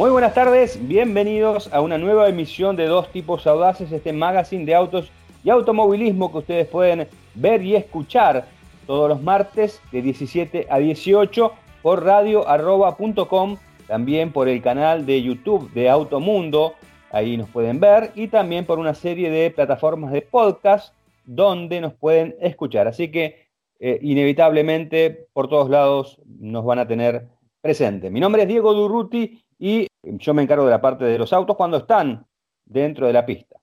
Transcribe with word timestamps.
Muy 0.00 0.08
buenas 0.08 0.32
tardes, 0.32 0.88
bienvenidos 0.88 1.70
a 1.74 1.82
una 1.82 1.98
nueva 1.98 2.26
emisión 2.26 2.74
de 2.74 2.86
Dos 2.86 3.12
Tipos 3.12 3.46
Audaces, 3.46 3.92
este 3.92 4.14
magazine 4.14 4.64
de 4.64 4.74
autos 4.74 5.12
y 5.44 5.50
automovilismo 5.50 6.32
que 6.32 6.38
ustedes 6.38 6.66
pueden 6.68 7.06
ver 7.34 7.60
y 7.60 7.76
escuchar 7.76 8.46
todos 8.86 9.10
los 9.10 9.20
martes 9.22 9.82
de 9.92 10.00
17 10.00 10.68
a 10.70 10.78
18 10.78 11.52
por 11.82 12.02
radioarroba.com, 12.02 13.58
también 13.86 14.32
por 14.32 14.48
el 14.48 14.62
canal 14.62 15.04
de 15.04 15.22
YouTube 15.22 15.70
de 15.74 15.90
Automundo, 15.90 16.76
ahí 17.10 17.36
nos 17.36 17.50
pueden 17.50 17.78
ver, 17.78 18.12
y 18.14 18.28
también 18.28 18.64
por 18.64 18.78
una 18.78 18.94
serie 18.94 19.30
de 19.30 19.50
plataformas 19.50 20.12
de 20.12 20.22
podcast 20.22 20.94
donde 21.26 21.78
nos 21.82 21.92
pueden 21.92 22.36
escuchar. 22.40 22.88
Así 22.88 23.10
que 23.10 23.48
eh, 23.78 23.98
inevitablemente 24.00 25.28
por 25.34 25.50
todos 25.50 25.68
lados 25.68 26.18
nos 26.24 26.64
van 26.64 26.78
a 26.78 26.88
tener 26.88 27.28
presente. 27.60 28.08
Mi 28.08 28.18
nombre 28.18 28.42
es 28.42 28.48
Diego 28.48 28.72
Durruti 28.72 29.44
y 29.60 29.89
yo 30.02 30.34
me 30.34 30.42
encargo 30.42 30.64
de 30.64 30.70
la 30.70 30.80
parte 30.80 31.04
de 31.04 31.18
los 31.18 31.32
autos 31.32 31.56
cuando 31.56 31.78
están 31.78 32.26
dentro 32.64 33.06
de 33.06 33.12
la 33.12 33.26
pista. 33.26 33.56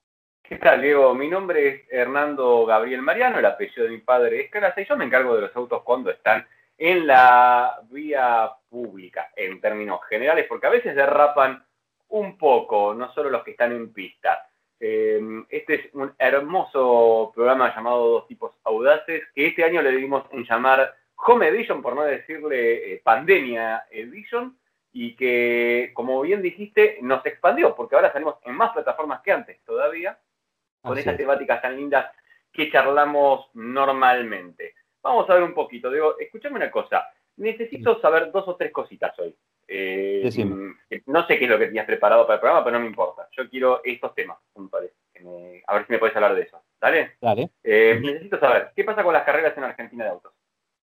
¿Qué 0.44 0.58
tal, 0.58 0.82
Diego? 0.82 1.14
Mi 1.14 1.28
nombre 1.28 1.68
es 1.68 1.82
Hernando 1.92 2.66
Gabriel 2.66 3.02
Mariano, 3.02 3.40
el 3.40 3.46
apellido 3.46 3.84
de 3.84 3.90
mi 3.90 3.98
padre 3.98 4.42
es 4.42 4.52
Carasa, 4.52 4.80
y 4.80 4.86
yo 4.86 4.96
me 4.96 5.06
encargo 5.06 5.36
de 5.36 5.42
los 5.42 5.56
autos 5.56 5.84
cuando 5.84 6.10
están 6.10 6.48
en 6.78 7.08
la 7.08 7.82
vía 7.90 8.52
pública, 8.70 9.32
en 9.36 9.60
términos 9.60 10.00
generales, 10.08 10.46
porque 10.48 10.68
a 10.68 10.72
veces 10.72 10.96
derrapan 10.96 11.66
un 12.10 12.38
poco, 12.38 12.94
no 12.94 13.12
solo 13.14 13.30
los 13.30 13.44
que 13.44 13.52
están 13.52 13.74
en 13.74 13.92
pista. 13.92 14.48
Eh, 14.80 15.20
este 15.50 15.74
es 15.74 15.94
un 15.94 16.14
hermoso 16.18 17.32
programa 17.36 17.76
llamado 17.76 18.08
Dos 18.08 18.28
Tipos 18.28 18.54
Audaces, 18.64 19.24
que 19.34 19.48
este 19.48 19.64
año 19.64 19.82
le 19.82 19.92
dimos 19.92 20.24
un 20.32 20.46
llamar 20.46 20.96
Home 21.26 21.48
Edition, 21.48 21.82
por 21.82 21.96
no 21.96 22.04
decirle 22.04 22.94
eh, 22.94 23.02
Pandemia 23.04 23.86
Edition, 23.90 24.56
y 24.92 25.16
que, 25.16 25.92
como 25.94 26.22
bien 26.22 26.42
dijiste, 26.42 26.98
nos 27.02 27.26
expandió, 27.26 27.76
porque 27.76 27.96
ahora 27.96 28.12
salimos 28.12 28.36
en 28.44 28.56
más 28.56 28.72
plataformas 28.72 29.22
que 29.22 29.32
antes 29.32 29.64
todavía, 29.64 30.18
con 30.82 30.98
estas 30.98 31.18
temáticas 31.18 31.62
tan 31.62 31.76
lindas 31.76 32.12
que 32.52 32.72
charlamos 32.72 33.50
normalmente. 33.54 34.74
Vamos 35.02 35.30
a 35.30 35.36
ver 35.36 35.44
un 35.44 35.54
poquito, 35.54 35.92
digo, 35.92 36.18
escúchame 36.20 36.56
una 36.56 36.72
cosa, 36.72 37.08
necesito 37.38 38.00
saber 38.02 38.32
dos 38.32 38.48
o 38.48 38.56
tres 38.56 38.72
cositas 38.72 39.18
hoy. 39.20 39.36
Eh, 39.70 40.30
no 41.08 41.28
sé 41.28 41.38
qué 41.38 41.44
es 41.44 41.50
lo 41.50 41.60
que 41.60 41.66
tenías 41.66 41.86
preparado 41.86 42.26
para 42.26 42.36
el 42.36 42.40
programa, 42.40 42.64
pero 42.64 42.78
no 42.78 42.82
me 42.82 42.90
importa. 42.90 43.28
Yo 43.32 43.50
quiero 43.50 43.82
estos 43.84 44.16
temas, 44.16 44.38
puntuales. 44.54 44.92
a 45.68 45.74
ver 45.74 45.86
si 45.86 45.92
me 45.92 46.00
puedes 46.00 46.16
hablar 46.16 46.36
de 46.36 46.44
eso. 46.44 46.62
¿Dale? 46.80 47.18
Dale. 47.20 47.50
Eh, 47.64 48.00
necesito 48.02 48.40
saber, 48.40 48.72
¿qué 48.76 48.84
pasa 48.84 49.04
con 49.04 49.14
las 49.14 49.24
carreras 49.24 49.58
en 49.58 49.64
Argentina 49.64 50.06
de 50.06 50.12
autos? 50.12 50.34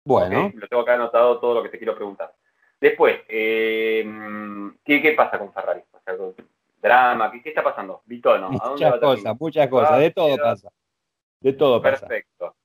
Bueno. 0.04 0.50
lo 0.54 0.68
tengo 0.68 0.82
acá 0.82 0.94
anotado 0.94 1.40
todo 1.40 1.54
lo 1.54 1.62
que 1.62 1.68
te 1.68 1.78
quiero 1.78 1.94
preguntar. 1.94 2.32
Después, 2.80 3.20
eh, 3.28 4.04
¿qué, 4.84 5.14
pasa 5.16 5.38
con 5.38 5.52
Ferrari? 5.52 5.82
drama, 6.80 7.30
¿qué, 7.30 7.50
está 7.50 7.62
pasando? 7.62 8.02
Bitono. 8.06 8.50
muchas 8.50 8.98
cosas, 8.98 9.36
muchas 9.38 9.68
cosas, 9.68 10.00
de 10.00 10.10
todo 10.10 10.36
pasa. 10.38 10.70
De 11.40 11.52
todo 11.52 11.82
pasa. 11.82 12.06
Perfecto. 12.06 12.56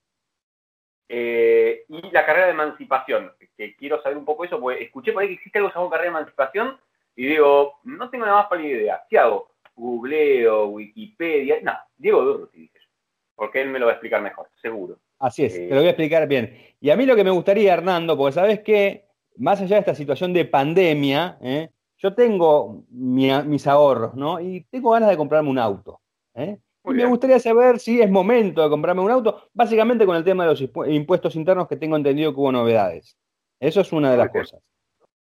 Eh, 1.10 1.84
y 1.90 2.10
la 2.12 2.26
carrera 2.26 2.48
de 2.48 2.54
emancipación, 2.54 3.34
que 3.58 3.76
quiero 3.76 4.02
saber 4.02 4.18
un 4.18 4.26
poco 4.26 4.46
eso, 4.46 4.60
porque 4.60 4.84
escuché 4.84 5.12
por 5.12 5.22
ahí 5.22 5.28
que 5.28 5.34
existe 5.36 5.60
algo 5.60 5.70
llamado 5.70 5.90
carrera 5.90 6.12
de 6.12 6.18
emancipación 6.18 6.80
y 7.16 7.28
digo, 7.28 7.80
no 7.84 8.10
tengo 8.10 8.26
nada 8.26 8.38
más 8.38 8.48
para 8.48 8.62
la 8.62 8.68
idea. 8.68 9.04
¿Qué 9.10 9.20
hago? 9.20 9.52
Googleo, 9.76 10.68
Wikipedia, 10.68 11.60
no, 11.62 11.74
Diego 11.98 12.22
Durruti, 12.22 12.60
dije 12.60 12.80
yo, 12.80 12.90
porque 13.36 13.62
él 13.62 13.70
me 13.70 13.80
lo 13.80 13.88
va 13.88 13.92
a 13.92 13.96
explicar 13.96 14.22
mejor, 14.22 14.48
seguro. 14.62 14.98
Así 15.20 15.44
es, 15.44 15.54
te 15.54 15.70
lo 15.70 15.78
voy 15.78 15.88
a 15.88 15.92
explicar 15.92 16.26
bien. 16.28 16.58
Y 16.80 16.90
a 16.90 16.96
mí 16.96 17.06
lo 17.06 17.16
que 17.16 17.24
me 17.26 17.32
gustaría, 17.32 17.74
Hernando, 17.74 18.18
porque 18.18 18.34
sabes 18.34 18.62
que 18.62 19.06
más 19.38 19.62
allá 19.62 19.76
de 19.76 19.80
esta 19.82 19.96
situación 19.96 20.34
de 20.34 20.46
pandemia, 20.46 21.38
¿eh? 21.42 21.70
yo 21.98 22.14
tengo 22.14 22.84
mis 22.90 23.68
ahorros, 23.68 24.16
¿no? 24.16 24.40
Y 24.40 24.66
tengo 24.70 24.92
ganas 24.92 25.10
de 25.10 25.18
comprarme 25.18 25.50
un 25.50 25.60
auto. 25.60 26.02
¿eh? 26.34 26.58
Y 26.86 26.90
me 26.90 27.06
gustaría 27.06 27.40
saber 27.40 27.80
si 27.80 28.02
es 28.02 28.10
momento 28.10 28.62
de 28.62 28.70
comprarme 28.70 29.02
un 29.02 29.12
auto, 29.12 29.50
básicamente 29.54 30.06
con 30.06 30.16
el 30.16 30.24
tema 30.24 30.44
de 30.46 30.52
los 30.52 30.62
impuestos 30.88 31.36
internos 31.36 31.68
que 31.68 31.78
tengo 31.78 31.96
entendido 31.96 32.34
que 32.34 32.40
hubo 32.40 32.52
novedades. 32.52 33.18
Eso 33.60 33.82
es 33.82 33.92
una 33.92 34.12
de 34.12 34.18
las 34.18 34.30
cosas. 34.30 34.62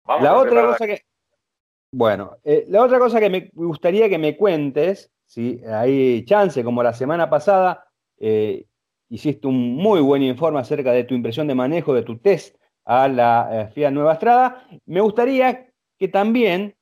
la 0.07 0.37
otra 0.37 0.67
cosa 0.67 0.87
que. 0.87 1.03
Bueno, 1.95 2.39
eh, 2.43 2.65
la 2.69 2.83
otra 2.83 2.99
cosa 2.99 3.21
que 3.21 3.29
me 3.29 3.51
gustaría 3.53 4.09
que 4.09 4.17
me 4.17 4.37
cuentes, 4.37 5.11
si 5.27 5.61
hay 5.67 6.25
chance, 6.25 6.65
como 6.65 6.83
la 6.83 6.95
semana 6.95 7.29
pasada, 7.29 7.87
hiciste 9.11 9.47
un 9.47 9.75
muy 9.75 10.01
buen 10.01 10.23
informe 10.23 10.61
acerca 10.61 10.93
de 10.93 11.05
tu 11.05 11.15
impresión 11.15 11.47
de 11.47 11.55
manejo, 11.55 11.93
de 11.93 12.03
tu 12.03 12.19
test 12.19 12.57
a 12.85 13.09
la 13.09 13.49
eh, 13.53 13.69
Fiat 13.69 13.93
Nueva 13.93 14.15
Estrada. 14.15 14.67
Me 14.87 15.01
gustaría 15.01 15.69
que 15.99 16.09
también, 16.09 16.75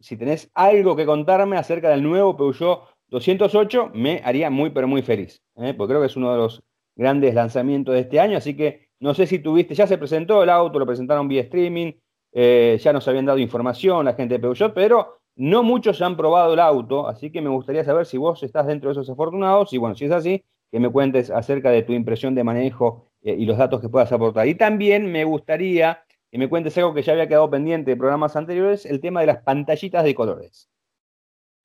si 0.00 0.16
tenés 0.16 0.50
algo 0.54 0.94
que 0.94 1.06
contarme 1.06 1.56
acerca 1.56 1.88
del 1.88 2.02
nuevo 2.02 2.36
Peugeot 2.36 2.82
208, 3.08 3.90
me 3.94 4.20
haría 4.24 4.50
muy, 4.50 4.70
pero 4.70 4.88
muy 4.88 5.02
feliz, 5.02 5.42
¿eh? 5.56 5.74
porque 5.74 5.92
creo 5.92 6.00
que 6.00 6.06
es 6.06 6.16
uno 6.16 6.32
de 6.32 6.38
los 6.38 6.62
grandes 6.96 7.34
lanzamientos 7.34 7.94
de 7.94 8.00
este 8.00 8.20
año, 8.20 8.36
así 8.36 8.56
que 8.56 8.88
no 9.00 9.14
sé 9.14 9.26
si 9.26 9.38
tuviste, 9.38 9.74
ya 9.74 9.86
se 9.86 9.98
presentó 9.98 10.42
el 10.42 10.50
auto, 10.50 10.78
lo 10.78 10.86
presentaron 10.86 11.28
vía 11.28 11.42
streaming, 11.42 11.92
eh, 12.32 12.78
ya 12.82 12.92
nos 12.92 13.06
habían 13.08 13.26
dado 13.26 13.38
información 13.38 14.04
la 14.04 14.14
gente 14.14 14.34
de 14.34 14.40
Peugeot, 14.40 14.72
pero 14.74 15.18
no 15.36 15.62
muchos 15.62 16.00
han 16.02 16.16
probado 16.16 16.54
el 16.54 16.60
auto, 16.60 17.08
así 17.08 17.30
que 17.30 17.40
me 17.40 17.48
gustaría 17.50 17.84
saber 17.84 18.06
si 18.06 18.18
vos 18.18 18.42
estás 18.42 18.66
dentro 18.66 18.88
de 18.88 18.92
esos 18.92 19.10
afortunados 19.10 19.72
y 19.72 19.78
bueno, 19.78 19.94
si 19.94 20.04
es 20.04 20.12
así, 20.12 20.44
que 20.70 20.80
me 20.80 20.90
cuentes 20.90 21.30
acerca 21.30 21.70
de 21.70 21.82
tu 21.82 21.92
impresión 21.92 22.34
de 22.34 22.44
manejo 22.44 23.11
eh, 23.22 23.34
y 23.38 23.46
los 23.46 23.58
datos 23.58 23.80
que 23.80 23.88
puedas 23.88 24.12
aportar. 24.12 24.46
Y 24.46 24.54
también 24.54 25.10
me 25.10 25.24
gustaría 25.24 26.04
que 26.30 26.38
me 26.38 26.48
cuentes 26.48 26.76
algo 26.78 26.94
que 26.94 27.02
ya 27.02 27.12
había 27.12 27.28
quedado 27.28 27.50
pendiente 27.50 27.90
de 27.90 27.96
programas 27.96 28.36
anteriores, 28.36 28.86
el 28.86 29.00
tema 29.00 29.20
de 29.20 29.26
las 29.26 29.42
pantallitas 29.42 30.02
de 30.02 30.14
colores. 30.14 30.70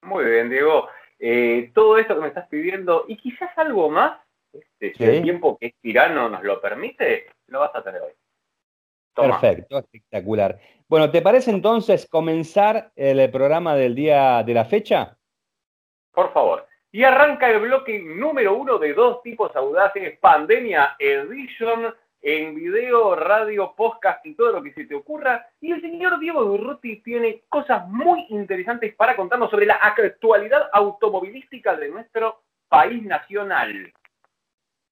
Muy 0.02 0.26
bien, 0.26 0.50
Diego. 0.50 0.88
Eh, 1.20 1.72
todo 1.74 1.98
esto 1.98 2.16
que 2.16 2.22
me 2.22 2.28
estás 2.28 2.48
pidiendo 2.48 3.06
y 3.08 3.18
quizás 3.18 3.50
algo 3.58 3.90
más, 3.90 4.20
este, 4.54 4.94
si 4.94 5.04
el 5.04 5.24
tiempo 5.24 5.58
que 5.58 5.68
es 5.68 5.76
tirano 5.82 6.30
nos 6.30 6.44
lo 6.44 6.62
permite, 6.62 7.28
lo 7.48 7.62
vas 7.62 7.76
a 7.76 7.84
tener 7.84 8.02
hoy. 8.02 8.12
Perfecto, 9.16 9.80
espectacular. 9.80 10.60
Bueno, 10.88 11.10
¿te 11.10 11.22
parece 11.22 11.50
entonces 11.50 12.08
comenzar 12.08 12.92
el 12.96 13.32
programa 13.32 13.76
del 13.76 13.96
día 13.96 14.44
de 14.44 14.54
la 14.54 14.66
fecha? 14.66 15.18
Por 16.12 16.32
favor. 16.34 16.67
Y 16.92 17.04
arranca 17.04 17.50
el 17.50 17.60
bloque 17.60 18.00
número 18.00 18.56
uno 18.56 18.78
de 18.78 18.94
dos 18.94 19.22
tipos 19.22 19.56
audaces, 19.56 20.18
Pandemia 20.20 20.96
Edition, 20.98 21.94
en 22.22 22.56
video, 22.56 23.16
radio, 23.16 23.74
podcast 23.76 24.26
y 24.26 24.36
todo 24.36 24.54
lo 24.54 24.64
que 24.64 24.74
se 24.74 24.86
te 24.86 24.96
ocurra. 24.96 25.48
Y 25.62 25.72
el 25.72 25.82
señor 25.82 26.20
Diego 26.20 26.44
Durruti 26.44 27.02
tiene 27.02 27.44
cosas 27.50 27.88
muy 27.88 28.26
interesantes 28.30 28.96
para 28.96 29.16
contarnos 29.16 29.50
sobre 29.50 29.66
la 29.66 29.76
actualidad 29.76 30.70
automovilística 30.74 31.76
de 31.76 31.90
nuestro 31.90 32.42
país 32.70 33.04
nacional. 33.04 33.94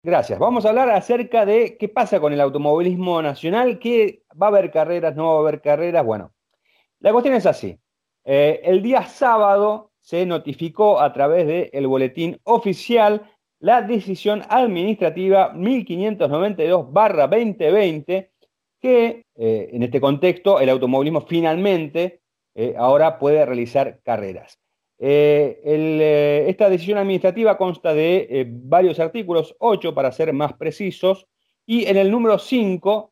Gracias. 0.04 0.38
Vamos 0.38 0.66
a 0.66 0.70
hablar 0.70 0.90
acerca 0.92 1.46
de 1.46 1.78
qué 1.78 1.90
pasa 1.90 2.20
con 2.20 2.32
el 2.32 2.40
automovilismo 2.40 3.22
nacional, 3.22 3.80
que 3.80 4.22
va 4.40 4.48
a 4.48 4.50
haber 4.50 4.70
carreras, 4.70 5.16
no 5.16 5.32
va 5.32 5.38
a 5.38 5.40
haber 5.40 5.62
carreras. 5.62 6.06
Bueno, 6.06 6.32
la 7.00 7.12
cuestión 7.12 7.36
es 7.36 7.46
así. 7.46 7.80
Eh, 8.24 8.62
el 8.64 8.82
día 8.82 9.04
sábado 9.04 9.92
se 10.06 10.26
notificó 10.28 11.02
a 11.02 11.12
través 11.12 11.72
del 11.72 11.88
boletín 11.88 12.40
oficial 12.44 13.28
la 13.60 13.82
decisión 13.82 14.44
administrativa 14.48 15.52
1592-2020, 15.56 18.30
que 18.80 19.26
eh, 19.36 19.70
en 19.74 19.82
este 19.82 20.00
contexto 20.00 20.60
el 20.60 20.70
automovilismo 20.70 21.22
finalmente 21.22 22.22
eh, 22.54 22.76
ahora 22.78 23.18
puede 23.18 23.44
realizar 23.48 24.00
carreras. 24.04 24.60
Eh, 25.00 26.46
esta 26.48 26.70
decisión 26.70 27.00
administrativa 27.00 27.58
consta 27.58 27.96
de 27.96 28.46
varios 28.48 29.00
artículos, 29.00 29.56
8 29.58 29.96
para 29.96 30.12
ser 30.12 30.34
más 30.34 30.54
precisos, 30.54 31.26
y 31.66 31.88
en 31.88 31.98
el 31.98 32.12
número 32.12 32.38
5, 32.38 33.12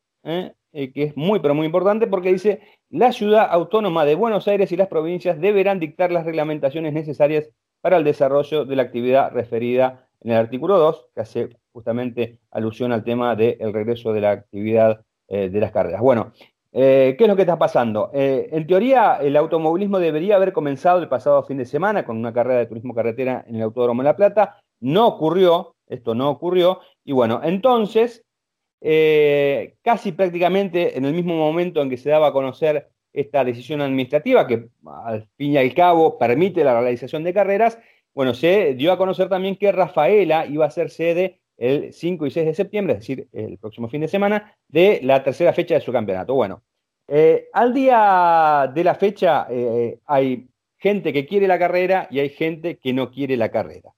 que 0.73 1.03
es 1.03 1.15
muy 1.15 1.39
pero 1.39 1.53
muy 1.53 1.67
importante 1.67 2.07
porque 2.07 2.33
dice 2.33 2.61
la 2.89 3.11
ciudad 3.11 3.47
autónoma 3.49 4.05
de 4.05 4.15
Buenos 4.15 4.47
Aires 4.47 4.71
y 4.71 4.75
las 4.75 4.87
provincias 4.87 5.39
deberán 5.39 5.79
dictar 5.79 6.11
las 6.11 6.25
reglamentaciones 6.25 6.93
necesarias 6.93 7.49
para 7.81 7.97
el 7.97 8.03
desarrollo 8.03 8.65
de 8.65 8.75
la 8.75 8.83
actividad 8.83 9.31
referida 9.31 10.07
en 10.21 10.31
el 10.31 10.37
artículo 10.37 10.77
2, 10.79 11.09
que 11.13 11.21
hace 11.21 11.49
justamente 11.71 12.39
alusión 12.51 12.91
al 12.91 13.03
tema 13.03 13.35
del 13.35 13.73
regreso 13.73 14.13
de 14.13 14.21
la 14.21 14.31
actividad 14.31 15.01
eh, 15.27 15.49
de 15.49 15.59
las 15.59 15.71
carreras. 15.71 16.01
Bueno, 16.01 16.31
eh, 16.71 17.15
¿qué 17.17 17.25
es 17.25 17.29
lo 17.29 17.35
que 17.35 17.41
está 17.43 17.59
pasando? 17.59 18.09
Eh, 18.13 18.49
en 18.51 18.65
teoría, 18.65 19.17
el 19.17 19.35
automovilismo 19.35 19.99
debería 19.99 20.37
haber 20.37 20.53
comenzado 20.53 20.99
el 20.99 21.09
pasado 21.09 21.43
fin 21.43 21.57
de 21.57 21.65
semana 21.65 22.05
con 22.05 22.17
una 22.17 22.33
carrera 22.33 22.59
de 22.59 22.65
turismo 22.65 22.95
carretera 22.95 23.43
en 23.47 23.57
el 23.57 23.63
Autódromo 23.63 24.01
de 24.01 24.09
La 24.09 24.15
Plata. 24.15 24.59
No 24.79 25.05
ocurrió, 25.07 25.75
esto 25.87 26.15
no 26.15 26.29
ocurrió. 26.29 26.79
Y 27.03 27.11
bueno, 27.11 27.41
entonces 27.43 28.23
eh, 28.85 29.75
casi 29.81 30.11
prácticamente 30.11 30.97
en 30.97 31.05
el 31.05 31.13
mismo 31.13 31.35
momento 31.35 31.81
en 31.81 31.89
que 31.89 31.95
se 31.95 32.09
daba 32.09 32.27
a 32.27 32.33
conocer 32.33 32.89
esta 33.13 33.45
decisión 33.45 33.79
administrativa, 33.79 34.45
que 34.45 34.67
al 34.85 35.29
fin 35.37 35.53
y 35.53 35.57
al 35.57 35.73
cabo 35.73 36.17
permite 36.17 36.65
la 36.65 36.81
realización 36.81 37.23
de 37.23 37.33
carreras, 37.33 37.79
bueno, 38.13 38.33
se 38.33 38.73
dio 38.73 38.91
a 38.91 38.97
conocer 38.97 39.29
también 39.29 39.55
que 39.55 39.71
Rafaela 39.71 40.45
iba 40.47 40.65
a 40.65 40.69
ser 40.69 40.89
sede 40.89 41.39
el 41.55 41.93
5 41.93 42.25
y 42.25 42.31
6 42.31 42.45
de 42.45 42.53
septiembre, 42.55 42.93
es 42.95 42.99
decir, 42.99 43.29
el 43.31 43.57
próximo 43.57 43.87
fin 43.87 44.01
de 44.01 44.09
semana, 44.09 44.53
de 44.67 44.99
la 45.01 45.23
tercera 45.23 45.53
fecha 45.53 45.75
de 45.75 45.81
su 45.81 45.93
campeonato. 45.93 46.33
Bueno, 46.33 46.61
Eh, 47.07 47.49
al 47.51 47.73
día 47.73 48.71
de 48.73 48.83
la 48.83 48.95
fecha 48.95 49.45
eh, 49.49 49.99
hay 50.05 50.47
gente 50.77 51.11
que 51.11 51.25
quiere 51.25 51.47
la 51.47 51.59
carrera 51.59 52.07
y 52.09 52.19
hay 52.19 52.29
gente 52.29 52.77
que 52.77 52.93
no 52.93 53.11
quiere 53.11 53.35
la 53.37 53.49
carrera. 53.49 53.93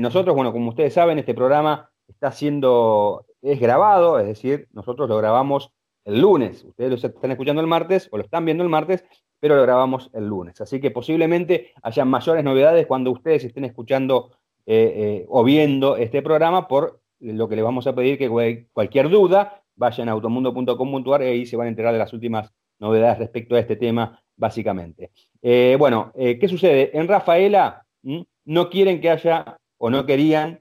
nosotros, 0.00 0.34
bueno, 0.34 0.52
como 0.52 0.70
ustedes 0.70 0.94
saben, 0.94 1.18
este 1.18 1.34
programa 1.34 1.90
está 2.08 2.32
siendo, 2.32 3.26
es 3.42 3.60
grabado, 3.60 4.18
es 4.18 4.26
decir, 4.26 4.68
nosotros 4.72 5.08
lo 5.08 5.16
grabamos 5.16 5.72
el 6.04 6.20
lunes. 6.20 6.64
Ustedes 6.64 6.90
lo 6.90 6.96
están 6.96 7.30
escuchando 7.30 7.60
el 7.60 7.66
martes 7.66 8.08
o 8.10 8.16
lo 8.16 8.24
están 8.24 8.44
viendo 8.44 8.62
el 8.62 8.70
martes, 8.70 9.04
pero 9.38 9.56
lo 9.56 9.62
grabamos 9.62 10.10
el 10.12 10.26
lunes. 10.26 10.60
Así 10.60 10.80
que 10.80 10.90
posiblemente 10.90 11.72
haya 11.82 12.04
mayores 12.04 12.44
novedades 12.44 12.86
cuando 12.86 13.10
ustedes 13.10 13.44
estén 13.44 13.64
escuchando 13.64 14.30
eh, 14.66 14.92
eh, 14.96 15.26
o 15.28 15.42
viendo 15.42 15.96
este 15.96 16.22
programa, 16.22 16.68
por 16.68 17.00
lo 17.20 17.48
que 17.48 17.56
les 17.56 17.64
vamos 17.64 17.86
a 17.86 17.94
pedir 17.94 18.18
que 18.18 18.66
cualquier 18.72 19.08
duda 19.08 19.62
vayan 19.74 20.08
a 20.08 20.12
automundo.com.ar 20.12 21.22
y 21.22 21.26
ahí 21.26 21.46
se 21.46 21.56
van 21.56 21.66
a 21.66 21.70
enterar 21.70 21.92
de 21.92 21.98
las 21.98 22.12
últimas 22.12 22.52
novedades 22.78 23.18
respecto 23.18 23.56
a 23.56 23.60
este 23.60 23.76
tema, 23.76 24.22
básicamente. 24.36 25.10
Eh, 25.42 25.76
bueno, 25.78 26.12
¿qué 26.14 26.48
sucede? 26.48 26.96
En 26.98 27.08
Rafaela 27.08 27.86
no 28.02 28.70
quieren 28.70 29.00
que 29.00 29.10
haya, 29.10 29.58
o 29.78 29.90
no 29.90 30.06
querían 30.06 30.60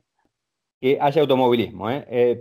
que 0.80 0.98
haya 1.00 1.22
automovilismo, 1.22 1.88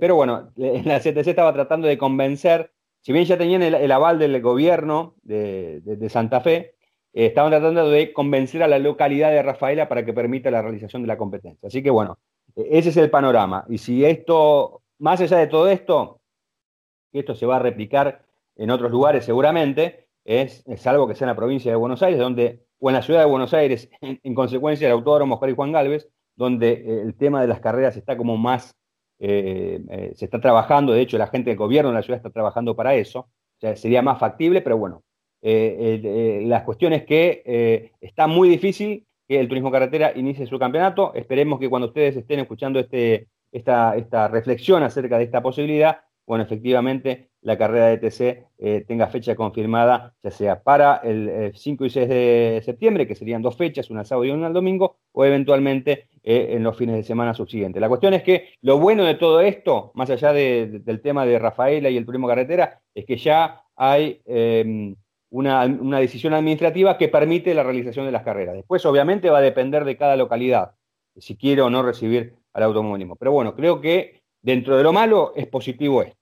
pero 0.01 0.15
bueno, 0.15 0.51
la 0.57 1.01
CTC 1.01 1.29
estaba 1.29 1.53
tratando 1.53 1.89
de 1.89 1.99
convencer 1.99 2.73
si 3.01 3.13
bien 3.13 3.25
ya 3.25 3.39
tenían 3.39 3.63
el, 3.63 3.93
aval 3.93 4.19
del 4.19 4.41
gobierno 4.43 5.15
de, 5.23 6.09
Santa 6.11 6.41
Fe, 6.41 6.75
eh, 7.13 7.27
estaban 7.27 7.51
tratando 7.51 7.89
de 7.89 8.13
convencer 8.13 8.63
a 8.63 8.69
la 8.69 8.79
localidad 8.79 9.31
de 9.31 9.43
Rafaela 9.43 9.89
para 9.89 10.05
que 10.05 10.13
permita 10.13 10.51
la 10.51 10.63
realización 10.63 11.03
de 11.03 11.09
la 11.09 11.17
competencia. 11.17 11.69
Así 11.69 11.83
que 11.83 11.91
bueno, 11.91 12.19
e, 12.57 12.67
ese 12.79 12.91
es 12.91 12.97
el 12.97 13.11
panorama. 13.11 13.65
Y 13.69 13.79
si 13.79 14.05
esto, 14.05 14.83
más 14.99 15.21
allá 15.21 15.39
de 15.39 15.47
todo 15.47 15.69
esto, 15.69 16.21
esto 17.13 17.35
se 17.35 17.47
va 17.47 17.57
a 17.57 17.61
replicar 17.61 18.25
en 18.57 18.71
otros 18.71 18.91
lugares 18.91 19.25
seguramente, 19.25 20.09
es, 20.25 20.65
algo 20.87 21.09
que 21.09 21.15
sea 21.15 21.27
en 21.27 21.31
la 21.31 21.37
provincia 21.37 21.71
de 21.71 21.77
Buenos 21.77 22.03
Aires, 22.03 22.19
donde, 22.19 22.67
o 22.81 22.91
en 22.91 22.95
la 22.95 23.03
ciudad 23.03 23.21
de 23.21 23.27
Buenos 23.27 23.55
Aires, 23.55 23.89
en, 24.01 24.35
consecuencia 24.35 24.87
del 24.87 24.97
autódromo 24.97 25.37
Juan 25.39 25.51
y 25.51 25.55
Juan 25.55 25.73
Galvez, 25.73 26.11
donde 26.39 26.73
eh, 26.73 27.03
el 27.03 27.15
tema 27.15 27.43
de 27.43 27.49
las 27.49 27.61
carreras 27.61 27.97
está 27.97 28.17
como 28.17 28.37
más 28.37 28.79
eh, 29.21 29.81
eh, 29.91 30.13
se 30.15 30.27
está 30.27 30.41
trabajando, 30.41 30.93
de 30.93 31.01
hecho 31.01 31.19
la 31.19 31.27
gente 31.27 31.51
del 31.51 31.59
gobierno 31.59 31.91
de 31.91 31.97
la 31.97 32.03
ciudad 32.03 32.19
está 32.19 32.31
trabajando 32.31 32.77
para 32.77 32.95
eso, 32.95 33.21
o 33.21 33.61
sea, 33.61 33.75
sería 33.75 34.01
más 34.01 34.21
factible, 34.21 34.63
pero 34.63 34.79
bueno, 34.79 35.03
eh, 35.43 36.43
la 36.47 36.65
cuestión 36.65 36.93
es 36.93 37.05
que 37.05 37.91
está 38.01 38.29
muy 38.29 38.49
difícil 38.49 39.07
que 39.27 39.41
el 39.41 39.49
turismo 39.49 39.73
carretera 39.73 40.13
inicie 40.15 40.47
su 40.47 40.59
campeonato, 40.59 41.13
esperemos 41.15 41.59
que 41.59 41.69
cuando 41.69 41.89
ustedes 41.89 42.17
estén 42.17 42.39
escuchando 42.39 42.79
este, 42.79 43.27
esta, 43.51 43.97
esta 43.97 44.29
reflexión 44.29 44.85
acerca 44.85 45.19
de 45.19 45.25
esta 45.25 45.43
posibilidad, 45.43 45.99
bueno, 46.25 46.45
efectivamente 46.45 47.31
la 47.41 47.57
carrera 47.57 47.87
de 47.87 47.99
TC 47.99 48.47
eh, 48.59 48.85
tenga 48.87 49.09
fecha 49.09 49.35
confirmada, 49.35 50.15
ya 50.23 50.31
sea 50.31 50.63
para 50.63 50.97
el 50.97 51.53
5 51.55 51.85
y 51.87 51.91
6 51.91 52.09
de 52.09 52.63
septiembre, 52.65 53.07
que 53.07 53.15
serían 53.15 53.43
dos 53.43 53.57
fechas, 53.57 53.91
una 53.91 54.05
sábado 54.05 54.27
y 54.27 54.31
una 54.31 54.49
el 54.49 54.53
domingo, 54.53 54.99
o 55.13 55.25
eventualmente 55.25 56.09
eh, 56.31 56.55
en 56.57 56.63
los 56.63 56.77
fines 56.77 56.95
de 56.95 57.03
semana 57.03 57.33
subsiguientes. 57.33 57.81
La 57.81 57.89
cuestión 57.89 58.13
es 58.13 58.23
que 58.23 58.51
lo 58.61 58.79
bueno 58.79 59.03
de 59.05 59.15
todo 59.15 59.41
esto, 59.41 59.93
más 59.95 60.11
allá 60.11 60.35
del 60.35 61.01
tema 61.01 61.25
de 61.25 61.39
Rafaela 61.39 61.89
y 61.89 61.97
el 61.97 62.05
turismo 62.05 62.29
carretera, 62.29 62.83
es 62.95 63.07
que 63.07 63.17
ya 63.17 63.63
hay 63.75 64.21
em, 64.27 64.95
una, 65.31 65.67
decisión 65.99 66.35
administrativa 66.35 66.99
que 66.99 67.09
permite 67.09 67.55
la 67.55 67.63
realización 67.63 68.05
de 68.05 68.13
las 68.13 68.25
carreras. 68.25 68.57
Después, 68.57 68.85
obviamente, 68.85 69.31
va 69.31 69.39
a 69.39 69.41
depender 69.41 69.87
de 69.87 69.97
cada 69.97 70.17
localidad, 70.17 70.73
si 71.17 71.35
quiere 71.39 71.63
o 71.63 71.71
no 71.71 71.83
recibir 71.83 72.35
al 72.53 72.63
automóvil. 72.65 73.11
Pero 73.19 73.33
bueno, 73.33 73.55
creo 73.57 73.81
que 73.81 74.21
dentro 74.43 74.77
de 74.77 74.83
lo 74.83 74.93
malo 74.93 75.33
es 75.35 75.47
positivo 75.47 76.03
esto. 76.03 76.19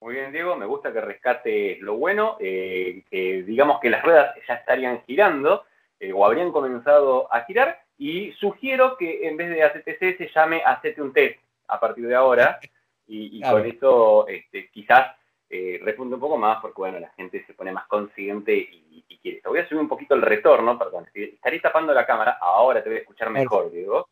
Muy 0.00 0.14
bien, 0.14 0.32
Diego, 0.32 0.56
me 0.56 0.64
gusta 0.64 0.94
que 0.94 1.02
rescate 1.02 1.76
lo 1.82 1.98
bueno, 1.98 2.38
eh, 2.40 3.04
que 3.10 3.42
digamos 3.42 3.80
que 3.80 3.90
las 3.90 4.02
ruedas 4.02 4.34
ya 4.48 4.54
estarían 4.54 5.02
girando 5.06 5.64
eh, 6.00 6.10
o 6.10 6.24
habrían 6.24 6.52
comenzado 6.52 7.30
a 7.30 7.42
girar 7.42 7.84
y 7.98 8.32
sugiero 8.32 8.96
que 8.96 9.26
en 9.26 9.36
vez 9.36 9.50
de 9.50 9.62
ACTC 9.62 10.18
se 10.18 10.30
llame 10.34 10.62
Hacete 10.64 11.00
un 11.00 11.12
test 11.12 11.38
a 11.68 11.80
partir 11.80 12.06
de 12.06 12.14
ahora 12.14 12.60
y, 13.06 13.40
con 13.40 13.64
eso 13.64 14.26
este, 14.28 14.68
quizás 14.70 15.16
eh, 15.48 15.78
repunte 15.82 16.14
un 16.14 16.20
poco 16.20 16.36
más 16.36 16.60
porque 16.60 16.76
bueno, 16.78 16.98
la 16.98 17.10
gente 17.10 17.44
se 17.46 17.54
pone 17.54 17.72
más 17.72 17.86
consciente 17.86 18.54
y, 18.54 19.04
quiere 19.22 19.38
esto. 19.38 19.50
Voy 19.50 19.60
a 19.60 19.68
subir 19.68 19.80
un 19.80 19.88
poquito 19.88 20.14
el 20.14 20.22
retorno, 20.22 20.78
perdón, 20.78 21.08
estaría 21.14 21.60
tapando 21.60 21.94
la 21.94 22.06
cámara, 22.06 22.38
ahora 22.40 22.82
te 22.82 22.90
voy 22.90 22.98
a 22.98 23.00
escuchar 23.00 23.30
mejor, 23.30 23.70
Diego. 23.70 24.08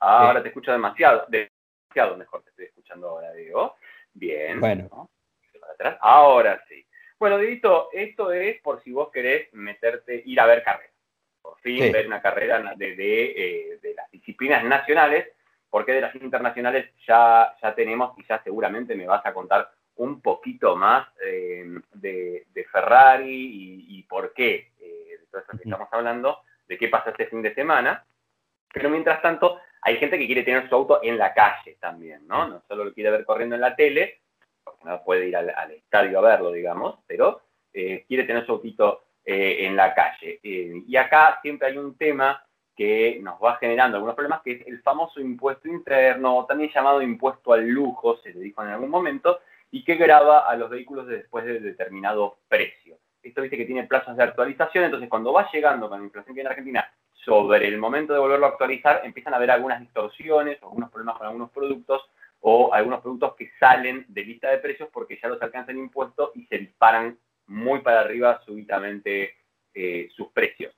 Ahora 0.00 0.42
te 0.42 0.48
escucho 0.48 0.72
demasiado, 0.72 1.26
demasiado 1.28 2.16
mejor 2.16 2.42
te 2.42 2.50
estoy 2.50 2.64
escuchando 2.66 3.08
ahora, 3.08 3.32
Diego. 3.32 3.76
Bien. 4.12 4.58
Bueno. 4.60 5.08
Ahora 6.00 6.62
sí. 6.68 6.84
Bueno, 7.18 7.38
Dito, 7.38 7.90
esto 7.92 8.32
es 8.32 8.60
por 8.62 8.82
si 8.82 8.92
vos 8.92 9.10
querés 9.10 9.52
meterte, 9.52 10.22
ir 10.24 10.40
a 10.40 10.46
ver 10.46 10.62
carreras. 10.62 10.89
Por 11.42 11.58
fin 11.60 11.92
ver 11.92 12.06
una 12.06 12.20
carrera 12.20 12.74
de, 12.76 12.92
eh, 12.92 13.78
de, 13.80 13.94
las 13.94 14.10
disciplinas 14.10 14.64
nacionales, 14.64 15.28
porque 15.68 15.92
de 15.92 16.00
las 16.00 16.14
internacionales 16.16 16.90
ya, 17.06 17.54
ya 17.62 17.74
tenemos 17.74 18.18
y 18.18 18.24
ya 18.24 18.42
seguramente 18.42 18.94
me 18.94 19.06
vas 19.06 19.24
a 19.24 19.32
contar 19.32 19.70
un 19.96 20.20
poquito 20.20 20.76
más 20.76 21.06
eh, 21.24 21.64
de, 21.92 22.46
Ferrari 22.70 23.86
y, 23.88 24.02
por 24.04 24.32
qué, 24.32 24.70
eh, 24.78 25.16
de 25.18 25.26
todo 25.30 25.40
eso 25.40 25.56
que 25.56 25.64
estamos 25.64 25.88
hablando, 25.90 26.40
de 26.68 26.78
qué 26.78 26.88
pasa 26.88 27.10
este 27.10 27.26
fin 27.26 27.42
de 27.42 27.54
semana. 27.54 28.04
Pero 28.72 28.88
mientras 28.90 29.20
tanto, 29.20 29.60
hay 29.82 29.96
gente 29.96 30.18
que 30.18 30.26
quiere 30.26 30.42
tener 30.42 30.68
su 30.68 30.74
auto 30.74 31.00
en 31.02 31.18
la 31.18 31.34
calle 31.34 31.76
también, 31.80 32.26
¿no? 32.26 32.46
No 32.46 32.62
solo 32.68 32.84
lo 32.84 32.94
quiere 32.94 33.10
ver 33.10 33.24
corriendo 33.24 33.56
en 33.56 33.60
la 33.60 33.74
tele, 33.74 34.20
porque 34.62 34.84
no 34.84 35.02
puede 35.02 35.28
ir 35.28 35.36
al, 35.36 35.50
estadio 35.72 36.18
a 36.18 36.22
verlo, 36.22 36.52
digamos, 36.52 37.00
pero 37.06 37.42
eh, 37.72 38.04
quiere 38.06 38.24
tener 38.24 38.46
su 38.46 38.52
autito 38.52 39.04
eh, 39.24 39.66
en 39.66 39.76
la 39.76 39.94
calle. 39.94 40.40
Eh, 40.42 40.82
y 40.86 40.96
acá 40.96 41.38
siempre 41.42 41.68
hay 41.68 41.78
un 41.78 41.96
tema 41.96 42.44
que 42.76 43.18
nos 43.22 43.38
va 43.42 43.56
generando 43.56 43.96
algunos 43.96 44.14
problemas, 44.14 44.40
que 44.42 44.52
es 44.52 44.66
el 44.66 44.80
famoso 44.80 45.20
impuesto 45.20 45.68
interno, 45.68 46.46
también 46.46 46.70
llamado 46.74 47.02
impuesto 47.02 47.52
al 47.52 47.68
lujo, 47.68 48.16
se 48.18 48.32
le 48.32 48.40
dijo 48.40 48.62
en 48.62 48.70
algún 48.70 48.88
momento, 48.88 49.40
y 49.70 49.84
que 49.84 49.96
graba 49.96 50.48
a 50.48 50.56
los 50.56 50.70
vehículos 50.70 51.06
después 51.06 51.44
de 51.44 51.60
determinado 51.60 52.38
precio. 52.48 52.96
Esto 53.22 53.42
dice 53.42 53.58
que 53.58 53.66
tiene 53.66 53.84
plazos 53.84 54.16
de 54.16 54.22
actualización, 54.22 54.84
entonces 54.84 55.10
cuando 55.10 55.32
va 55.32 55.50
llegando 55.52 55.90
con 55.90 55.98
la 55.98 56.06
inflación 56.06 56.34
que 56.34 56.40
hay 56.40 56.46
en 56.46 56.50
Argentina 56.50 56.90
sobre 57.12 57.68
el 57.68 57.76
momento 57.76 58.14
de 58.14 58.18
volverlo 58.18 58.46
a 58.46 58.50
actualizar, 58.50 59.02
empiezan 59.04 59.34
a 59.34 59.36
haber 59.36 59.50
algunas 59.50 59.80
distorsiones, 59.80 60.62
algunos 60.62 60.90
problemas 60.90 61.18
con 61.18 61.26
algunos 61.26 61.50
productos, 61.50 62.08
o 62.40 62.72
algunos 62.72 63.00
productos 63.00 63.34
que 63.36 63.50
salen 63.58 64.06
de 64.08 64.24
lista 64.24 64.50
de 64.50 64.58
precios 64.58 64.88
porque 64.92 65.18
ya 65.22 65.28
los 65.28 65.40
alcanzan 65.42 65.78
impuestos 65.78 66.30
y 66.34 66.46
se 66.46 66.58
disparan 66.58 67.18
muy 67.50 67.80
para 67.80 68.00
arriba 68.00 68.40
súbitamente 68.44 69.34
eh, 69.74 70.08
sus 70.14 70.28
precios. 70.28 70.72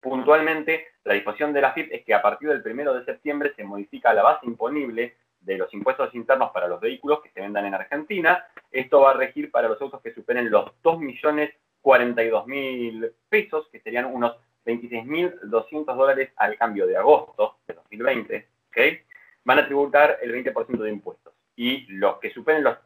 Puntualmente, 0.00 0.88
la 1.04 1.14
disposición 1.14 1.52
de 1.52 1.60
la 1.60 1.72
FIP 1.72 1.92
es 1.92 2.04
que 2.04 2.14
a 2.14 2.20
partir 2.20 2.48
del 2.48 2.60
1 2.60 2.94
de 2.94 3.04
septiembre 3.04 3.52
se 3.54 3.62
modifica 3.64 4.12
la 4.12 4.22
base 4.22 4.46
imponible 4.46 5.14
de 5.40 5.58
los 5.58 5.72
impuestos 5.74 6.14
internos 6.14 6.50
para 6.52 6.68
los 6.68 6.80
vehículos 6.80 7.20
que 7.22 7.30
se 7.30 7.40
vendan 7.40 7.66
en 7.66 7.74
Argentina. 7.74 8.46
Esto 8.70 9.00
va 9.00 9.10
a 9.12 9.14
regir 9.14 9.50
para 9.50 9.68
los 9.68 9.80
autos 9.80 10.00
que 10.02 10.12
superen 10.12 10.50
los 10.50 10.66
2.042.000 10.82 13.12
pesos, 13.28 13.68
que 13.70 13.80
serían 13.80 14.06
unos 14.06 14.36
26.200 14.66 15.96
dólares 15.96 16.32
al 16.36 16.56
cambio 16.56 16.86
de 16.86 16.96
agosto 16.96 17.58
de 17.66 17.74
2020. 17.74 18.48
¿okay? 18.68 19.00
van 19.44 19.58
a 19.58 19.66
tributar 19.66 20.18
el 20.22 20.32
20% 20.32 20.78
de 20.78 20.90
impuestos. 20.90 21.34
Y 21.56 21.86
los 21.92 22.18
que 22.18 22.30
superen 22.30 22.62
los 22.64 22.78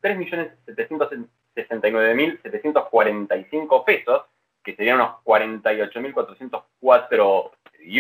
3.769.745 1.56 3.84
pesos, 3.84 4.22
que 4.62 4.76
serían 4.76 5.00
unos 5.00 5.16
48.404 5.24 7.50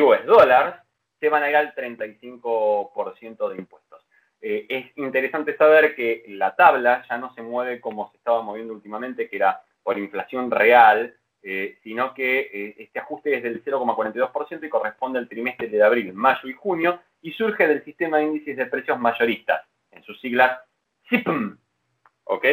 US 0.00 0.26
dólares, 0.26 0.74
se 1.18 1.28
van 1.28 1.42
a 1.42 1.50
ir 1.50 1.56
al 1.56 1.74
35% 1.74 3.48
de 3.48 3.56
impuestos. 3.56 4.06
Eh, 4.40 4.66
es 4.68 4.96
interesante 4.96 5.56
saber 5.56 5.94
que 5.94 6.24
la 6.28 6.54
tabla 6.54 7.04
ya 7.08 7.18
no 7.18 7.32
se 7.34 7.42
mueve 7.42 7.80
como 7.80 8.10
se 8.10 8.18
estaba 8.18 8.42
moviendo 8.42 8.74
últimamente, 8.74 9.28
que 9.28 9.36
era 9.36 9.62
por 9.82 9.98
inflación 9.98 10.50
real, 10.50 11.16
eh, 11.42 11.78
sino 11.82 12.12
que 12.12 12.40
eh, 12.40 12.74
este 12.78 12.98
ajuste 12.98 13.36
es 13.36 13.42
del 13.42 13.64
0,42% 13.64 14.66
y 14.66 14.68
corresponde 14.68 15.18
al 15.18 15.28
trimestre 15.28 15.68
de 15.68 15.82
abril, 15.82 16.12
mayo 16.12 16.48
y 16.48 16.52
junio, 16.52 17.00
y 17.22 17.32
surge 17.32 17.66
del 17.66 17.84
sistema 17.84 18.18
de 18.18 18.24
índices 18.24 18.56
de 18.56 18.66
precios 18.66 18.98
mayoristas, 18.98 19.62
en 19.92 20.02
sus 20.02 20.20
siglas 20.20 20.60
SIPM. 21.08 21.58
¿Ok? 22.24 22.44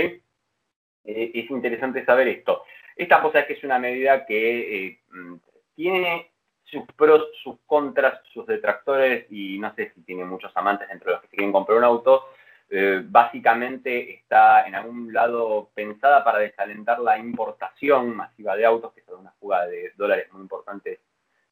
Eh, 1.04 1.32
es 1.34 1.50
interesante 1.50 2.06
saber 2.06 2.28
esto. 2.28 2.64
Esta 2.96 3.22
cosa 3.22 3.40
es 3.40 3.48
que 3.48 3.54
es 3.54 3.64
una 3.64 3.80
medida 3.80 4.26
que 4.26 5.00
mm, 5.12 5.36
tiene 5.76 6.32
sus 6.64 6.84
pros, 6.96 7.28
sus 7.44 7.60
contras, 7.66 8.22
sus 8.34 8.46
detractores 8.46 9.26
y 9.30 9.60
no 9.60 9.74
sé 9.76 9.92
si 9.94 10.02
tiene 10.04 10.26
muchos 10.26 10.52
amantes 10.56 10.90
entre 10.90 11.12
los 11.12 11.22
que 11.22 11.28
se 11.28 11.36
quieren 11.36 11.52
comprar 11.52 11.78
un 11.78 11.84
auto, 11.84 12.26
eh, 12.70 13.04
básicamente 13.06 14.16
está 14.16 14.66
en 14.66 14.74
algún 14.74 15.14
lado 15.14 15.70
pensada 15.76 16.24
para 16.24 16.40
desalentar 16.40 17.00
la 17.00 17.18
importación 17.18 18.16
masiva 18.16 18.56
de 18.56 18.66
autos, 18.66 18.94
que 18.94 19.02
es 19.02 19.08
una 19.10 19.32
fuga 19.34 19.68
de 19.68 19.92
dólares 19.96 20.32
muy 20.32 20.42
importante 20.42 21.02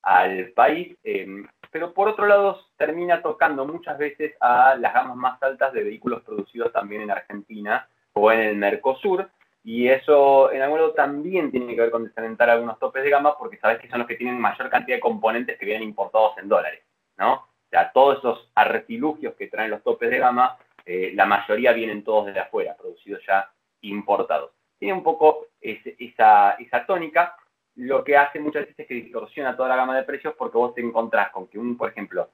al 0.02 0.48
país, 0.50 0.98
eh, 1.04 1.28
pero 1.70 1.94
por 1.94 2.08
otro 2.10 2.26
lado 2.26 2.60
termina 2.76 3.22
tocando 3.22 3.66
muchas 3.66 3.98
veces 3.98 4.34
a 4.40 4.76
las 4.76 4.94
gamas 4.94 5.16
más 5.16 5.44
altas 5.44 5.72
de 5.74 5.84
vehículos 5.84 6.24
producidos 6.24 6.74
también 6.74 7.04
en 7.04 7.12
Argentina 7.12 7.88
o 8.14 8.32
en 8.32 8.40
el 8.40 8.56
Mercosur, 8.56 9.30
y 9.64 9.88
eso 9.88 10.52
en 10.52 10.62
algún 10.62 10.80
modo 10.80 10.94
también 10.94 11.52
tiene 11.52 11.76
que 11.76 11.82
ver 11.82 11.92
con 11.92 12.06
descentar 12.06 12.50
algunos 12.50 12.80
topes 12.80 13.04
de 13.04 13.10
gama 13.10 13.38
porque 13.38 13.58
sabes 13.58 13.80
que 13.80 13.90
son 13.90 14.00
los 14.00 14.08
que 14.08 14.16
tienen 14.16 14.40
mayor 14.40 14.70
cantidad 14.70 14.98
de 14.98 15.02
componentes 15.02 15.58
que 15.58 15.66
vienen 15.66 15.84
importados 15.84 16.38
en 16.38 16.50
dólares, 16.50 16.82
¿no? 17.18 17.34
O 17.34 17.70
sea, 17.70 17.92
todos 17.92 18.18
esos 18.18 18.52
artilugios 18.56 19.36
que 19.36 19.48
traen 19.48 19.72
los 19.72 19.84
topes 19.84 20.10
de 20.10 20.20
gama, 20.20 20.58
eh, 20.86 21.12
la 21.14 21.26
mayoría 21.26 21.72
vienen 21.74 22.04
todos 22.04 22.26
desde 22.26 22.40
afuera, 22.40 22.76
producidos 22.76 23.22
ya 23.26 23.50
importados. 23.82 24.52
Tiene 24.78 24.94
un 24.96 25.04
poco 25.04 25.48
esa, 25.62 26.52
esa 26.54 26.86
tónica, 26.86 27.36
lo 27.76 28.04
que 28.04 28.18
hace 28.18 28.40
muchas 28.40 28.64
veces 28.64 28.80
es 28.80 28.88
que 28.88 28.96
distorsiona 28.96 29.56
toda 29.56 29.70
la 29.70 29.76
gama 29.76 29.96
de 29.96 30.04
precios 30.04 30.34
porque 30.38 30.58
vos 30.58 30.74
te 30.74 30.82
encontrás 30.82 31.32
con 31.32 31.48
que 31.48 31.60
un, 31.60 31.78
por 31.78 31.90
ejemplo, 31.90 32.30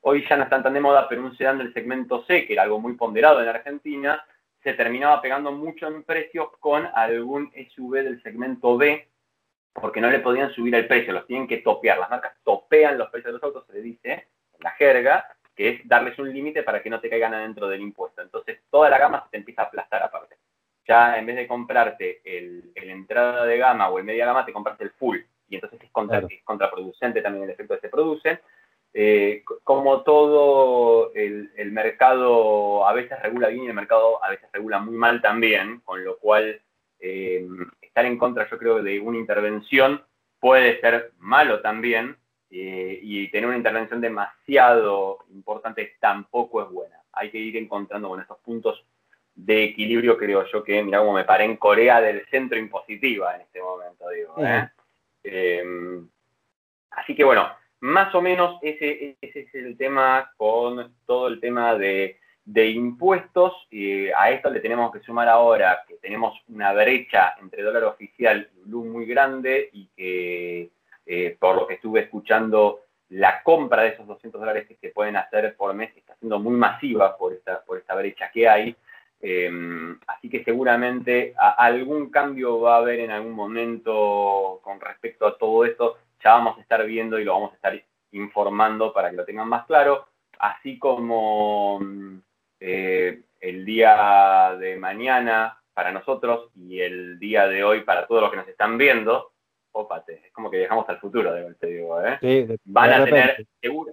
hoy 0.00 0.24
ya 0.28 0.36
no 0.36 0.44
están 0.44 0.62
tan 0.62 0.72
de 0.72 0.80
moda, 0.80 1.08
pero 1.08 1.22
un 1.22 1.36
sedán 1.36 1.58
del 1.58 1.74
segmento 1.74 2.24
C, 2.24 2.46
que 2.46 2.52
era 2.52 2.62
algo 2.62 2.78
muy 2.78 2.94
ponderado 2.94 3.42
en 3.42 3.48
Argentina, 3.48 4.24
se 4.66 4.74
terminaba 4.74 5.22
pegando 5.22 5.52
mucho 5.52 5.86
en 5.86 6.02
precios 6.02 6.48
con 6.58 6.88
algún 6.92 7.52
SUV 7.70 8.02
del 8.02 8.20
segmento 8.20 8.76
B, 8.76 9.06
porque 9.72 10.00
no 10.00 10.10
le 10.10 10.18
podían 10.18 10.50
subir 10.50 10.74
el 10.74 10.88
precio, 10.88 11.12
los 11.12 11.24
tienen 11.24 11.46
que 11.46 11.58
topear. 11.58 11.98
Las 12.00 12.10
marcas 12.10 12.32
topean 12.42 12.98
los 12.98 13.08
precios 13.10 13.28
de 13.28 13.32
los 13.34 13.42
autos, 13.44 13.64
se 13.68 13.74
le 13.74 13.80
dice 13.80 14.12
en 14.12 14.58
la 14.58 14.72
jerga, 14.72 15.24
que 15.54 15.68
es 15.68 15.80
darles 15.86 16.18
un 16.18 16.32
límite 16.32 16.64
para 16.64 16.82
que 16.82 16.90
no 16.90 16.98
te 16.98 17.08
caigan 17.08 17.32
adentro 17.32 17.68
del 17.68 17.80
impuesto. 17.80 18.22
Entonces, 18.22 18.58
toda 18.68 18.90
la 18.90 18.98
gama 18.98 19.22
se 19.22 19.30
te 19.30 19.36
empieza 19.36 19.62
a 19.62 19.64
aplastar 19.66 20.02
aparte. 20.02 20.36
Ya 20.84 21.16
en 21.16 21.26
vez 21.26 21.36
de 21.36 21.46
comprarte 21.46 22.20
el, 22.24 22.72
entrada 22.74 23.46
de 23.46 23.58
gama 23.58 23.88
o 23.88 24.00
el 24.00 24.04
media 24.04 24.26
gama, 24.26 24.44
te 24.44 24.52
compraste 24.52 24.82
el 24.82 24.90
full. 24.90 25.18
Y 25.48 25.54
entonces 25.54 25.80
es, 25.80 25.90
es 26.28 26.42
contraproducente 26.42 27.22
también 27.22 27.44
el 27.44 27.50
efecto 27.50 27.76
que 27.76 27.82
se 27.82 27.88
produce. 27.88 28.40
Eh, 28.98 29.44
como 29.62 30.00
todo 30.04 31.12
el, 31.14 31.50
mercado 31.70 32.86
a 32.86 32.94
veces 32.94 33.20
regula 33.20 33.48
bien 33.48 33.64
y 33.64 33.68
el 33.68 33.74
mercado 33.74 34.24
a 34.24 34.30
veces 34.30 34.48
regula 34.50 34.78
muy 34.78 34.96
mal 34.96 35.20
también, 35.20 35.80
con 35.80 36.02
lo 36.02 36.16
cual 36.16 36.62
eh, 36.98 37.46
estar 37.82 38.06
en 38.06 38.16
contra 38.16 38.48
yo 38.48 38.58
creo 38.58 38.82
de 38.82 38.98
una 38.98 39.18
intervención 39.18 40.02
puede 40.40 40.80
ser 40.80 41.12
malo 41.18 41.60
también 41.60 42.16
eh, 42.50 42.98
y 43.02 43.30
tener 43.30 43.46
una 43.46 43.58
intervención 43.58 44.00
demasiado 44.00 45.26
importante 45.30 45.96
tampoco 46.00 46.62
es 46.62 46.70
buena. 46.70 46.96
Hay 47.12 47.30
que 47.30 47.38
ir 47.38 47.54
encontrando 47.58 48.08
con 48.08 48.22
estos 48.22 48.38
puntos 48.38 48.82
de 49.34 49.64
equilibrio, 49.64 50.16
creo 50.16 50.46
yo 50.50 50.64
que, 50.64 50.82
mira 50.82 51.00
cómo 51.00 51.12
me 51.12 51.24
paré 51.24 51.44
en 51.44 51.58
Corea 51.58 52.00
del 52.00 52.24
centro 52.30 52.58
impositiva 52.58 53.34
en 53.34 53.42
este 53.42 53.60
momento, 53.60 54.08
digo. 54.08 54.36
así 56.92 57.14
que 57.14 57.24
bueno, 57.24 57.46
más 57.80 58.14
o 58.14 58.22
menos 58.22 58.58
ese, 58.62 59.16
es 59.20 59.54
el 59.54 59.76
tema 59.76 60.32
con 60.36 60.94
todo 61.06 61.28
el 61.28 61.40
tema 61.40 61.76
de, 61.76 62.18
impuestos. 62.54 63.52
A 64.16 64.30
esto 64.30 64.50
le 64.50 64.60
tenemos 64.60 64.92
que 64.92 65.00
sumar 65.00 65.28
ahora 65.28 65.82
que 65.86 65.96
tenemos 65.96 66.34
una 66.48 66.72
brecha 66.72 67.34
entre 67.40 67.62
dólar 67.62 67.84
oficial 67.84 68.48
y 68.56 68.68
blue 68.68 68.84
muy 68.84 69.06
grande 69.06 69.68
y 69.72 69.88
que 69.96 70.70
eh, 71.06 71.36
por 71.38 71.56
lo 71.56 71.66
que 71.66 71.74
estuve 71.74 72.00
escuchando 72.00 72.80
la 73.10 73.42
compra 73.42 73.82
de 73.82 73.90
esos 73.90 74.06
200 74.06 74.40
dólares 74.40 74.66
que 74.66 74.76
se 74.76 74.88
pueden 74.88 75.16
hacer 75.16 75.54
por 75.56 75.72
mes 75.74 75.96
está 75.96 76.16
siendo 76.16 76.40
muy 76.40 76.54
masiva 76.54 77.16
por 77.16 77.32
esta, 77.32 77.62
por 77.62 77.78
esta 77.78 77.94
brecha 77.94 78.30
que 78.32 78.48
hay. 78.48 78.76
Eh, 79.20 79.50
así 80.06 80.28
que 80.28 80.44
seguramente 80.44 81.34
algún 81.36 82.10
cambio 82.10 82.60
va 82.60 82.74
a 82.74 82.78
haber 82.78 83.00
en 83.00 83.10
algún 83.10 83.32
momento 83.32 84.60
con 84.62 84.80
respecto 84.80 85.26
a 85.26 85.38
todo 85.38 85.64
esto 85.64 85.96
ya 86.26 86.32
vamos 86.32 86.58
a 86.58 86.60
estar 86.60 86.84
viendo 86.84 87.20
y 87.20 87.24
lo 87.24 87.34
vamos 87.34 87.52
a 87.52 87.54
estar 87.54 87.80
informando 88.10 88.92
para 88.92 89.10
que 89.10 89.16
lo 89.16 89.24
tengan 89.24 89.48
más 89.48 89.64
claro, 89.64 90.08
así 90.40 90.76
como 90.76 91.78
mm, 91.78 92.18
eh, 92.58 93.20
el 93.38 93.64
día 93.64 94.56
de 94.58 94.74
mañana 94.74 95.56
para 95.72 95.92
nosotros 95.92 96.50
y 96.56 96.80
el 96.80 97.20
día 97.20 97.46
de 97.46 97.62
hoy 97.62 97.82
para 97.82 98.08
todos 98.08 98.22
los 98.22 98.32
que 98.32 98.38
nos 98.38 98.48
están 98.48 98.76
viendo, 98.76 99.34
ópate, 99.70 100.22
es 100.26 100.32
como 100.32 100.50
que 100.50 100.58
viajamos 100.58 100.88
al 100.88 100.98
futuro, 100.98 101.32
te 101.60 101.66
digo, 101.68 102.04
¿eh? 102.04 102.58
Van 102.64 102.92
a 102.92 103.04
tener, 103.04 103.46
seguro, 103.60 103.92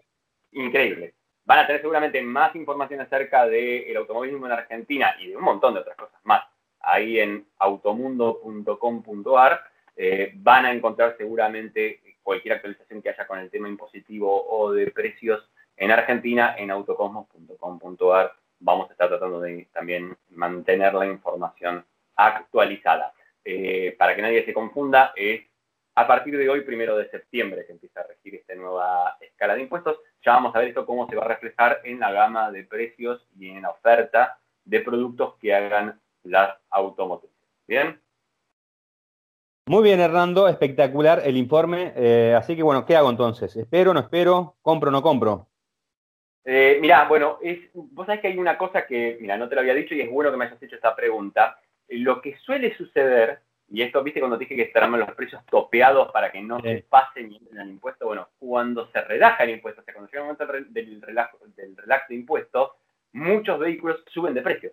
increíble, 0.54 1.14
van 1.46 1.60
a 1.60 1.68
tener 1.68 1.82
seguramente 1.82 2.20
más 2.24 2.56
información 2.56 3.02
acerca 3.02 3.46
del 3.46 3.96
automovilismo 3.96 4.48
en 4.48 4.54
Argentina 4.54 5.16
y 5.20 5.28
de 5.28 5.38
un 5.38 5.44
montón 5.44 5.76
de 5.76 5.82
otras 5.82 5.98
cosas 5.98 6.20
más 6.24 6.44
ahí 6.80 7.20
en 7.20 7.46
automundo.com.ar. 7.60 9.72
Eh, 9.96 10.32
van 10.38 10.66
a 10.66 10.72
encontrar 10.72 11.16
seguramente 11.18 12.02
cualquier 12.24 12.56
actualización 12.56 13.02
que 13.02 13.10
haya 13.10 13.28
con 13.28 13.40
el 13.40 13.50
tema 13.50 13.68
impositivo 13.68 14.46
o 14.50 14.72
de 14.72 14.90
precios 14.92 15.48
en 15.78 15.92
Argentina 15.92 16.56
en 16.58 16.72
autocosmos.com.ar. 16.72 18.34
Vamos 18.60 18.90
a 18.90 18.94
estar 18.94 19.10
tratando 19.10 19.42
de 19.42 19.68
también 19.74 20.16
mantener 20.32 20.94
la 20.94 21.06
información 21.06 21.86
actualizada. 22.16 23.14
Eh, 23.46 23.96
para 23.98 24.16
que 24.16 24.22
nadie 24.22 24.46
se 24.46 24.54
confunda, 24.54 25.12
es 25.16 25.44
a 25.96 26.08
partir 26.08 26.38
de 26.38 26.50
hoy, 26.50 26.62
primero 26.62 26.98
de 26.98 27.10
septiembre, 27.10 27.66
que 27.66 27.74
empieza 27.74 28.00
a 28.00 28.08
regir 28.08 28.36
esta 28.36 28.56
nueva 28.56 29.18
escala 29.20 29.56
de 29.56 29.62
impuestos. 29.62 30.00
Ya 30.26 30.34
vamos 30.34 30.56
a 30.56 30.60
ver 30.60 30.70
esto 30.70 30.86
cómo 30.86 31.08
se 31.08 31.16
va 31.16 31.26
a 31.26 31.28
reflejar 31.28 31.82
en 31.84 32.00
la 32.00 32.12
gama 32.12 32.52
de 32.52 32.64
precios 32.64 33.28
y 33.38 33.50
en 33.50 33.62
la 33.62 33.72
oferta 33.72 34.40
de 34.66 34.80
productos 34.80 35.36
que 35.36 35.54
hagan 35.54 36.00
las 36.24 36.58
automotrices. 36.70 37.38
¿Bien? 37.68 38.00
Muy 39.66 39.82
bien, 39.82 40.02
Hernando, 40.02 40.50
espectacular 40.50 41.22
el 41.24 41.38
informe. 41.38 41.94
Eh, 41.96 42.36
así 42.38 42.54
que 42.54 42.64
bueno, 42.64 42.86
¿qué 42.86 42.98
hago 42.98 43.10
entonces? 43.10 43.56
¿Espero, 43.56 43.94
no 43.94 44.02
espero? 44.02 44.56
¿Compro, 44.62 44.92
no 44.92 45.02
compro? 45.02 45.48
Eh, 46.44 46.80
mirá, 46.82 47.08
bueno, 47.08 47.38
es, 47.42 47.60
vos 47.74 48.06
sabés 48.06 48.22
que 48.22 48.28
hay 48.28 48.38
una 48.38 48.58
cosa 48.58 48.86
que, 48.86 49.18
mira, 49.22 49.38
no 49.38 49.48
te 49.48 49.56
lo 49.56 49.62
había 49.62 49.74
dicho 49.74 49.96
y 49.96 50.02
es 50.02 50.12
bueno 50.12 50.32
que 50.32 50.38
me 50.38 50.46
hayas 50.46 50.62
hecho 50.62 50.76
esta 50.76 50.94
pregunta. 50.94 51.58
Lo 51.88 52.22
que 52.22 52.38
suele 52.40 52.76
suceder, 52.76 53.40
y 53.70 53.82
esto, 53.82 54.04
viste, 54.04 54.20
cuando 54.20 54.38
dije 54.38 54.54
que 54.54 54.64
estarán 54.64 55.00
los 55.00 55.12
precios 55.12 55.42
topeados 55.46 56.12
para 56.12 56.30
que 56.30 56.42
no 56.42 56.60
se 56.60 56.86
pasen 56.90 57.30
ni 57.30 57.40
el 57.58 57.70
impuesto, 57.70 58.06
bueno, 58.06 58.28
cuando 58.40 58.88
se 58.88 59.00
relaja 59.00 59.46
el 59.46 59.52
impuesto, 59.52 59.80
o 59.80 59.84
sea, 59.86 59.94
cuando 59.94 60.12
llega 60.12 60.24
el 60.24 60.36
momento 60.36 60.72
del 60.74 61.02
relax, 61.02 61.38
del 61.56 61.78
relax 61.78 62.10
de 62.10 62.16
impuestos, 62.16 62.72
muchos 63.14 63.58
vehículos 63.60 64.04
suben 64.08 64.34
de 64.34 64.42
precio, 64.42 64.72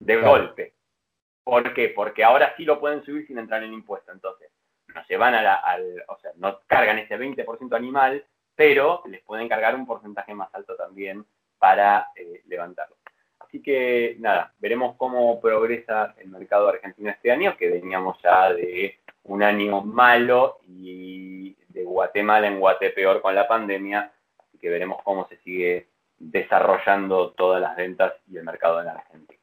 de 0.00 0.16
golpe. 0.16 0.72
¿Por 1.46 1.72
qué? 1.74 1.90
Porque 1.90 2.24
ahora 2.24 2.54
sí 2.56 2.64
lo 2.64 2.80
pueden 2.80 3.04
subir 3.04 3.24
sin 3.24 3.38
entrar 3.38 3.62
en 3.62 3.72
impuesto. 3.72 4.10
Entonces, 4.10 4.50
no 4.92 5.04
se 5.04 5.16
van 5.16 5.32
a 5.32 5.42
la, 5.42 5.54
al, 5.54 6.02
o 6.08 6.18
sea, 6.18 6.32
no 6.38 6.58
cargan 6.66 6.98
ese 6.98 7.16
20% 7.16 7.76
animal, 7.76 8.24
pero 8.56 9.04
les 9.06 9.22
pueden 9.22 9.48
cargar 9.48 9.76
un 9.76 9.86
porcentaje 9.86 10.34
más 10.34 10.52
alto 10.52 10.74
también 10.74 11.24
para 11.56 12.08
eh, 12.16 12.42
levantarlo. 12.48 12.96
Así 13.38 13.62
que 13.62 14.16
nada, 14.18 14.54
veremos 14.58 14.96
cómo 14.96 15.40
progresa 15.40 16.16
el 16.18 16.30
mercado 16.30 16.68
argentino 16.68 17.10
este 17.10 17.30
año, 17.30 17.56
que 17.56 17.70
veníamos 17.70 18.20
ya 18.24 18.52
de 18.52 18.98
un 19.22 19.44
año 19.44 19.82
malo 19.82 20.58
y 20.66 21.54
de 21.68 21.84
Guatemala 21.84 22.48
en 22.48 22.58
Guatepeor 22.58 23.22
con 23.22 23.36
la 23.36 23.46
pandemia, 23.46 24.10
así 24.36 24.58
que 24.58 24.68
veremos 24.68 25.00
cómo 25.04 25.28
se 25.28 25.36
sigue 25.42 25.90
desarrollando 26.18 27.30
todas 27.34 27.60
las 27.60 27.76
ventas 27.76 28.14
y 28.26 28.36
el 28.36 28.42
mercado 28.42 28.82
en 28.82 28.88
Argentina. 28.88 29.38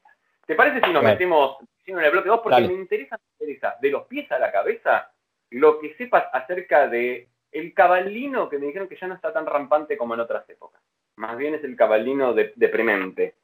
¿Te 0.46 0.56
parece 0.56 0.82
si 0.86 0.92
nos 0.92 1.02
metemos 1.02 1.60
en 1.92 2.00
el 2.00 2.12
bloque 2.12 2.30
2? 2.30 2.40
Porque 2.42 2.62
me 2.62 2.74
interesa, 2.74 3.18
me 3.18 3.46
interesa, 3.46 3.78
de 3.82 3.90
los 3.90 4.06
pies 4.08 4.32
a 4.32 4.40
la 4.40 4.52
cabeza, 4.52 5.12
lo 5.50 5.80
que 5.80 5.96
sepas 5.96 6.26
acerca 6.34 6.88
de 6.88 7.30
el 7.52 7.74
cabalino 7.74 8.50
que 8.50 8.58
me 8.58 8.68
dijeron 8.68 8.88
que 8.88 8.98
ya 8.98 9.08
no 9.08 9.16
está 9.16 9.32
tan 9.32 9.46
rampante 9.46 9.98
como 9.98 10.14
en 10.16 10.22
otras 10.22 10.50
épocas. 10.50 10.82
Más 11.18 11.38
bien 11.38 11.54
es 11.56 11.64
el 11.64 11.76
cabalino 11.76 12.34
de, 12.34 12.54
deprimente. 12.56 13.36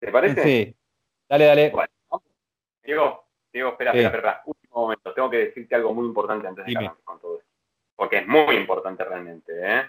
¿Te 0.00 0.10
parece? 0.10 0.42
Sí. 0.42 0.76
Dale, 1.28 1.44
dale. 1.46 1.70
Bueno, 1.70 2.22
Diego, 2.82 3.24
Diego, 3.52 3.70
espera, 3.70 3.92
espera, 3.92 4.08
espera. 4.08 4.42
Último 4.44 4.74
momento. 4.74 5.14
Tengo 5.14 5.30
que 5.30 5.36
decirte 5.36 5.74
algo 5.76 5.94
muy 5.94 6.06
importante 6.06 6.48
antes 6.48 6.66
de 6.66 6.72
acabar 6.72 6.96
con 7.04 7.20
todo 7.20 7.38
esto. 7.38 7.50
Porque 7.94 8.18
es 8.18 8.26
muy 8.26 8.56
importante 8.56 9.04
realmente, 9.04 9.52
¿eh? 9.62 9.82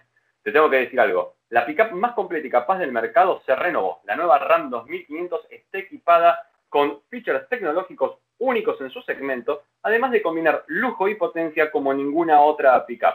Te 0.43 0.51
tengo 0.51 0.69
que 0.69 0.77
decir 0.77 0.99
algo. 0.99 1.37
La 1.49 1.65
pickup 1.65 1.91
más 1.93 2.13
completa 2.13 2.45
y 2.45 2.51
capaz 2.51 2.77
del 2.77 2.91
mercado 2.91 3.41
se 3.45 3.55
renovó. 3.55 4.01
La 4.03 4.15
nueva 4.15 4.37
RAM 4.39 4.69
2500 4.69 5.47
está 5.49 5.79
equipada 5.79 6.51
con 6.73 7.03
features 7.07 7.47
tecnológicos 7.49 8.17
únicos 8.39 8.81
en 8.81 8.89
su 8.89 8.99
segmento, 9.03 9.65
además 9.83 10.09
de 10.11 10.23
combinar 10.23 10.63
lujo 10.65 11.07
y 11.07 11.13
potencia 11.13 11.69
como 11.69 11.93
ninguna 11.93 12.41
otra 12.41 12.83
pickup. 12.87 13.13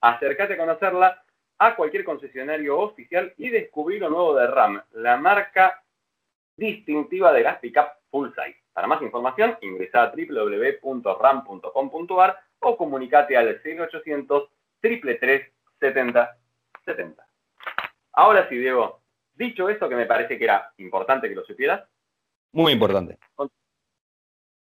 Acércate 0.00 0.54
a 0.54 0.56
conocerla 0.56 1.22
a 1.58 1.76
cualquier 1.76 2.02
concesionario 2.02 2.78
oficial 2.78 3.34
y 3.36 3.50
descubrir 3.50 4.00
lo 4.00 4.08
nuevo 4.08 4.34
de 4.34 4.46
RAM, 4.46 4.82
la 4.92 5.18
marca 5.18 5.82
distintiva 6.56 7.30
de 7.34 7.42
las 7.42 7.58
pickup 7.58 7.88
full 8.10 8.30
size. 8.30 8.62
Para 8.72 8.86
más 8.86 9.02
información, 9.02 9.58
ingresa 9.60 10.04
a 10.04 10.10
www.ram.com.ar 10.10 11.20
o 12.60 12.76
comunicate 12.78 13.36
al 13.36 13.60
0800 13.62 14.48
333 14.80 15.52
70 15.78 16.38
70. 16.86 17.26
Ahora 18.12 18.48
sí, 18.48 18.56
Diego, 18.56 19.02
dicho 19.34 19.68
esto 19.68 19.90
que 19.90 19.96
me 19.96 20.06
parece 20.06 20.38
que 20.38 20.44
era 20.44 20.72
importante 20.78 21.28
que 21.28 21.34
lo 21.34 21.44
supieras, 21.44 21.84
muy 22.54 22.72
importante. 22.72 23.18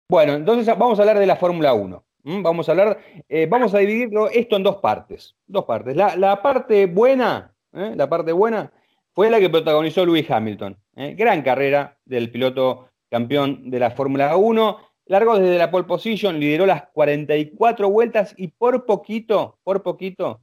Bueno, 0.09 0.33
entonces 0.33 0.65
vamos 0.77 0.97
a 0.97 1.01
hablar 1.01 1.19
de 1.19 1.25
la 1.25 1.35
Fórmula 1.35 1.73
1. 1.73 2.03
Vamos 2.23 2.67
a 2.67 2.73
hablar, 2.73 2.99
eh, 3.27 3.47
vamos 3.49 3.73
a 3.73 3.79
dividirlo 3.79 4.29
esto 4.29 4.55
en 4.55 4.63
dos 4.63 4.77
partes. 4.77 5.35
Dos 5.47 5.65
partes. 5.65 5.95
La, 5.95 6.41
parte 6.41 6.85
buena, 6.85 7.53
¿eh? 7.73 7.93
la 7.95 8.09
parte 8.09 8.31
buena 8.31 8.71
fue 9.13 9.29
la 9.29 9.39
que 9.39 9.49
protagonizó 9.49 10.05
Lewis 10.05 10.29
Hamilton. 10.29 10.77
¿eh? 10.95 11.15
Gran 11.17 11.41
carrera 11.41 11.97
del 12.05 12.31
piloto 12.31 12.89
campeón 13.09 13.69
de 13.69 13.79
la 13.79 13.91
Fórmula 13.91 14.35
1. 14.35 14.77
largó 15.05 15.39
desde 15.39 15.57
la 15.57 15.71
pole 15.71 15.85
position, 15.85 16.39
lideró 16.39 16.65
las 16.65 16.89
44 16.93 17.89
vueltas 17.89 18.35
y 18.37 18.49
por 18.49 18.85
poquito, 18.85 19.57
por 19.63 19.81
poquito, 19.81 20.41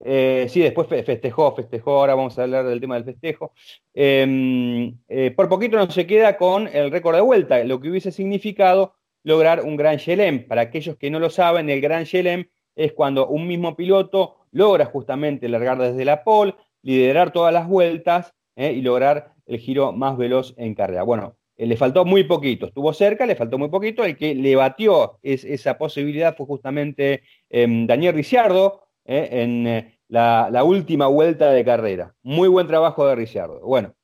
eh, 0.00 0.46
sí, 0.48 0.60
después 0.60 0.86
festejó, 0.88 1.54
festejó, 1.54 1.98
ahora 1.98 2.14
vamos 2.14 2.38
a 2.38 2.42
hablar 2.42 2.66
del 2.66 2.80
tema 2.80 2.96
del 2.96 3.04
festejo. 3.04 3.52
Em, 3.92 4.98
eh, 5.08 5.30
por 5.30 5.48
poquito 5.48 5.76
no 5.76 5.90
se 5.90 6.06
queda 6.06 6.36
con 6.36 6.68
el 6.68 6.90
récord 6.90 7.14
de 7.16 7.22
vuelta, 7.22 7.62
lo 7.64 7.80
que 7.80 7.90
hubiese 7.90 8.12
significado 8.12 8.94
lograr 9.22 9.62
un 9.62 9.76
Gran 9.76 9.98
Chelem. 9.98 10.46
Para 10.46 10.62
aquellos 10.62 10.96
que 10.96 11.10
no 11.10 11.18
lo 11.18 11.30
saben, 11.30 11.70
el 11.70 11.80
Gran 11.80 12.04
Chelem 12.04 12.46
es 12.76 12.92
cuando 12.92 13.28
un 13.28 13.46
mismo 13.46 13.76
piloto 13.76 14.36
logra 14.52 14.86
justamente 14.86 15.48
largar 15.48 15.78
desde 15.78 16.04
la 16.04 16.22
pole, 16.24 16.54
liderar 16.82 17.32
todas 17.32 17.52
las 17.52 17.66
vueltas 17.66 18.34
eh, 18.56 18.72
y 18.72 18.82
lograr 18.82 19.32
el 19.46 19.58
giro 19.58 19.92
más 19.92 20.16
veloz 20.16 20.54
en 20.58 20.74
carrera. 20.74 21.02
Bueno, 21.02 21.36
le 21.56 21.76
faltó 21.76 22.04
muy 22.04 22.24
poquito, 22.24 22.66
estuvo 22.66 22.92
cerca, 22.92 23.26
le 23.26 23.36
faltó 23.36 23.58
muy 23.58 23.68
poquito. 23.68 24.04
El 24.04 24.16
que 24.16 24.34
le 24.34 24.56
batió 24.56 25.18
esa 25.22 25.78
posibilidad 25.78 26.36
fue 26.36 26.46
justamente 26.46 27.22
em, 27.48 27.86
Daniel 27.86 28.14
Ricciardo 28.14 28.83
en 29.04 29.66
la, 30.08 30.64
última 30.64 31.06
vuelta 31.06 31.50
de 31.50 31.64
carrera. 31.64 32.14
Muy 32.22 32.48
buen 32.48 32.66
trabajo 32.66 33.06
de 33.06 33.14
Ricciardo. 33.14 33.60
Bueno, 33.60 33.94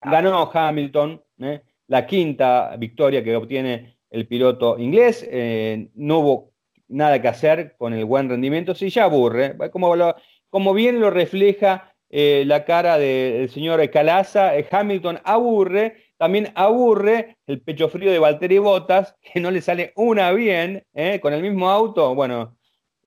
ganó 0.00 0.50
Hamilton, 0.52 1.22
¿eh? 1.40 1.62
la 1.88 2.06
quinta 2.06 2.76
victoria 2.76 3.22
que 3.22 3.36
obtiene 3.36 3.98
el 4.10 4.26
piloto 4.26 4.78
inglés. 4.78 5.26
Eh, 5.28 5.90
no 5.94 6.18
hubo 6.18 6.52
nada 6.88 7.20
que 7.20 7.28
hacer 7.28 7.76
con 7.76 7.92
el 7.92 8.04
buen 8.04 8.28
rendimiento, 8.28 8.74
sí, 8.74 8.88
ya 8.90 9.04
aburre. 9.04 9.56
Como, 9.70 9.94
como 10.48 10.74
bien 10.74 11.00
lo 11.00 11.10
refleja 11.10 11.94
eh, 12.08 12.44
la 12.46 12.64
cara 12.64 12.98
del 12.98 13.50
señor 13.50 13.90
Calaza, 13.90 14.52
Hamilton 14.70 15.18
aburre, 15.24 16.04
también 16.18 16.52
aburre 16.54 17.36
el 17.46 17.60
pecho 17.60 17.88
frío 17.88 18.10
de 18.10 18.20
Valtteri 18.20 18.58
Bottas, 18.58 19.16
que 19.20 19.40
no 19.40 19.50
le 19.50 19.60
sale 19.60 19.92
una 19.96 20.32
bien, 20.32 20.84
con 21.20 21.34
el 21.34 21.42
mismo 21.42 21.68
auto. 21.68 22.14
Bueno, 22.14 22.55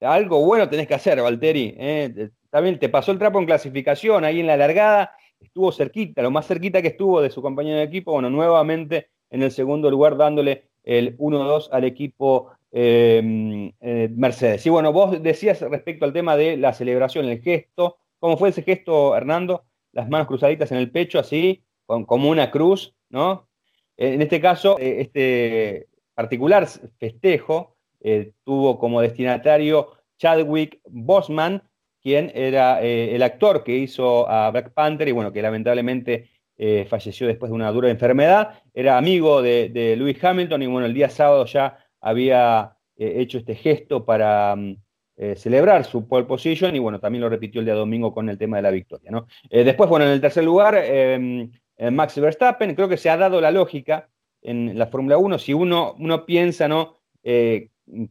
algo 0.00 0.44
bueno 0.44 0.68
tenés 0.68 0.86
que 0.86 0.94
hacer, 0.94 1.20
Valteri. 1.20 1.74
¿eh? 1.78 2.30
También 2.50 2.78
te 2.78 2.88
pasó 2.88 3.12
el 3.12 3.18
trapo 3.18 3.38
en 3.38 3.46
clasificación, 3.46 4.24
ahí 4.24 4.40
en 4.40 4.46
la 4.46 4.56
largada, 4.56 5.12
estuvo 5.38 5.72
cerquita, 5.72 6.22
lo 6.22 6.30
más 6.30 6.46
cerquita 6.46 6.82
que 6.82 6.88
estuvo 6.88 7.20
de 7.20 7.30
su 7.30 7.42
compañero 7.42 7.78
de 7.78 7.84
equipo, 7.84 8.12
bueno, 8.12 8.30
nuevamente 8.30 9.08
en 9.30 9.42
el 9.42 9.50
segundo 9.50 9.90
lugar 9.90 10.16
dándole 10.16 10.70
el 10.82 11.16
1-2 11.18 11.68
al 11.72 11.84
equipo 11.84 12.50
em, 12.72 13.72
eh, 13.80 14.08
Mercedes. 14.14 14.66
Y 14.66 14.70
bueno, 14.70 14.92
vos 14.92 15.22
decías 15.22 15.60
respecto 15.60 16.04
al 16.04 16.12
tema 16.12 16.36
de 16.36 16.56
la 16.56 16.72
celebración, 16.72 17.26
el 17.26 17.40
gesto, 17.40 17.98
¿cómo 18.18 18.36
fue 18.36 18.50
ese 18.50 18.62
gesto, 18.62 19.16
Hernando? 19.16 19.64
Las 19.92 20.08
manos 20.08 20.26
cruzaditas 20.26 20.72
en 20.72 20.78
el 20.78 20.90
pecho, 20.90 21.18
así, 21.18 21.62
como 21.86 22.28
una 22.28 22.50
cruz, 22.50 22.94
¿no? 23.08 23.48
En 23.96 24.22
este 24.22 24.40
caso, 24.40 24.78
eh, 24.78 25.00
este 25.00 25.88
particular 26.14 26.66
festejo 26.98 27.76
eh, 28.02 28.32
tuvo 28.44 28.78
como 28.78 29.00
destinatario 29.02 29.90
Chadwick 30.18 30.80
Bosman, 30.88 31.62
quien 32.02 32.32
era 32.34 32.82
eh, 32.82 33.14
el 33.14 33.22
actor 33.22 33.62
que 33.62 33.76
hizo 33.76 34.28
a 34.28 34.50
Black 34.50 34.72
Panther 34.72 35.08
y 35.08 35.12
bueno, 35.12 35.32
que 35.32 35.42
lamentablemente 35.42 36.30
eh, 36.56 36.86
falleció 36.88 37.26
después 37.26 37.50
de 37.50 37.56
una 37.56 37.70
dura 37.70 37.90
enfermedad. 37.90 38.62
Era 38.72 38.96
amigo 38.96 39.42
de, 39.42 39.94
Lewis 39.98 40.22
Hamilton 40.22 40.62
y 40.62 40.66
bueno, 40.66 40.86
el 40.86 40.94
día 40.94 41.10
sábado 41.10 41.44
ya 41.44 41.78
había 42.00 42.76
hecho 42.96 43.38
este 43.38 43.54
gesto 43.54 44.04
para 44.04 44.54
mm, 44.56 44.76
celebrar 45.36 45.84
su 45.84 46.06
pole 46.06 46.26
position 46.26 46.74
y 46.76 46.78
bueno, 46.78 47.00
también 47.00 47.22
lo 47.22 47.28
repitió 47.28 47.60
el 47.60 47.66
día 47.66 47.74
domingo 47.74 48.12
con 48.12 48.28
el 48.28 48.38
tema 48.38 48.56
de 48.56 48.62
la 48.62 48.70
victoria. 48.70 49.10
¿no? 49.10 49.26
después, 49.50 49.88
bueno, 49.88 50.06
en 50.06 50.12
el 50.12 50.20
tercer 50.20 50.44
lugar, 50.44 50.74
em, 50.76 51.50
Max 51.92 52.18
Verstappen, 52.18 52.74
creo 52.74 52.88
que 52.88 52.98
se 52.98 53.10
ha 53.10 53.16
dado 53.16 53.40
la 53.40 53.50
lógica 53.50 54.08
en 54.42 54.78
la 54.78 54.86
Fórmula 54.86 55.18
1, 55.18 55.38
si 55.38 55.54
uno, 55.54 55.94
uno 55.98 56.24
piensa, 56.26 56.68
¿no? 56.68 56.96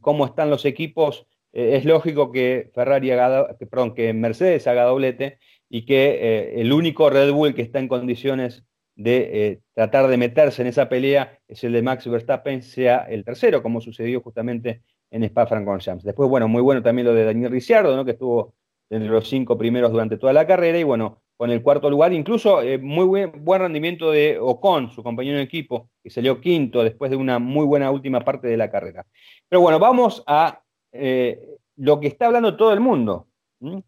Cómo 0.00 0.26
están 0.26 0.50
los 0.50 0.64
equipos, 0.64 1.26
eh, 1.52 1.76
es 1.76 1.84
lógico 1.84 2.30
que 2.30 2.70
Ferrari 2.74 3.10
haga, 3.10 3.56
perdón, 3.58 3.94
que 3.94 4.12
Mercedes 4.12 4.66
haga 4.66 4.84
doblete 4.84 5.38
y 5.68 5.84
que 5.84 6.18
eh, 6.20 6.60
el 6.60 6.72
único 6.72 7.10
Red 7.10 7.32
Bull 7.32 7.54
que 7.54 7.62
está 7.62 7.78
en 7.78 7.88
condiciones 7.88 8.64
de 8.96 9.46
eh, 9.46 9.60
tratar 9.74 10.08
de 10.08 10.16
meterse 10.16 10.62
en 10.62 10.68
esa 10.68 10.88
pelea 10.88 11.38
es 11.48 11.64
el 11.64 11.72
de 11.72 11.82
Max 11.82 12.06
Verstappen, 12.06 12.62
sea 12.62 12.98
el 13.08 13.24
tercero, 13.24 13.62
como 13.62 13.80
sucedió 13.80 14.20
justamente 14.20 14.82
en 15.10 15.24
Spa-Francorchamps. 15.24 16.04
Después, 16.04 16.28
bueno, 16.28 16.48
muy 16.48 16.62
bueno 16.62 16.82
también 16.82 17.06
lo 17.06 17.14
de 17.14 17.24
Daniel 17.24 17.50
Ricciardo, 17.50 17.96
¿no? 17.96 18.04
que 18.04 18.12
estuvo 18.12 18.54
entre 18.90 19.08
los 19.08 19.28
cinco 19.28 19.56
primeros 19.56 19.92
durante 19.92 20.18
toda 20.18 20.32
la 20.32 20.46
carrera 20.46 20.78
y 20.78 20.82
bueno, 20.82 21.22
con 21.40 21.50
el 21.50 21.62
cuarto 21.62 21.88
lugar, 21.88 22.12
incluso 22.12 22.60
muy 22.82 23.06
buen, 23.06 23.32
buen, 23.42 23.62
rendimiento 23.62 24.10
de 24.10 24.38
Ocon, 24.38 24.90
su 24.90 25.02
compañero 25.02 25.38
de 25.38 25.42
equipo, 25.42 25.88
que 26.02 26.10
salió 26.10 26.38
quinto 26.38 26.84
después 26.84 27.10
de 27.10 27.16
una 27.16 27.38
muy 27.38 27.64
buena 27.64 27.90
última 27.90 28.20
parte 28.20 28.46
de 28.46 28.58
la 28.58 28.70
carrera. 28.70 29.06
Pero 29.48 29.62
bueno, 29.62 29.78
vamos 29.78 30.22
a 30.26 30.62
eh, 30.92 31.56
lo 31.76 31.98
que 31.98 32.08
está 32.08 32.26
hablando 32.26 32.58
todo 32.58 32.74
el 32.74 32.80
mundo. 32.80 33.28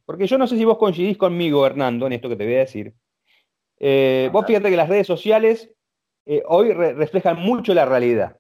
Porque 0.07 0.27
yo 0.27 0.39
no 0.39 0.47
sé 0.47 0.57
si 0.57 0.65
vos 0.65 0.79
coincidís 0.79 1.19
conmigo, 1.19 1.67
Hernando, 1.67 2.07
en 2.07 2.15
esto 2.15 2.31
que 2.31 2.37
te 2.37 2.47
voy 2.47 2.55
a 2.55 2.61
decir. 2.61 2.95
Eh, 3.79 4.31
vos 4.33 4.47
fíjate 4.47 4.71
que 4.71 4.77
las 4.79 4.89
redes 4.89 5.07
sociales 5.07 5.71
eh, 6.25 6.43
hoy 6.47 6.73
reflejan 6.73 7.39
mucho 7.39 7.75
la 7.75 7.85
realidad. 7.85 8.39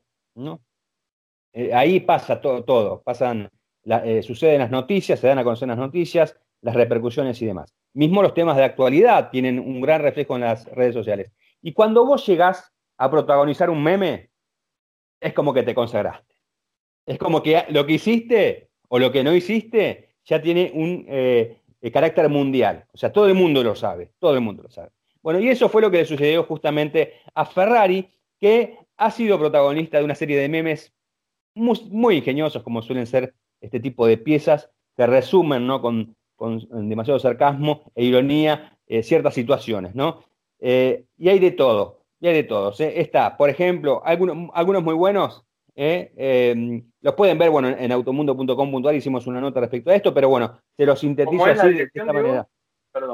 ahí 1.75 2.01
pasa 2.01 2.41
todo, 2.41 2.65
todo. 2.65 3.03
Pasan, 3.03 3.51
suceden 4.23 4.61
las 4.61 4.71
noticias, 4.71 5.21
se 5.21 5.27
dan 5.27 5.39
a 5.39 5.45
conocer 5.45 5.69
las 5.69 5.77
noticias, 5.77 6.41
las 6.63 6.75
repercusiones 6.75 7.41
y 7.43 7.47
demás. 7.47 7.75
Mismo 7.93 8.23
los 8.23 8.35
temas 8.35 8.57
de 8.57 8.65
actualidad 8.65 9.31
tienen 9.31 9.59
un 9.59 9.81
gran 9.81 10.01
reflejo 10.01 10.37
en 10.37 10.43
las 10.43 10.65
redes 10.67 10.95
sociales. 10.95 11.31
Y 11.61 11.73
cuando 11.73 12.07
vos 12.07 12.27
llegás 12.27 12.73
a 12.97 13.11
protagonizar 13.11 13.69
un 13.69 13.83
meme, 13.83 14.31
es 15.21 15.33
como 15.35 15.53
que 15.53 15.63
te 15.63 15.75
consagraste. 15.75 16.35
Es 17.07 17.19
como 17.19 17.43
que 17.43 17.65
lo 17.69 17.85
que 17.85 17.95
hiciste 17.95 18.71
o 18.89 18.99
lo 18.99 19.13
que 19.13 19.25
no 19.25 19.35
hiciste 19.35 20.15
ya 20.25 20.41
tiene 20.41 20.71
un 20.75 21.05
eh, 21.09 21.61
carácter 21.93 22.29
mundial. 22.29 22.87
O 22.93 22.97
sea, 22.97 23.13
todo 23.13 23.27
el 23.27 23.35
mundo 23.35 23.63
lo 23.63 23.75
sabe, 23.75 24.13
todo 24.19 24.35
el 24.35 24.41
mundo 24.41 24.63
lo 24.63 24.71
sabe. 24.71 24.91
Bueno, 25.23 25.41
y 25.41 25.49
eso 25.49 25.69
fue 25.69 25.83
lo 25.83 25.91
que 25.91 25.99
le 25.99 26.05
sucedió 26.05 26.45
justamente 26.45 27.15
a 27.35 27.45
Ferrari, 27.45 28.09
que 28.41 28.79
ha 28.97 29.11
sido 29.11 29.39
protagonista 29.39 29.99
de 29.99 30.05
una 30.05 30.15
serie 30.15 30.39
de 30.39 30.49
memes 30.49 30.93
muy, 31.55 32.17
ingeniosos, 32.17 32.63
como 32.63 32.83
suelen 32.83 33.07
ser 33.07 33.35
este 33.61 33.81
tipo 33.81 34.07
de 34.07 34.17
piezas 34.17 34.71
que 34.97 35.07
resumen 35.07 35.67
¿no? 35.67 35.81
con, 35.81 36.17
demasiado 36.49 37.19
sarcasmo 37.19 37.83
e 37.95 38.05
ironía 38.05 38.79
eh, 38.87 39.03
ciertas 39.03 39.35
situaciones. 39.35 39.95
¿no? 39.95 40.23
Eh, 40.61 41.05
y 41.19 41.29
hay 41.29 41.39
de 41.39 41.51
todo, 41.51 42.05
y 42.21 42.29
hay 42.29 42.35
de 42.35 42.45
todos. 42.45 42.81
Está, 42.81 43.37
por 43.37 43.51
ejemplo, 43.51 44.01
algunos, 44.05 44.51
algunos 44.55 44.83
muy 44.83 44.95
buenos 44.95 45.45
¿eh? 45.75 46.13
Em, 46.17 46.85
los 47.01 47.15
pueden 47.15 47.39
ver, 47.39 47.51
bueno, 47.51 47.69
en 47.69 47.93
automundo.com.ar 47.93 48.95
hicimos 48.95 49.27
una 49.27 49.41
nota 49.41 49.61
respecto 49.61 49.91
a 49.91 49.95
esto, 49.95 50.13
pero 50.15 50.29
bueno, 50.29 50.59
se 50.77 50.87
lo 50.87 50.97
sintetizo 50.97 51.45
así 51.45 51.73
de 51.73 51.91
esta 51.93 52.13
manera. 52.13 52.47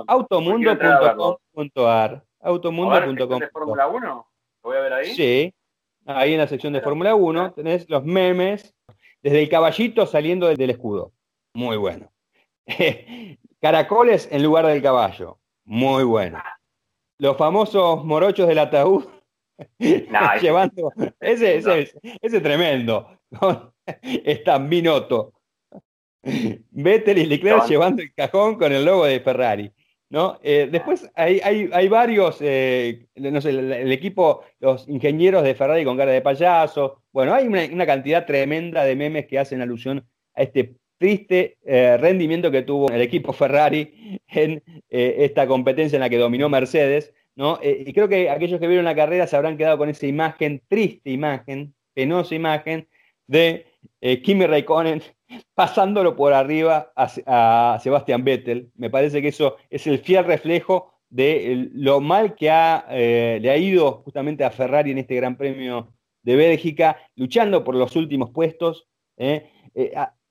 Automundo.com.ar 0.06 2.24
Automundo.com. 2.40 3.40
¿De 3.40 3.48
Fórmula 3.48 3.88
1? 3.88 4.06
¿Lo 4.06 4.26
voy 4.62 4.76
a 4.76 4.80
ver 4.80 4.92
ahí? 4.92 5.06
Sí, 5.06 5.52
ahí 6.06 6.34
en 6.34 6.38
la 6.38 6.46
sección 6.46 6.72
de 6.72 6.80
Fórmula 6.80 7.14
1 7.14 7.52
tenés 7.52 7.88
los 7.88 8.04
memes 8.04 8.74
desde 9.22 9.42
el 9.42 9.48
caballito 9.48 10.06
saliendo 10.06 10.48
del 10.48 10.70
escudo. 10.70 11.12
Muy 11.54 11.76
bueno. 11.76 12.10
Caracoles 13.60 14.28
en 14.30 14.42
lugar 14.42 14.66
del 14.66 14.82
caballo. 14.82 15.38
Muy 15.64 16.04
bueno. 16.04 16.42
Los 17.18 17.36
famosos 17.36 18.04
morochos 18.04 18.46
del 18.46 18.58
ataúd 18.58 19.04
llevando, 20.40 20.92
ese, 21.20 21.56
ese, 21.56 21.92
ese, 22.22 22.40
tremendo. 22.40 23.18
Está 24.02 24.58
Binotto. 24.58 25.32
Vettel 26.22 27.18
y 27.18 27.26
Leclerc 27.26 27.66
llevando 27.66 28.02
el 28.02 28.12
cajón 28.14 28.56
con 28.56 28.72
el 28.72 28.84
logo 28.84 29.04
de 29.06 29.20
Ferrari. 29.20 29.72
¿no? 30.10 30.38
Eh, 30.42 30.68
después 30.70 31.10
hay, 31.14 31.40
hay, 31.40 31.68
hay 31.72 31.88
varios, 31.88 32.38
eh, 32.40 33.06
no 33.16 33.40
sé, 33.40 33.50
el, 33.50 33.92
equipo, 33.92 34.42
los 34.58 34.88
ingenieros 34.88 35.42
de 35.42 35.54
Ferrari 35.54 35.84
con 35.84 35.96
cara 35.96 36.12
de 36.12 36.22
payaso. 36.22 37.02
Bueno, 37.12 37.34
hay 37.34 37.46
una, 37.46 37.86
cantidad 37.86 38.26
tremenda 38.26 38.84
de 38.84 38.96
memes 38.96 39.26
que 39.26 39.38
hacen 39.38 39.60
alusión 39.60 40.06
a 40.34 40.42
este 40.42 40.76
triste 40.98 41.58
eh, 41.64 41.96
rendimiento 41.96 42.50
que 42.50 42.62
tuvo 42.62 42.90
el 42.90 43.00
equipo 43.00 43.32
Ferrari 43.32 44.20
en 44.28 44.62
esta 44.90 45.46
competencia 45.46 45.96
en 45.96 46.00
la 46.00 46.10
que 46.10 46.18
dominó 46.18 46.48
Mercedes. 46.48 47.12
Eh, 47.62 47.84
y 47.86 47.92
creo 47.92 48.08
que 48.08 48.30
aquellos 48.30 48.58
que 48.58 48.66
vieron 48.66 48.84
la 48.84 48.96
carrera 48.96 49.26
se 49.26 49.36
habrán 49.36 49.56
quedado 49.56 49.78
con 49.78 49.88
esa 49.88 50.06
imagen, 50.06 50.60
triste 50.68 51.10
imagen, 51.10 51.74
penosa 51.94 52.34
imagen, 52.34 52.88
de 53.28 53.66
eh, 54.00 54.22
Kimi 54.22 54.46
Raikkonen 54.46 55.02
pasándolo 55.54 56.16
por 56.16 56.32
arriba 56.32 56.92
a, 56.96 57.78
Sebastian 57.80 58.24
Vettel. 58.24 58.72
Me 58.74 58.90
parece 58.90 59.22
que 59.22 59.28
eso 59.28 59.56
es 59.70 59.86
el 59.86 60.00
fiel 60.00 60.24
reflejo 60.24 60.94
de 61.10 61.68
lo 61.74 62.00
mal 62.00 62.34
que 62.34 62.50
eh, 62.90 63.38
le 63.40 63.50
ha 63.50 63.56
ido 63.56 64.02
justamente 64.04 64.44
a 64.44 64.50
Ferrari 64.50 64.90
en 64.90 64.98
este 64.98 65.14
Gran 65.14 65.36
Premio 65.36 65.92
de 66.22 66.36
Bélgica, 66.36 66.98
luchando 67.14 67.62
por 67.62 67.76
los 67.76 67.94
últimos 67.94 68.30
puestos, 68.30 68.88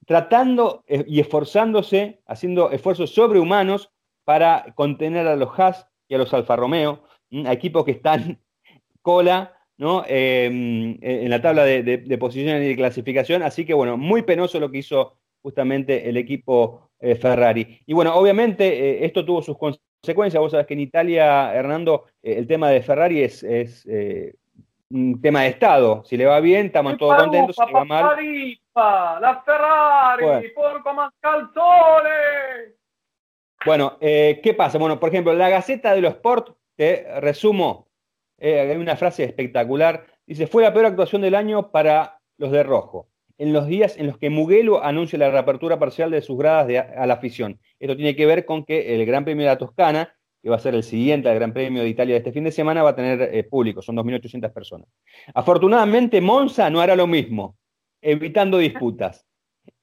tratando 0.08 0.84
y 0.88 1.20
esforzándose, 1.20 2.22
haciendo 2.26 2.72
esfuerzos 2.72 3.14
sobrehumanos 3.14 3.92
para 4.24 4.74
contener 4.74 5.28
a 5.28 5.36
los 5.36 5.50
Haas 5.60 5.88
y 6.08 6.16
a 6.16 6.18
los 6.18 6.34
Alfa 6.34 6.56
Romeo, 6.56 7.04
a 7.46 7.54
equipos 7.54 7.86
que 7.86 7.92
están 7.92 8.42
cola 9.04 9.54
¿no? 9.78 10.04
Em, 10.08 10.98
en 11.02 11.30
la 11.30 11.42
tabla 11.42 11.64
de, 11.64 11.84
de, 11.84 12.18
posiciones 12.18 12.64
y 12.64 12.70
de 12.70 12.76
clasificación. 12.76 13.44
Así 13.44 13.66
que 13.66 13.74
bueno, 13.74 13.96
muy 13.96 14.24
penoso 14.24 14.60
lo 14.60 14.72
que 14.72 14.80
hizo 14.80 15.18
justamente 15.42 16.10
el 16.10 16.18
equipo 16.18 16.90
eh, 17.00 17.16
Ferrari. 17.16 17.80
Y 17.86 17.94
bueno, 17.94 18.16
obviamente 18.16 18.66
eh, 18.68 19.06
esto 19.06 19.24
tuvo 19.24 19.42
sus 19.42 19.58
consecuencias. 19.58 20.42
Vos 20.42 20.52
sabés 20.52 20.66
que 20.66 20.74
en 20.74 20.82
Italia, 20.82 21.54
Hernando, 21.54 22.06
eh, 22.24 22.36
el 22.40 22.48
tema 22.48 22.70
de 22.70 22.82
Ferrari 22.82 23.22
es, 23.22 23.44
es 23.44 23.88
un 24.90 25.22
tema 25.22 25.44
de 25.44 25.50
Estado. 25.50 26.04
Si 26.06 26.18
le 26.18 26.26
va 26.26 26.40
bien, 26.40 26.68
estamos 26.68 26.98
todos 26.98 27.22
contentos. 27.22 27.56
Si 27.56 27.66
le 27.66 27.74
va 27.74 27.86
mal. 27.86 28.18
La 28.78 29.42
Ferrari, 29.46 30.24
bueno. 30.24 30.50
porco 30.56 30.94
más 30.94 31.12
calzones. 31.20 32.76
Bueno, 33.66 33.98
¿qué 34.00 34.56
pasa? 34.56 34.78
Bueno, 34.78 35.00
por 35.00 35.10
ejemplo, 35.10 35.34
la 35.34 35.50
Gaceta 35.50 35.94
de 35.94 36.02
los 36.02 36.14
Sport, 36.14 36.56
te 36.76 37.20
resumo, 37.20 37.88
hay 38.40 38.78
una 38.78 38.96
frase 38.96 39.24
espectacular. 39.24 40.06
Dice, 40.26 40.48
fue 40.48 40.64
la 40.64 40.74
peor 40.74 40.86
actuación 40.86 41.22
del 41.22 41.36
año 41.36 41.72
para 41.72 42.20
los 42.38 42.52
de 42.52 42.64
rojo 42.64 43.08
en 43.38 43.54
los 43.54 43.68
días 43.68 43.98
en 43.98 44.08
los 44.08 44.18
que 44.18 44.30
Mugello 44.30 44.84
anuncia 44.84 45.20
la 45.20 45.30
reapertura 45.30 45.78
parcial 45.80 46.12
de 46.12 46.22
sus 46.22 46.38
gradas 46.38 46.68
a 46.96 47.06
la 47.06 47.14
afición. 47.16 47.60
Esto 47.80 47.96
tiene 47.96 48.16
que 48.16 48.26
ver 48.26 48.46
con 48.46 48.64
que 48.64 48.96
el 48.96 49.06
Gran 49.06 49.26
Premio 49.26 49.44
de 49.44 49.52
la 49.52 49.58
Toscana, 49.58 50.14
que 50.42 50.50
va 50.50 50.56
a 50.56 50.60
ser 50.60 50.76
el 50.76 50.84
siguiente 50.84 51.30
al 51.30 51.36
Gran 51.36 51.54
Premio 51.54 51.84
de 51.84 51.90
Italia 51.90 52.16
de 52.16 52.20
este 52.20 52.32
fin 52.32 52.44
de 52.44 52.52
semana, 52.52 52.84
va 52.84 52.92
a 52.92 52.96
tener 52.96 53.22
eh, 53.34 53.44
público, 53.44 53.82
son 53.82 53.96
2.800 53.96 54.52
personas. 54.52 54.88
Afortunadamente, 55.34 56.20
Monza 56.22 56.70
no 56.70 56.82
hará 56.82 56.96
lo 56.96 57.08
mismo, 57.08 57.56
evitando 58.12 58.58
disputas. 58.58 59.26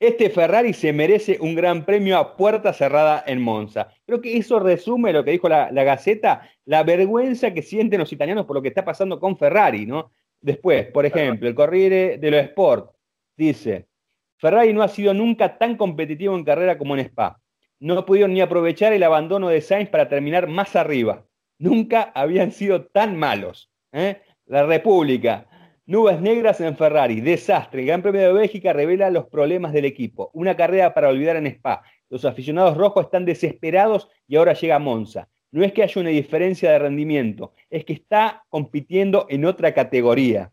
Este 0.01 0.31
Ferrari 0.31 0.73
se 0.73 0.93
merece 0.93 1.39
un 1.41 1.55
gran 1.55 1.85
premio 1.85 2.17
a 2.17 2.37
puerta 2.37 2.73
cerrada 2.73 3.23
en 3.27 3.41
Monza. 3.41 3.89
Creo 4.07 4.21
que 4.21 4.37
eso 4.37 4.59
resume 4.59 5.13
lo 5.13 5.25
que 5.25 5.33
dijo 5.33 5.49
la, 5.49 5.71
la 5.71 5.85
Gaceta, 5.85 6.49
la 6.65 6.83
vergüenza 6.83 7.53
que 7.53 7.63
sienten 7.63 8.01
los 8.01 8.13
italianos 8.13 8.47
por 8.47 8.57
lo 8.57 8.63
que 8.63 8.69
está 8.69 8.85
pasando 8.85 9.21
con 9.21 9.37
Ferrari, 9.37 9.87
¿no? 9.87 10.11
Después, 10.41 10.87
por 10.87 11.07
ejemplo, 11.07 11.49
el 11.49 11.55
Corriere 11.55 12.19
dello 12.19 12.39
Sport 12.39 12.95
Dice, 13.37 13.89
Ferrari 14.37 14.73
no 14.73 14.83
ha 14.83 14.89
sido 14.89 15.13
nunca 15.13 15.59
tan 15.59 15.77
competitivo 15.77 16.37
en 16.37 16.45
carrera 16.45 16.79
como 16.79 16.95
en 16.95 17.01
Spa. 17.01 17.41
No 17.81 18.07
pudieron 18.07 18.33
ni 18.33 18.41
aprovechar 18.41 18.93
el 18.93 19.03
abandono 19.03 19.49
de 19.49 19.61
Sainz 19.61 19.91
para 19.91 20.09
terminar 20.09 20.47
más 20.47 20.77
arriba. 20.77 21.27
Nunca 21.59 22.13
habían 22.15 22.53
sido 22.53 22.87
tan 22.87 23.17
malos. 23.17 23.71
¿eh? 23.93 24.23
La 24.47 24.65
República. 24.65 25.49
Nubes 25.87 26.19
negras 26.19 26.63
en 26.63 26.77
Ferrari. 26.77 27.21
Desastre. 27.21 27.83
El 27.83 27.89
Gran 27.89 28.01
Premio 28.01 28.23
de 28.23 28.33
Bélgica 28.33 28.73
revela 28.73 29.11
los 29.11 29.27
problemas 29.27 29.75
del 29.75 29.85
equipo. 29.85 30.31
Una 30.33 30.57
carrera 30.57 30.95
para 30.95 31.11
olvidar 31.11 31.37
en 31.37 31.47
Spa. 31.47 31.83
Los 32.09 32.25
aficionados 32.25 32.77
rojos 32.77 33.05
están 33.05 33.27
desesperados 33.27 34.09
y 34.27 34.37
ahora 34.37 34.55
llega 34.55 34.79
Monza. 34.79 35.29
No 35.51 35.63
es 35.63 35.73
que 35.73 35.83
haya 35.83 36.01
una 36.01 36.11
diferencia 36.11 36.71
de 36.71 36.79
rendimiento, 36.79 37.53
es 37.71 37.85
que 37.85 37.93
está 37.93 38.45
compitiendo 38.49 39.27
en 39.29 39.45
otra 39.45 39.75
categoría. 39.75 40.51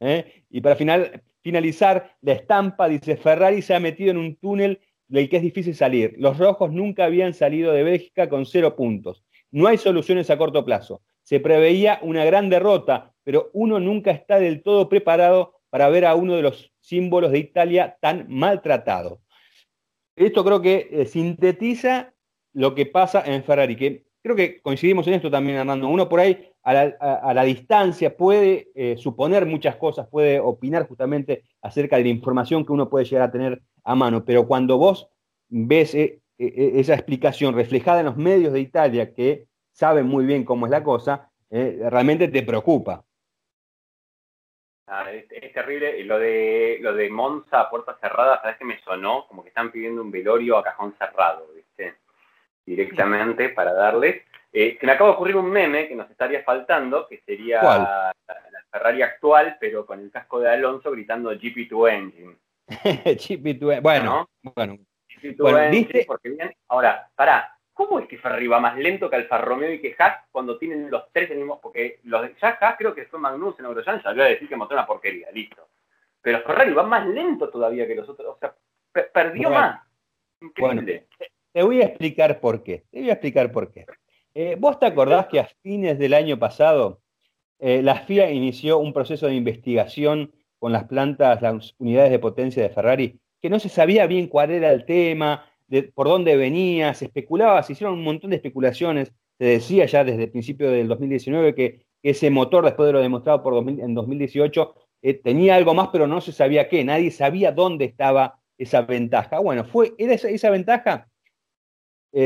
¿eh? 0.00 0.44
Y 0.50 0.60
para 0.60 0.76
final, 0.76 1.22
finalizar 1.40 2.14
la 2.20 2.34
estampa, 2.34 2.86
dice 2.86 3.16
Ferrari 3.16 3.62
se 3.62 3.74
ha 3.74 3.80
metido 3.80 4.10
en 4.10 4.18
un 4.18 4.36
túnel 4.36 4.80
del 5.08 5.30
que 5.30 5.38
es 5.38 5.42
difícil 5.42 5.74
salir. 5.74 6.14
Los 6.18 6.36
rojos 6.36 6.72
nunca 6.72 7.06
habían 7.06 7.32
salido 7.32 7.72
de 7.72 7.84
Bélgica 7.84 8.28
con 8.28 8.44
cero 8.44 8.76
puntos. 8.76 9.24
No 9.50 9.66
hay 9.66 9.78
soluciones 9.78 10.28
a 10.28 10.36
corto 10.36 10.64
plazo. 10.64 11.00
Se 11.22 11.40
preveía 11.40 11.98
una 12.02 12.24
gran 12.24 12.50
derrota, 12.50 13.13
pero 13.24 13.50
uno 13.52 13.80
nunca 13.80 14.10
está 14.10 14.38
del 14.38 14.62
todo 14.62 14.88
preparado 14.88 15.54
para 15.70 15.88
ver 15.88 16.06
a 16.06 16.14
uno 16.14 16.36
de 16.36 16.42
los 16.42 16.72
símbolos 16.78 17.32
de 17.32 17.38
Italia 17.38 17.96
tan 18.00 18.26
maltratado. 18.28 19.20
Esto 20.14 20.44
creo 20.44 20.62
que 20.62 20.88
eh, 20.90 21.06
sintetiza 21.06 22.14
lo 22.52 22.74
que 22.74 22.86
pasa 22.86 23.24
en 23.26 23.42
Ferrari, 23.42 23.74
que 23.74 24.04
creo 24.22 24.36
que 24.36 24.62
coincidimos 24.62 25.06
en 25.08 25.14
esto 25.14 25.30
también, 25.30 25.56
Hernando. 25.56 25.88
Uno 25.88 26.08
por 26.08 26.20
ahí 26.20 26.48
a 26.62 27.34
la, 27.34 27.42
distancia 27.42 28.16
puede 28.16 28.68
eh, 28.74 28.96
suponer 28.96 29.44
muchas 29.44 29.76
cosas, 29.76 30.06
puede 30.06 30.38
opinar 30.38 30.86
justamente 30.86 31.42
acerca 31.60 31.96
de 31.96 32.04
la 32.04 32.08
información 32.10 32.64
que 32.64 32.72
uno 32.72 32.88
puede 32.88 33.04
llegar 33.04 33.28
a 33.28 33.32
tener 33.32 33.60
a 33.82 33.94
mano, 33.94 34.24
pero 34.24 34.46
cuando 34.46 34.78
vos 34.78 35.08
ves 35.48 35.94
eh, 35.94 36.20
esa 36.38 36.94
explicación 36.94 37.54
reflejada 37.54 38.00
en 38.00 38.06
los 38.06 38.16
medios 38.16 38.52
de 38.52 38.60
Italia 38.60 39.12
que 39.12 39.48
saben 39.72 40.06
muy 40.06 40.24
bien 40.24 40.44
cómo 40.44 40.66
es 40.66 40.70
la 40.70 40.84
cosa, 40.84 41.30
realmente 41.50 42.28
te 42.28 42.42
preocupa. 42.42 43.04
Ah, 44.86 45.10
es, 45.10 45.52
terrible. 45.52 46.04
Lo 46.04 46.18
de, 46.18 46.78
lo 46.80 46.94
de 46.94 47.08
Monza 47.08 47.60
a 47.60 47.70
puerta 47.70 47.96
cerrada, 48.00 48.40
¿sabes 48.42 48.58
que 48.58 48.64
me 48.64 48.80
sonó? 48.80 49.26
Como 49.26 49.42
que 49.42 49.48
están 49.48 49.70
pidiendo 49.70 50.02
un 50.02 50.10
velorio 50.10 50.58
a 50.58 50.64
cajón 50.64 50.94
cerrado, 50.98 51.48
¿viste? 51.54 51.96
Directamente 52.66 53.48
para 53.50 53.72
darles. 53.72 54.22
Eh, 54.52 54.78
me 54.82 54.92
acaba 54.92 55.10
de 55.10 55.16
ocurrir 55.16 55.36
un 55.36 55.50
meme 55.50 55.88
que 55.88 55.96
nos 55.96 56.10
estaría 56.10 56.42
faltando, 56.42 57.08
que 57.08 57.20
sería 57.26 57.62
la, 57.62 58.14
Ferrari 58.70 59.02
actual, 59.02 59.56
pero 59.58 59.86
con 59.86 60.00
el 60.00 60.10
casco 60.10 60.40
de 60.40 60.50
Alonso 60.50 60.90
gritando 60.90 61.32
GP2 61.32 61.92
Engine. 61.92 62.36
GP2 62.68 63.80
Bueno, 63.80 64.28
bueno. 64.42 64.78
GP2 65.08 65.72
Engine, 65.72 66.04
porque 66.06 66.30
bien. 66.30 66.54
Ahora, 66.68 67.08
para 67.14 67.53
¿cómo 67.74 67.98
es 67.98 68.06
que 68.06 68.16
Ferrari 68.16 68.46
va 68.46 68.60
más 68.60 68.78
lento 68.78 69.10
que 69.10 69.16
Alfa 69.16 69.38
Romeo 69.38 69.72
y 69.72 69.80
que 69.80 69.94
Haas 69.98 70.24
cuando 70.30 70.56
tienen 70.56 70.90
los 70.90 71.12
tres 71.12 71.30
el 71.30 71.38
mismo? 71.38 71.60
Porque 71.60 72.00
los 72.04 72.22
de, 72.22 72.34
ya 72.40 72.56
Haas 72.60 72.76
creo 72.78 72.94
que 72.94 73.04
fue 73.06 73.18
Magnus 73.18 73.58
en 73.58 73.66
Eurojan, 73.66 74.02
salió 74.02 74.22
a 74.22 74.28
decir 74.28 74.48
que 74.48 74.56
montó 74.56 74.74
una 74.74 74.86
porquería, 74.86 75.30
listo. 75.32 75.68
Pero 76.22 76.40
Ferrari 76.42 76.72
va 76.72 76.84
más 76.84 77.06
lento 77.06 77.50
todavía 77.50 77.86
que 77.86 77.96
los 77.96 78.08
otros, 78.08 78.36
o 78.36 78.38
sea, 78.38 78.54
perdió 79.12 79.50
más. 79.50 79.82
Increíble. 80.40 81.06
te 81.52 81.62
voy 81.62 81.82
a 81.82 81.86
explicar 81.86 82.40
por 82.40 82.62
qué. 82.62 82.84
Te 82.90 83.00
voy 83.00 83.10
a 83.10 83.14
explicar 83.14 83.52
por 83.52 83.70
qué. 83.70 83.86
Eh, 84.34 84.56
¿Vos 84.58 84.78
te 84.78 84.86
acordás 84.86 85.26
que 85.26 85.40
a 85.40 85.48
fines 85.62 85.98
del 85.98 86.14
año 86.14 86.38
pasado 86.38 87.00
eh, 87.58 87.82
la 87.82 88.00
FIA 88.00 88.30
inició 88.30 88.78
un 88.78 88.92
proceso 88.92 89.26
de 89.26 89.34
investigación 89.34 90.32
con 90.58 90.72
las 90.72 90.84
plantas, 90.84 91.40
las 91.42 91.74
unidades 91.78 92.10
de 92.10 92.18
potencia 92.18 92.62
de 92.62 92.70
Ferrari, 92.70 93.20
que 93.40 93.50
no 93.50 93.58
se 93.58 93.68
sabía 93.68 94.06
bien 94.06 94.28
cuál 94.28 94.50
era 94.50 94.72
el 94.72 94.84
tema, 94.86 95.46
por 95.82 96.08
dónde 96.08 96.36
venía, 96.36 96.94
se 96.94 97.06
especulaba, 97.06 97.62
se 97.62 97.72
hicieron 97.72 97.94
un 97.94 98.04
montón 98.04 98.30
de 98.30 98.36
especulaciones, 98.36 99.12
se 99.38 99.44
decía 99.44 99.86
ya 99.86 100.04
desde 100.04 100.24
el 100.24 100.30
principio 100.30 100.70
del 100.70 100.88
2019 100.88 101.54
que 101.54 101.86
ese 102.02 102.30
motor, 102.30 102.64
después 102.64 102.86
de 102.86 102.92
lo 102.92 103.00
demostrado 103.00 103.42
por 103.42 103.68
en 103.68 103.94
2018, 103.94 104.74
eh, 105.02 105.14
tenía 105.14 105.56
algo 105.56 105.74
más, 105.74 105.88
pero 105.92 106.06
no 106.06 106.20
se 106.20 106.32
sabía 106.32 106.68
qué, 106.68 106.84
nadie 106.84 107.10
sabía 107.10 107.52
dónde 107.52 107.84
estaba 107.86 108.40
esa 108.58 108.82
ventaja. 108.82 109.38
Bueno, 109.40 109.64
fue, 109.64 109.94
era 109.98 110.14
esa, 110.14 110.50
ventaja, 110.50 111.08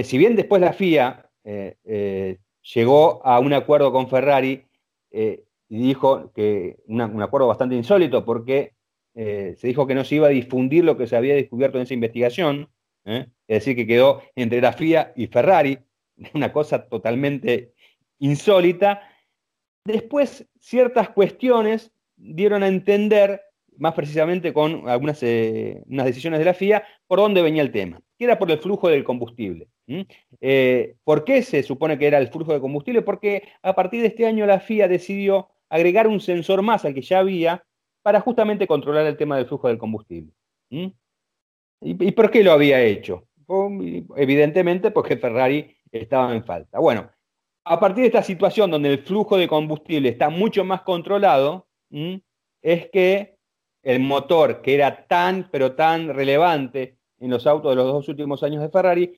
si 0.03 0.19
bien 0.19 0.37
después 0.37 0.61
la 0.61 0.73
FIA 0.73 1.29
eh, 1.51 1.77
eh, 1.85 2.37
llegó 2.75 3.25
a 3.25 3.41
un 3.41 3.55
acuerdo 3.55 3.91
con 3.91 4.11
Ferrari 4.11 4.67
eh, 5.11 5.45
y 5.71 5.79
dijo 5.79 6.31
que 6.35 6.77
un 6.87 7.01
acuerdo 7.01 7.47
bastante 7.47 7.75
insólito 7.75 8.23
porque 8.27 8.75
se 9.15 9.67
dijo 9.67 9.89
que 9.89 9.97
no 9.97 10.05
se 10.05 10.15
iba 10.15 10.29
a 10.29 10.31
difundir 10.31 10.85
lo 10.85 10.97
que 10.97 11.09
se 11.09 11.17
había 11.17 11.35
descubierto 11.35 11.77
en 11.77 11.83
esa 11.83 11.95
investigación, 11.95 12.69
es 13.49 13.61
decir, 13.61 13.75
que 13.75 13.87
quedó 13.87 14.23
entre 14.37 14.61
la 14.61 14.73
FIA 14.73 15.13
y 15.17 15.27
Ferrari, 15.27 15.79
una 16.35 16.53
cosa 16.53 16.87
totalmente 16.87 17.73
insólita. 18.19 19.03
Después, 19.85 20.47
ciertas 20.61 21.09
cuestiones 21.11 21.91
dieron 22.17 22.63
a 22.63 22.69
entender, 22.69 23.41
más 23.79 23.95
precisamente 23.95 24.53
con 24.53 24.89
algunas 24.89 25.23
unas 25.23 26.07
decisiones 26.07 26.39
de 26.39 26.45
la 26.45 26.55
FIA, 26.55 26.85
por 27.07 27.21
dónde 27.21 27.43
venía 27.43 27.63
el 27.63 27.73
tema, 27.73 28.01
que 28.19 28.25
era 28.25 28.39
por 28.39 28.51
el 28.51 28.59
flujo 28.59 28.89
del 28.89 29.05
combustible. 29.05 29.69
Eh, 30.41 30.97
¿Por 31.05 31.25
qué 31.25 31.43
se 31.43 31.63
supone 31.63 31.99
que 31.99 32.07
era 32.07 32.19
el 32.19 32.29
flujo 32.29 32.53
de 32.53 32.61
combustible? 32.61 33.03
Porque 33.03 33.49
a 33.63 33.75
partir 33.75 34.03
de 34.03 34.09
este 34.09 34.27
año 34.27 34.45
la 34.47 34.61
FIA 34.61 34.89
decidió 34.89 35.49
agregar 35.71 36.07
un 36.07 36.21
sensor 36.21 36.63
más 36.63 36.85
al 36.85 36.93
que 36.93 37.03
ya 37.03 37.21
había 37.21 37.65
para 38.03 38.21
justamente 38.21 38.67
controlar 38.67 39.07
el 39.07 39.17
tema 39.17 39.37
del 39.37 39.47
flujo 39.47 39.69
del 39.69 39.79
combustible. 39.79 40.33
¿Y, 41.81 42.13
por 42.13 42.31
qué 42.31 42.43
lo 42.43 42.53
había 42.53 42.83
hecho? 42.83 43.28
Evidentemente 44.17 44.91
porque 44.91 45.17
Ferrari 45.17 45.75
estaba 45.91 46.35
en 46.35 46.45
falta. 46.45 46.79
Bueno, 46.79 47.11
a 47.65 47.81
partir 47.81 48.03
de 48.03 48.09
esta 48.09 48.23
situación 48.23 48.71
donde 48.71 48.93
el 48.93 48.99
flujo 48.99 49.37
de 49.37 49.49
combustible 49.49 50.09
está 50.09 50.29
mucho 50.29 50.65
más 50.65 50.83
controlado, 50.83 51.67
es 52.63 52.91
que 52.91 53.39
el 53.83 54.01
motor 54.01 54.61
que 54.63 54.75
era 54.75 55.07
tan, 55.07 55.49
pero 55.51 55.75
tan 55.75 56.09
relevante 56.15 56.99
en 57.21 57.31
los 57.31 57.47
autos 57.47 57.73
de 57.73 57.77
los 57.77 57.87
dos 57.87 58.09
últimos 58.09 58.43
años 58.43 58.63
de 58.63 58.69
Ferrari, 58.69 59.15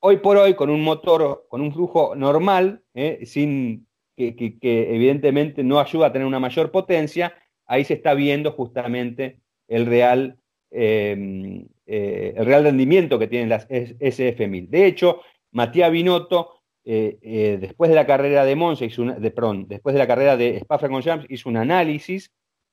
hoy 0.00 0.18
por 0.18 0.36
hoy 0.36 0.54
con 0.54 0.70
un 0.70 0.82
motor, 0.82 1.46
con 1.48 1.60
un 1.60 1.72
flujo 1.72 2.14
normal, 2.14 2.82
eh, 2.94 3.20
sin 3.24 3.86
que, 4.16 4.34
evidentemente 4.62 5.64
no 5.64 5.80
ayuda 5.80 6.06
a 6.08 6.12
tener 6.12 6.26
una 6.26 6.40
mayor 6.40 6.70
potencia, 6.70 7.34
ahí 7.66 7.84
se 7.84 7.94
está 7.94 8.14
viendo 8.14 8.52
justamente 8.52 9.40
el 9.68 9.86
real, 9.86 10.38
em, 10.74 11.66
eh, 11.86 12.34
el 12.36 12.44
real 12.44 12.64
rendimiento 12.64 13.18
que 13.18 13.28
tienen 13.28 13.48
las 13.48 13.68
SF1000. 13.68 14.68
De 14.68 14.86
hecho, 14.86 15.20
Matías 15.52 15.90
Binotto, 15.90 16.60
eh, 16.84 17.58
después 17.60 17.88
de 17.88 17.96
la 17.96 18.06
carrera 18.06 18.44
de 18.44 18.56
Monza, 18.56 18.84
hizo 18.84 19.04
de, 19.04 19.30
perdón, 19.30 19.66
después 19.68 19.94
de 19.94 19.98
la 19.98 20.06
carrera 20.06 20.36
de 20.36 20.56
Spa-Francorchamps, 20.58 21.26
hizo 21.30 21.48
un 21.48 21.56
análisis 21.56 22.32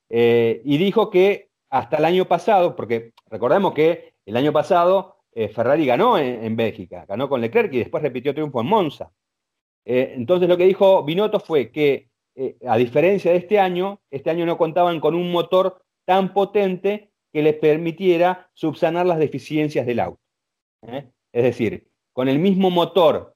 y 0.09 0.77
dijo 0.77 1.09
que 1.09 1.51
hasta 1.69 1.97
el 1.97 2.05
año 2.05 2.25
pasado, 2.27 2.75
porque 2.75 3.13
recordemos 3.29 3.73
que 3.73 4.13
el 4.25 4.35
año 4.35 4.51
pasado 4.51 5.21
eh, 5.33 5.47
Ferrari 5.47 5.85
ganó 5.85 6.17
en, 6.17 6.55
Bélgica, 6.55 7.05
ganó 7.07 7.29
con 7.29 7.41
Leclerc 7.41 7.73
y 7.73 7.79
después 7.79 8.03
repitió 8.03 8.33
triunfo 8.33 8.61
en 8.61 8.67
Monza. 8.67 9.11
Eh, 9.85 10.13
entonces 10.15 10.47
lo 10.49 10.57
que 10.57 10.65
dijo 10.65 11.03
Binotto 11.03 11.39
fue 11.39 11.71
que 11.71 12.09
eh, 12.35 12.57
a 12.67 12.77
diferencia 12.77 13.31
de 13.31 13.37
este 13.37 13.59
año, 13.59 14.01
este 14.11 14.29
año 14.29 14.45
no 14.45 14.57
contaban 14.57 14.99
con 14.99 15.15
un 15.15 15.31
motor 15.31 15.81
tan 16.05 16.33
potente 16.33 17.10
que 17.31 17.41
les 17.41 17.55
permitiera 17.55 18.49
subsanar 18.53 19.05
las 19.05 19.19
deficiencias 19.19 19.85
del 19.85 19.99
auto. 19.99 20.21
¿eh? 20.87 21.09
Es 21.31 21.43
decir, 21.43 21.89
con 22.13 22.27
el 22.27 22.39
mismo 22.39 22.69
motor 22.69 23.35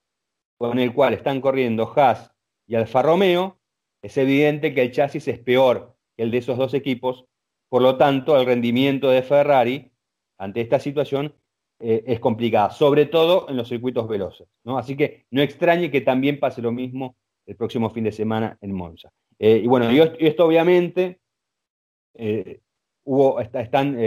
con 0.57 0.79
el 0.79 0.93
cual 0.93 1.13
están 1.13 1.41
corriendo 1.41 1.91
Haas 1.95 2.31
y 2.67 2.75
Alfa 2.75 3.01
Romeo, 3.01 3.59
es 4.01 4.17
evidente 4.17 4.73
que 4.73 4.81
el 4.81 4.91
chasis 4.91 5.27
es 5.27 5.39
peor 5.39 5.95
que 6.15 6.23
el 6.23 6.31
de 6.31 6.37
esos 6.37 6.57
dos 6.57 6.73
equipos, 6.73 7.25
por 7.69 7.81
lo 7.81 7.97
tanto 7.97 8.39
el 8.39 8.45
rendimiento 8.45 9.09
de 9.09 9.21
Ferrari 9.21 9.91
ante 10.37 10.61
esta 10.61 10.79
situación 10.79 11.35
eh, 11.79 12.03
es 12.07 12.19
complicada, 12.19 12.69
sobre 12.69 13.05
todo 13.05 13.49
en 13.49 13.57
los 13.57 13.67
circuitos 13.67 14.07
veloces. 14.07 14.47
¿no? 14.63 14.77
Así 14.77 14.95
que 14.95 15.25
no 15.31 15.41
extrañe 15.41 15.91
que 15.91 16.01
también 16.01 16.39
pase 16.39 16.61
lo 16.61 16.71
mismo 16.71 17.17
el 17.45 17.55
próximo 17.55 17.89
fin 17.89 18.05
de 18.05 18.11
semana 18.11 18.57
en 18.61 18.71
Monza. 18.73 19.11
Eh, 19.37 19.61
y 19.63 19.67
bueno, 19.67 19.91
y 19.91 19.99
esto 20.25 20.45
obviamente 20.45 21.19
hubo, 23.05 23.39
están, 23.39 23.97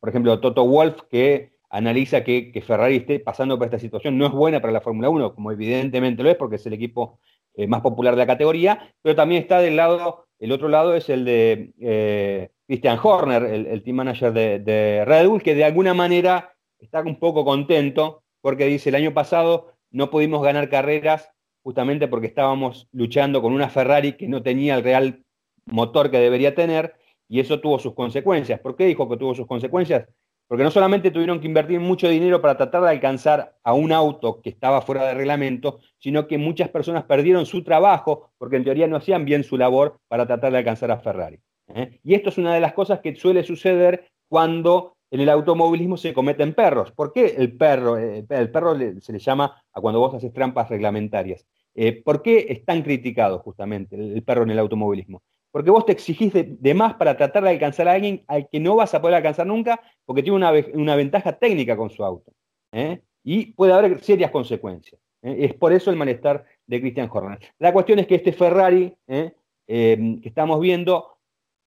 por 0.00 0.08
ejemplo, 0.08 0.38
Toto 0.40 0.66
Wolf, 0.66 1.02
que 1.10 1.54
analiza 1.74 2.22
que, 2.22 2.62
Ferrari 2.64 2.96
esté 2.96 3.18
pasando 3.18 3.58
por 3.58 3.66
esta 3.66 3.80
situación. 3.80 4.16
No 4.16 4.26
es 4.26 4.32
buena 4.32 4.60
para 4.60 4.72
la 4.72 4.80
Fórmula 4.80 5.08
1, 5.08 5.34
como 5.34 5.50
evidentemente 5.50 6.22
lo 6.22 6.30
es, 6.30 6.36
porque 6.36 6.56
es 6.56 6.66
el 6.66 6.72
equipo 6.72 7.18
eh, 7.56 7.66
más 7.66 7.80
popular 7.80 8.14
de 8.14 8.20
la 8.20 8.26
categoría, 8.26 8.94
pero 9.02 9.16
también 9.16 9.42
está 9.42 9.60
del 9.60 9.76
lado, 9.76 10.26
el 10.38 10.52
otro 10.52 10.68
lado 10.68 10.94
es 10.94 11.08
el 11.08 11.24
de 11.24 11.72
eh, 11.80 12.50
Christian 12.66 12.98
Horner, 13.02 13.42
el, 13.44 13.82
team 13.82 13.96
manager 13.96 14.32
de, 14.32 15.04
Red 15.04 15.26
Bull, 15.26 15.42
que 15.42 15.56
de 15.56 15.64
alguna 15.64 15.94
manera 15.94 16.54
está 16.78 17.00
un 17.00 17.18
poco 17.18 17.44
contento, 17.44 18.22
porque 18.40 18.66
dice, 18.66 18.90
el 18.90 18.94
año 18.94 19.12
pasado 19.12 19.72
no 19.90 20.10
pudimos 20.10 20.42
ganar 20.42 20.68
carreras 20.68 21.30
justamente 21.64 22.06
porque 22.06 22.28
estábamos 22.28 22.88
luchando 22.92 23.42
con 23.42 23.52
una 23.52 23.68
Ferrari 23.68 24.12
que 24.12 24.28
no 24.28 24.42
tenía 24.42 24.76
el 24.76 24.84
real 24.84 25.24
motor 25.66 26.10
que 26.10 26.18
debería 26.18 26.54
tener, 26.54 26.94
y 27.34 27.40
eso 27.40 27.58
tuvo 27.58 27.80
sus 27.80 27.94
consecuencias. 27.94 28.60
¿Por 28.60 28.76
qué 28.76 28.86
dijo 28.86 29.08
que 29.08 29.16
tuvo 29.16 29.34
sus 29.34 29.48
consecuencias? 29.48 30.06
Porque 30.46 30.62
no 30.62 30.70
solamente 30.70 31.10
tuvieron 31.10 31.40
que 31.40 31.48
invertir 31.48 31.80
mucho 31.80 32.08
dinero 32.08 32.40
para 32.40 32.56
tratar 32.56 32.82
de 32.82 32.90
alcanzar 32.90 33.56
a 33.64 33.72
un 33.72 33.90
auto 33.90 34.40
que 34.40 34.50
estaba 34.50 34.82
fuera 34.82 35.04
de 35.04 35.14
reglamento, 35.14 35.80
sino 35.98 36.28
que 36.28 36.38
muchas 36.38 36.68
personas 36.68 37.02
perdieron 37.06 37.44
su 37.44 37.64
trabajo 37.64 38.30
porque 38.38 38.54
en 38.54 38.62
teoría 38.62 38.86
no 38.86 38.94
hacían 38.94 39.24
bien 39.24 39.42
su 39.42 39.58
labor 39.58 39.98
para 40.06 40.28
tratar 40.28 40.52
de 40.52 40.58
alcanzar 40.58 40.92
a 40.92 41.00
Ferrari. 41.00 41.40
¿eh? 41.74 41.98
Y 42.04 42.14
esto 42.14 42.28
es 42.28 42.38
una 42.38 42.54
de 42.54 42.60
las 42.60 42.72
cosas 42.72 43.00
que 43.00 43.16
suele 43.16 43.42
suceder 43.42 44.06
cuando 44.28 44.94
en 45.10 45.20
el 45.20 45.28
automovilismo 45.28 45.96
se 45.96 46.14
cometen 46.14 46.54
perros. 46.54 46.92
¿Por 46.92 47.12
qué 47.12 47.34
el 47.36 47.56
perro? 47.56 47.98
Eh, 47.98 48.24
el 48.28 48.50
perro 48.52 48.76
se 49.00 49.12
le 49.12 49.18
llama 49.18 49.60
a 49.72 49.80
cuando 49.80 49.98
vos 49.98 50.14
haces 50.14 50.32
trampas 50.32 50.68
reglamentarias. 50.68 51.44
Eh, 51.74 52.00
¿Por 52.00 52.22
qué 52.22 52.46
es 52.48 52.64
tan 52.64 52.82
criticado 52.82 53.40
justamente 53.40 53.96
el 53.96 54.22
perro 54.22 54.44
en 54.44 54.50
el 54.50 54.60
automovilismo? 54.60 55.24
Porque 55.54 55.70
vos 55.70 55.86
te 55.86 55.92
exigís 55.92 56.32
de, 56.32 56.74
más 56.74 56.94
para 56.94 57.16
tratar 57.16 57.44
de 57.44 57.50
alcanzar 57.50 57.86
a 57.86 57.92
alguien 57.92 58.24
al 58.26 58.48
que 58.48 58.58
no 58.58 58.74
vas 58.74 58.92
a 58.92 59.00
poder 59.00 59.14
alcanzar 59.14 59.46
nunca 59.46 59.80
porque 60.04 60.24
tiene 60.24 60.36
una, 60.36 60.96
ventaja 60.96 61.38
técnica 61.38 61.76
con 61.76 61.90
su 61.90 62.04
auto. 62.04 62.32
¿eh? 62.72 63.02
Y 63.22 63.52
puede 63.52 63.72
haber 63.72 64.02
serias 64.02 64.32
consecuencias. 64.32 65.00
¿eh? 65.22 65.36
Es 65.38 65.54
por 65.54 65.72
eso 65.72 65.92
el 65.92 65.96
malestar 65.96 66.44
de 66.66 66.80
Christian 66.80 67.08
Horner. 67.08 67.38
La 67.60 67.72
cuestión 67.72 68.00
es 68.00 68.08
que 68.08 68.16
este 68.16 68.32
Ferrari 68.32 68.96
¿eh? 69.06 69.30
que 69.64 70.20
estamos 70.24 70.58
viendo 70.58 71.18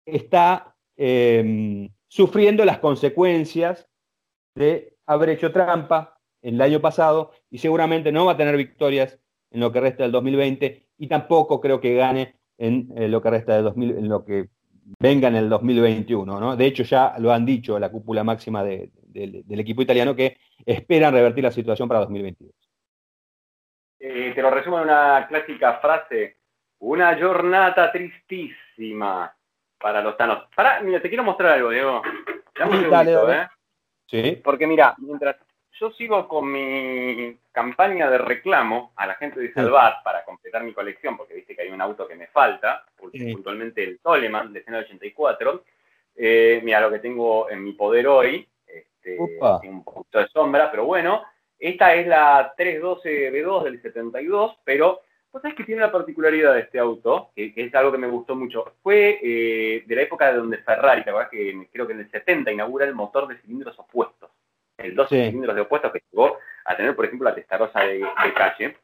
está 0.06 0.76
sufriendo 2.10 2.66
las 2.66 2.80
consecuencias 2.80 3.88
de 4.56 4.98
haber 5.06 5.30
hecho 5.30 5.54
trampa 5.54 6.20
el 6.42 6.60
año 6.62 6.82
pasado 6.82 7.32
y 7.50 7.60
seguramente 7.60 8.12
no 8.12 8.26
va 8.26 8.34
a 8.34 8.38
tener 8.38 8.58
victorias 8.58 9.18
en 9.50 9.62
lo 9.62 9.72
que 9.72 9.80
resta 9.80 10.04
del 10.04 10.12
2020 10.12 10.90
y 10.98 11.08
tampoco 11.08 11.62
creo 11.62 11.80
que 11.80 11.96
gane 11.96 12.37
en 12.58 12.92
eh, 12.96 13.08
lo 13.08 13.22
que 13.22 13.30
resta 13.30 13.56
de 13.56 13.62
2000, 13.62 13.92
en 13.92 14.10
lo 14.10 14.26
que 14.26 14.50
venga 15.00 15.28
en 15.28 15.36
el 15.36 15.50
2021. 15.50 16.40
¿no? 16.40 16.56
De 16.56 16.66
hecho, 16.66 16.84
ya 16.84 17.16
lo 17.20 17.32
han 17.32 17.46
dicho 17.46 17.80
la 17.80 17.90
cúpula 17.90 18.24
máxima 18.24 18.64
del 18.64 18.92
equipo 19.50 19.82
italiano 19.82 20.16
que 20.16 20.38
esperan 20.66 21.14
revertir 21.14 21.44
la 21.44 21.52
situación 21.52 21.88
para 21.88 22.02
2022. 22.02 22.54
Eh, 24.00 24.32
te 24.34 24.42
lo 24.42 24.50
resumo 24.50 24.78
en 24.78 24.86
una 24.86 25.26
clásica 25.28 25.80
frase. 25.80 26.38
Una 26.80 27.18
jornada 27.20 27.92
tristísima 27.92 29.34
para 29.80 30.02
los 30.02 30.16
tanos. 30.16 30.48
Para, 30.56 30.82
mira, 30.82 31.02
te 31.02 31.10
quiero 31.10 31.24
mostrar 31.24 31.54
algo, 31.54 31.72
Diego. 31.72 32.02
Dale, 32.92 33.14
¿eh? 33.14 33.48
Sí. 34.06 34.42
Porque 34.44 34.68
mira, 34.68 34.96
mientras 35.00 35.36
yo 35.80 35.92
sigo 35.92 36.28
con 36.28 36.52
mi 36.52 37.38
campaña 37.52 38.10
de 38.10 38.18
reclamo. 38.18 38.92
A 38.96 39.06
la 39.06 39.16
gente 39.16 39.40
de 39.40 39.54
Salvat 39.54 40.04
para 40.04 40.24
completar 40.24 40.64
mi 40.64 40.74
colección, 40.74 41.18
porque 41.18 41.36
viste 41.36 41.56
que 41.56 41.64
hay 41.64 41.70
un 41.70 41.82
auto 41.82 42.08
que 42.08 42.16
me 42.16 42.28
falta, 42.28 42.86
puntualmente 42.96 43.84
el 43.84 44.00
Toleman 44.00 44.54
de 44.54 44.64
184. 44.64 45.64
Eh, 46.16 46.62
mira 46.64 46.82
lo 46.82 46.90
que 46.90 47.00
tengo 47.00 47.50
en 47.50 47.64
mi 47.64 47.74
poder 47.74 48.08
hoy, 48.08 48.48
este, 48.66 49.18
un 49.20 49.84
poquito 49.84 50.20
de 50.20 50.28
sombra, 50.30 50.72
pero 50.72 50.86
bueno, 50.86 51.24
esta 51.60 51.94
es 51.94 52.08
la 52.08 52.56
312B2 52.58 53.64
del 53.64 53.82
72, 53.82 54.58
pero 54.64 55.02
vos 55.32 55.42
sabés 55.42 55.56
que 55.56 55.64
tiene 55.64 55.82
la 55.82 55.92
particularidad 55.92 56.56
de 56.56 56.62
este 56.62 56.80
auto, 56.80 57.30
que, 57.36 57.54
es 57.56 57.76
algo 57.76 57.92
que 57.92 58.00
me 58.00 58.08
gustó 58.08 58.36
mucho, 58.36 58.74
fue 58.82 59.20
eh, 59.22 59.84
de 59.86 59.96
la 59.96 60.02
época 60.02 60.32
de 60.32 60.38
donde 60.38 60.58
Ferrari, 60.58 61.04
¿te 61.04 61.12
acuerdas 61.12 61.32
que 61.32 61.68
creo 61.72 61.86
que 61.86 61.94
en 61.94 62.00
el 62.00 62.10
70 62.10 62.52
inaugura 62.52 62.86
el 62.86 62.96
motor 62.96 63.28
de 63.28 63.38
cilindros 63.38 63.78
opuestos? 63.78 64.32
El 64.78 64.96
12 64.96 65.26
cilindros 65.26 65.56
de 65.56 65.62
opuestos 65.62 65.92
que 65.92 66.04
llegó 66.12 66.38
a 66.66 66.76
tener, 66.76 66.96
por 66.96 67.06
ejemplo, 67.06 67.30
la 67.30 67.36
testarosa 67.36 67.82
de, 67.82 68.06
calle. 68.36 68.78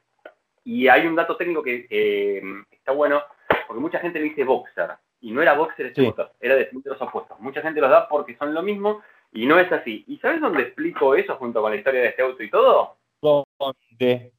Y 0.63 0.87
hay 0.87 1.05
un 1.05 1.15
dato 1.15 1.35
técnico 1.35 1.61
que 1.61 2.63
está 2.71 2.91
bueno, 2.91 3.23
porque 3.67 3.81
mucha 3.81 3.99
gente 3.99 4.19
le 4.19 4.25
dice 4.25 4.43
boxer, 4.43 4.91
y 5.21 5.31
no 5.31 5.41
era 5.41 5.53
boxer 5.53 5.87
este 5.87 6.01
motor, 6.01 6.31
era 6.39 6.55
de 6.55 6.65
cilindros 6.65 7.01
opuestos. 7.01 7.39
Mucha 7.39 7.61
gente 7.61 7.81
los 7.81 7.89
da 7.89 8.07
porque 8.07 8.35
son 8.37 8.53
lo 8.53 8.61
mismo, 8.61 9.01
y 9.31 9.45
no 9.45 9.59
es 9.59 9.71
así. 9.71 10.03
¿Y 10.07 10.17
sabes 10.17 10.41
dónde 10.41 10.63
explico 10.63 11.15
eso 11.15 11.35
junto 11.35 11.61
con 11.61 11.71
la 11.71 11.77
historia 11.77 12.01
de 12.01 12.07
este 12.09 12.21
auto 12.21 12.43
y 12.43 12.49
todo? 12.49 12.97
¿Dónde? 13.21 14.31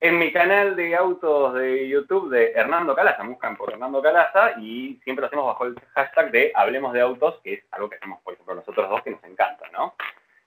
En 0.00 0.18
mi 0.18 0.30
canal 0.32 0.76
de 0.76 0.94
autos 0.94 1.54
de 1.54 1.88
YouTube 1.88 2.28
de 2.28 2.52
Hernando 2.52 2.94
Calaza, 2.94 3.22
buscan 3.22 3.56
por 3.56 3.72
Hernando 3.72 4.02
Calaza 4.02 4.52
y 4.60 5.00
siempre 5.02 5.22
lo 5.22 5.26
hacemos 5.28 5.46
bajo 5.46 5.64
el 5.64 5.74
hashtag 5.94 6.30
de 6.30 6.52
Hablemos 6.54 6.92
de 6.92 7.00
Autos, 7.00 7.40
que 7.42 7.54
es 7.54 7.64
algo 7.70 7.88
que 7.88 7.96
hacemos, 7.96 8.20
por 8.22 8.34
ejemplo, 8.34 8.54
nosotros 8.54 8.88
dos 8.90 9.02
que 9.02 9.12
nos 9.12 9.24
encanta, 9.24 9.64
¿no? 9.72 9.94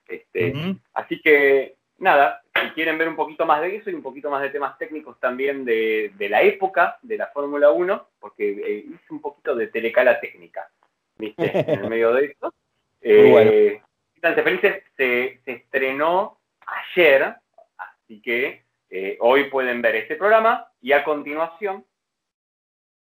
Este, 0.08 0.54
así 0.94 1.22
que, 1.22 1.76
nada, 1.98 2.42
si 2.62 2.70
quieren 2.70 2.98
ver 2.98 3.10
un 3.10 3.16
poquito 3.16 3.46
más 3.46 3.62
de 3.62 3.76
eso 3.76 3.90
y 3.90 3.94
un 3.94 4.02
poquito 4.02 4.30
más 4.30 4.42
de 4.42 4.50
temas 4.50 4.78
técnicos 4.78 5.20
también 5.20 5.66
de, 5.66 6.12
la 6.30 6.42
época 6.42 6.98
de 7.02 7.18
la 7.18 7.28
Fórmula 7.28 7.72
1, 7.72 8.08
porque 8.20 8.50
eh, 8.50 8.86
hice 8.88 9.06
un 9.10 9.22
poquito 9.22 9.56
de 9.56 9.68
telecala 9.68 10.20
técnica, 10.20 10.70
¿viste? 11.18 11.52
En 11.74 11.80
el 11.82 11.90
medio 11.90 12.14
de 12.14 12.26
esto. 12.26 12.54
Eh, 13.02 13.82
Felices 14.22 14.84
se, 14.98 15.40
estrenó 15.46 16.40
ayer, 16.66 17.36
así 17.78 18.22
que 18.22 18.64
eh, 18.90 19.18
hoy 19.20 19.46
pueden 19.46 19.82
ver 19.82 19.96
este 19.96 20.16
programa 20.16 20.68
y 20.82 20.92
a 20.92 21.04
continuación 21.04 21.86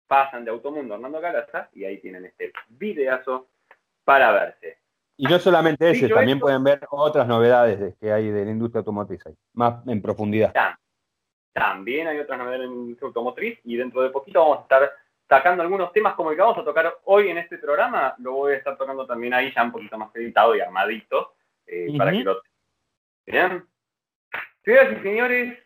pasan 0.06 0.44
de 0.44 0.50
Automundo 0.50 0.94
a 0.94 0.96
Hernando 0.96 1.20
Calaza 1.20 1.70
y 1.72 1.84
ahí 1.84 1.98
tienen 1.98 2.26
este 2.26 2.52
videazo 2.68 3.48
para 4.04 4.30
verse. 4.32 4.81
Y 5.22 5.26
no 5.26 5.38
solamente 5.38 5.88
ese, 5.88 6.08
también 6.08 6.40
pueden 6.40 6.64
ver 6.64 6.80
otras 6.90 7.28
novedades 7.28 7.94
que 8.00 8.12
hay 8.12 8.28
de 8.28 8.44
la 8.44 8.50
industria 8.50 8.80
automotriz 8.80 9.24
ahí, 9.24 9.36
más 9.52 9.86
en 9.86 10.02
profundidad. 10.02 10.52
También 11.52 12.08
hay 12.08 12.18
otras 12.18 12.36
novedades 12.36 12.64
en 12.64 12.70
la 12.70 12.76
industria 12.76 13.06
automotriz 13.06 13.60
y 13.62 13.76
dentro 13.76 14.02
de 14.02 14.10
poquito 14.10 14.40
vamos 14.40 14.58
a 14.58 14.62
estar 14.62 14.92
sacando 15.28 15.62
algunos 15.62 15.92
temas 15.92 16.14
como 16.14 16.30
el 16.30 16.36
que 16.36 16.42
vamos 16.42 16.58
a 16.58 16.64
tocar 16.64 16.92
hoy 17.04 17.28
en 17.28 17.38
este 17.38 17.56
programa, 17.58 18.16
lo 18.18 18.32
voy 18.32 18.54
a 18.54 18.56
estar 18.56 18.76
tocando 18.76 19.06
también 19.06 19.32
ahí 19.32 19.52
ya 19.54 19.62
un 19.62 19.70
poquito 19.70 19.96
más 19.96 20.12
editado 20.16 20.56
y 20.56 20.60
armadito 20.60 21.34
eh, 21.68 21.96
para 21.96 22.10
que 22.10 22.24
lo 22.24 22.42
vean. 23.24 23.64
Señoras 24.64 24.98
y 24.98 25.02
señores, 25.04 25.58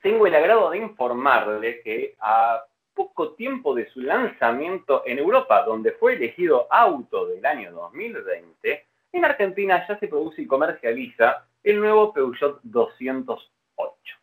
tengo 0.00 0.26
el 0.26 0.34
agrado 0.34 0.70
de 0.70 0.78
informarles 0.78 1.84
que 1.84 2.16
a 2.18 2.64
poco 2.94 3.34
tiempo 3.34 3.74
de 3.74 3.88
su 3.90 4.00
lanzamiento 4.00 5.02
en 5.06 5.18
Europa, 5.18 5.62
donde 5.64 5.92
fue 5.92 6.14
elegido 6.14 6.66
auto 6.70 7.26
del 7.26 7.44
año 7.44 7.72
2020, 7.72 8.86
en 9.12 9.24
Argentina 9.24 9.86
ya 9.88 9.98
se 9.98 10.08
produce 10.08 10.42
y 10.42 10.46
comercializa 10.46 11.46
el 11.62 11.80
nuevo 11.80 12.12
Peugeot 12.12 12.60
208. 12.62 14.20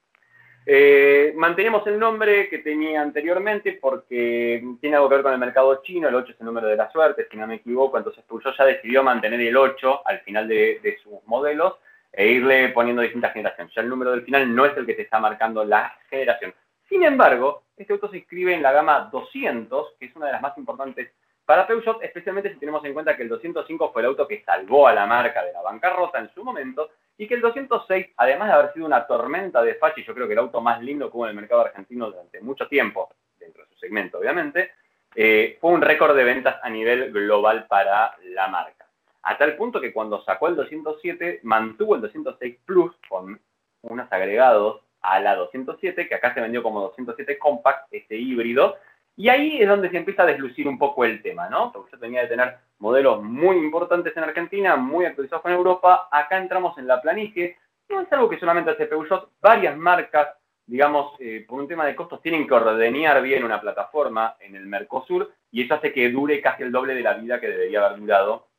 Eh, 0.70 1.34
mantenemos 1.38 1.88
el 1.88 1.98
nombre 1.98 2.50
que 2.50 2.58
tenía 2.58 3.02
anteriormente 3.02 3.80
porque 3.82 4.62
tiene 4.82 4.98
algo 4.98 5.08
que 5.08 5.16
ver 5.16 5.24
con 5.24 5.32
el 5.32 5.40
mercado 5.40 5.82
chino, 5.82 6.10
el 6.10 6.16
8 6.16 6.34
es 6.34 6.40
el 6.42 6.46
número 6.46 6.68
de 6.68 6.76
la 6.76 6.92
suerte, 6.92 7.26
si 7.32 7.38
no 7.38 7.48
me 7.48 7.56
equivoco, 7.56 7.98
entonces 7.98 8.22
Peugeot 8.28 8.58
ya 8.58 8.66
decidió 8.66 9.02
mantener 9.02 9.40
el 9.40 9.56
8 9.56 10.02
al 10.06 10.20
final 10.22 10.46
de, 10.46 10.82
de 10.84 10.98
sus 10.98 11.26
modelos 11.26 11.76
e 12.12 12.28
irle 12.28 12.70
poniendo 12.70 13.02
distintas 13.02 13.32
generaciones. 13.32 13.74
Ya 13.74 13.82
el 13.82 13.90
número 13.90 14.12
del 14.12 14.24
final 14.24 14.54
no 14.54 14.66
es 14.66 14.76
el 14.76 14.86
que 14.86 14.96
te 14.96 15.04
está 15.04 15.20
marcando 15.20 15.64
la 15.64 15.98
generación. 16.10 16.54
Sin 16.90 17.04
embargo, 17.04 17.64
este 17.78 17.94
auto 17.94 18.10
se 18.10 18.18
inscribe 18.18 18.54
en 18.54 18.64
la 18.64 18.72
gama 18.72 19.10
200, 19.12 19.94
que 20.00 20.08
es 20.08 20.16
una 20.16 20.28
de 20.28 20.32
las 20.34 20.42
más 20.42 20.58
importantes 20.58 21.12
para 21.46 21.66
Peugeot, 21.66 22.04
especialmente 22.04 22.52
si 22.52 22.60
tenemos 22.60 22.84
en 22.84 22.94
cuenta 22.94 23.16
que 23.16 23.24
el 23.24 23.30
205 23.30 23.94
fue 23.94 24.02
el 24.02 24.08
auto 24.08 24.28
que 24.28 24.44
salvó 24.44 24.88
a 24.88 24.94
la 24.94 25.06
marca 25.06 25.46
de 25.46 25.54
la 25.54 25.62
bancarrota 25.62 26.20
en 26.20 26.30
su 26.34 26.44
momento, 26.44 26.90
y 27.18 27.28
que 27.28 27.36
el 27.36 27.42
206, 27.42 28.08
además 28.18 28.50
de 28.50 28.54
haber 28.54 28.74
sido 28.74 28.86
una 28.86 29.08
tormenta 29.08 29.62
de 29.62 29.76
facha, 29.76 30.02
y 30.02 30.04
yo 30.04 30.14
creo 30.14 30.28
que 30.28 30.34
el 30.34 30.40
auto 30.40 30.60
más 30.60 30.82
lindo 30.82 31.10
que 31.10 31.18
hubo 31.18 31.26
en 31.26 31.30
el 31.30 31.36
mercado 31.36 31.62
argentino 31.62 32.08
durante 32.08 32.42
mucho 32.42 32.68
tiempo, 32.68 33.10
dentro 33.40 33.64
de 33.64 33.70
su 33.70 33.80
segmento 33.80 34.20
obviamente, 34.20 34.72
eh, 35.16 35.58
fue 35.62 35.72
un 35.72 35.82
récord 35.82 36.16
de 36.16 36.24
ventas 36.24 36.60
a 36.62 36.70
nivel 36.70 37.12
global 37.12 37.66
para 37.68 38.18
la 38.24 38.48
marca. 38.48 38.86
A 39.24 39.38
tal 39.38 39.56
punto 39.56 39.80
que 39.80 39.94
cuando 39.94 40.24
sacó 40.24 40.48
el 40.48 40.56
207, 40.56 41.40
mantuvo 41.44 41.96
el 41.96 42.02
206 42.02 42.58
Plus 42.66 42.96
con 43.08 43.40
unos 43.82 44.12
agregados 44.12 44.82
a 45.02 45.20
la 45.20 45.36
207, 45.36 46.08
que 46.08 46.16
acá 46.16 46.34
se 46.34 46.42
vendió 46.42 46.64
como 46.64 46.82
207 46.82 47.38
Compact, 47.38 47.88
este 47.92 48.18
híbrido, 48.18 48.78
y 49.16 49.30
ahí 49.30 49.60
es 49.60 49.68
donde 49.68 49.90
se 49.90 49.98
empieza 49.98 50.24
a 50.24 50.28
deslucir 50.28 50.68
un 50.68 50.78
poco 50.78 51.04
el 51.04 51.22
tema, 51.24 51.50
¿no? 51.50 51.72
Porque 51.72 51.94
yo 51.94 52.00
tenía 52.00 52.22
de 52.22 52.28
tener 52.28 52.58
modelos 52.78 53.24
muy 53.24 53.58
importantes 53.58 54.16
en 54.16 54.24
Argentina, 54.24 54.76
muy 54.76 55.06
actualizados 55.06 55.46
en 55.46 55.54
Europa, 55.54 56.08
acá 56.12 56.38
entramos 56.38 56.78
en 56.78 56.86
la 56.86 57.02
planicie, 57.02 57.58
no 57.90 58.02
es 58.02 58.12
algo 58.14 58.30
que 58.30 58.40
solamente 58.40 58.72
hace 58.72 58.86
Peugeot, 58.86 59.32
varias 59.42 59.76
marcas, 59.76 60.30
digamos, 60.68 61.14
eh, 61.20 61.46
por 61.48 61.60
un 61.60 61.68
tema 61.68 61.86
de 61.86 61.96
costos, 61.96 62.22
tienen 62.22 62.48
que 62.48 62.54
ordenar 62.54 63.22
bien 63.24 63.44
una 63.44 63.60
plataforma 63.60 64.36
en 64.40 64.56
el 64.56 64.68
Mercosur, 64.68 65.34
y 65.52 65.64
eso 65.64 65.74
hace 65.74 65.92
que 65.92 66.12
dure 66.12 66.40
casi 66.40 66.62
el 66.62 66.72
doble 66.72 66.94
de 66.94 67.02
la 67.02 67.14
vida 67.14 67.40
que 67.40 67.48
debería 67.48 67.86
haber 67.86 68.00
durado 68.00 68.50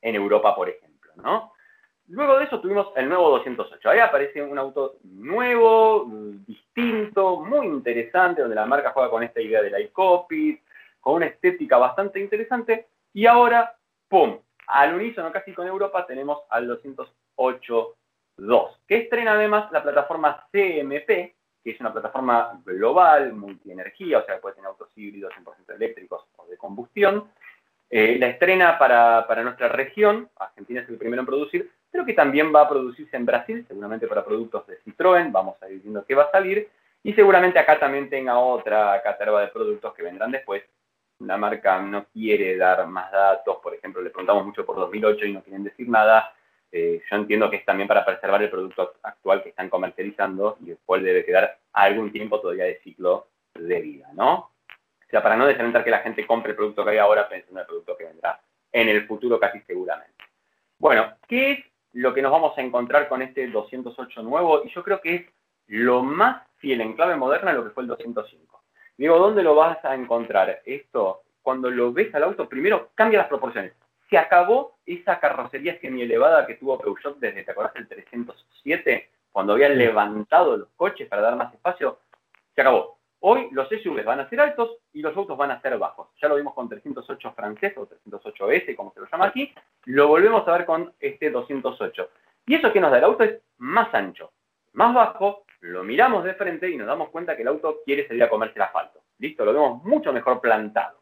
en 0.00 0.16
Europa, 0.16 0.56
por 0.56 0.68
ejemplo, 0.68 1.12
¿no? 1.16 1.52
Luego 2.08 2.38
de 2.38 2.44
eso 2.44 2.60
tuvimos 2.60 2.88
el 2.96 3.08
nuevo 3.08 3.30
208. 3.30 3.88
Ahí 3.88 4.00
aparece 4.00 4.42
un 4.42 4.58
auto 4.58 4.96
nuevo, 5.04 6.06
distinto, 6.46 7.40
muy 7.40 7.66
interesante, 7.66 8.42
donde 8.42 8.56
la 8.56 8.66
marca 8.66 8.90
juega 8.90 9.10
con 9.10 9.22
esta 9.22 9.40
idea 9.40 9.62
del 9.62 9.80
iCopy, 9.84 10.60
con 11.00 11.14
una 11.14 11.26
estética 11.26 11.78
bastante 11.78 12.20
interesante. 12.20 12.88
Y 13.14 13.26
ahora, 13.26 13.76
¡pum! 14.08 14.38
Al 14.66 14.94
unísono 14.94 15.32
casi 15.32 15.52
con 15.52 15.66
Europa 15.66 16.06
tenemos 16.06 16.40
al 16.48 16.68
208.2, 16.68 18.76
que 18.86 18.96
estrena 18.96 19.32
además 19.32 19.70
la 19.72 19.82
plataforma 19.82 20.46
CMP, 20.50 21.34
que 21.62 21.70
es 21.70 21.80
una 21.80 21.92
plataforma 21.92 22.60
global, 22.64 23.32
multienergía, 23.32 24.18
o 24.18 24.24
sea, 24.24 24.40
puede 24.40 24.56
tener 24.56 24.68
autos 24.68 24.90
híbridos 24.96 25.32
100% 25.34 25.76
eléctricos 25.76 26.24
o 26.36 26.46
de 26.46 26.56
combustión. 26.56 27.30
Eh, 27.90 28.16
la 28.18 28.28
estrena 28.28 28.78
para, 28.78 29.26
para 29.26 29.42
nuestra 29.42 29.68
región, 29.68 30.30
Argentina 30.36 30.80
es 30.80 30.88
el 30.88 30.98
primero 30.98 31.20
en 31.20 31.26
producir, 31.26 31.70
pero 31.92 32.06
que 32.06 32.14
también 32.14 32.52
va 32.52 32.62
a 32.62 32.68
producirse 32.68 33.14
en 33.16 33.26
Brasil, 33.26 33.64
seguramente 33.68 34.08
para 34.08 34.24
productos 34.24 34.66
de 34.66 34.80
Citroën, 34.80 35.30
vamos 35.30 35.62
a 35.62 35.68
ir 35.68 35.82
viendo 35.82 36.04
qué 36.04 36.14
va 36.14 36.24
a 36.24 36.30
salir, 36.30 36.68
y 37.04 37.12
seguramente 37.12 37.58
acá 37.58 37.78
también 37.78 38.08
tenga 38.08 38.38
otra 38.38 39.00
catarba 39.02 39.42
de 39.42 39.48
productos 39.48 39.92
que 39.92 40.02
vendrán 40.02 40.30
después. 40.30 40.62
La 41.18 41.36
marca 41.36 41.80
no 41.80 42.06
quiere 42.06 42.56
dar 42.56 42.86
más 42.86 43.12
datos, 43.12 43.58
por 43.62 43.74
ejemplo, 43.74 44.00
le 44.00 44.10
preguntamos 44.10 44.46
mucho 44.46 44.64
por 44.64 44.76
2008 44.76 45.26
y 45.26 45.32
no 45.34 45.42
quieren 45.42 45.64
decir 45.64 45.88
nada. 45.88 46.34
Eh, 46.70 47.02
yo 47.10 47.16
entiendo 47.16 47.50
que 47.50 47.56
es 47.56 47.64
también 47.66 47.86
para 47.86 48.04
preservar 48.04 48.42
el 48.42 48.50
producto 48.50 48.94
actual 49.02 49.42
que 49.42 49.50
están 49.50 49.68
comercializando 49.68 50.56
y 50.62 50.70
después 50.70 51.02
debe 51.02 51.24
quedar 51.24 51.58
algún 51.74 52.10
tiempo 52.10 52.40
todavía 52.40 52.64
de 52.64 52.80
ciclo 52.82 53.28
de 53.54 53.80
vida, 53.80 54.08
¿no? 54.14 54.34
O 54.34 55.10
sea, 55.10 55.22
para 55.22 55.36
no 55.36 55.46
desalentar 55.46 55.84
que 55.84 55.90
la 55.90 55.98
gente 55.98 56.26
compre 56.26 56.52
el 56.52 56.56
producto 56.56 56.84
que 56.84 56.92
hay 56.92 56.98
ahora 56.98 57.28
pensando 57.28 57.60
en 57.60 57.64
el 57.64 57.66
producto 57.66 57.96
que 57.96 58.04
vendrá 58.04 58.40
en 58.72 58.88
el 58.88 59.06
futuro 59.06 59.38
casi 59.38 59.60
seguramente. 59.60 60.14
Bueno, 60.78 61.12
¿qué 61.28 61.52
es 61.52 61.71
lo 61.92 62.14
que 62.14 62.22
nos 62.22 62.32
vamos 62.32 62.56
a 62.56 62.62
encontrar 62.62 63.08
con 63.08 63.22
este 63.22 63.46
208 63.48 64.22
nuevo, 64.22 64.64
y 64.64 64.70
yo 64.70 64.82
creo 64.82 65.00
que 65.00 65.14
es 65.14 65.26
lo 65.66 66.02
más 66.02 66.42
fiel 66.56 66.80
en 66.80 66.94
clave 66.94 67.16
moderna 67.16 67.50
a 67.50 67.54
lo 67.54 67.64
que 67.64 67.70
fue 67.70 67.82
el 67.82 67.88
205. 67.88 68.62
Digo, 68.96 69.18
¿dónde 69.18 69.42
lo 69.42 69.54
vas 69.54 69.84
a 69.84 69.94
encontrar? 69.94 70.62
Esto, 70.64 71.22
cuando 71.42 71.70
lo 71.70 71.92
ves 71.92 72.14
al 72.14 72.24
auto, 72.24 72.48
primero 72.48 72.90
cambia 72.94 73.20
las 73.20 73.28
proporciones. 73.28 73.72
Se 74.08 74.18
acabó 74.18 74.76
esa 74.84 75.18
carrocería 75.18 75.80
semi 75.80 76.02
elevada 76.02 76.46
que 76.46 76.54
tuvo 76.54 76.78
Peugeot 76.78 77.18
desde, 77.18 77.44
¿te 77.44 77.50
acordás 77.50 77.74
del 77.74 77.88
307? 77.88 79.08
Cuando 79.30 79.54
habían 79.54 79.78
levantado 79.78 80.56
los 80.56 80.68
coches 80.76 81.08
para 81.08 81.22
dar 81.22 81.36
más 81.36 81.52
espacio, 81.54 81.98
se 82.54 82.60
acabó. 82.60 82.98
Hoy 83.20 83.48
los 83.52 83.68
SUVs 83.68 84.04
van 84.04 84.20
a 84.20 84.28
ser 84.28 84.40
altos 84.40 84.78
y 84.92 85.00
los 85.00 85.16
autos 85.16 85.38
van 85.38 85.52
a 85.52 85.60
ser 85.62 85.78
bajos. 85.78 86.08
Ya 86.20 86.28
lo 86.28 86.34
vimos 86.36 86.54
con 86.54 86.68
308 86.68 87.32
francés 87.34 87.72
o 87.76 87.88
308S, 87.88 88.74
como 88.74 88.92
se 88.92 89.00
lo 89.00 89.06
llama 89.10 89.26
aquí. 89.26 89.54
Lo 89.84 90.08
volvemos 90.08 90.46
a 90.46 90.52
ver 90.52 90.64
con 90.64 90.92
este 91.00 91.30
208. 91.30 92.10
Y 92.46 92.54
eso 92.54 92.72
que 92.72 92.80
nos 92.80 92.90
da 92.90 92.98
el 92.98 93.04
auto 93.04 93.24
es 93.24 93.40
más 93.58 93.92
ancho, 93.94 94.32
más 94.72 94.94
bajo. 94.94 95.44
Lo 95.60 95.84
miramos 95.84 96.24
de 96.24 96.34
frente 96.34 96.68
y 96.68 96.76
nos 96.76 96.88
damos 96.88 97.10
cuenta 97.10 97.36
que 97.36 97.42
el 97.42 97.48
auto 97.48 97.80
quiere 97.84 98.06
salir 98.08 98.24
a 98.24 98.28
comerse 98.28 98.56
el 98.56 98.62
asfalto. 98.62 99.00
Listo, 99.18 99.44
lo 99.44 99.52
vemos 99.52 99.84
mucho 99.84 100.12
mejor 100.12 100.40
plantado. 100.40 101.00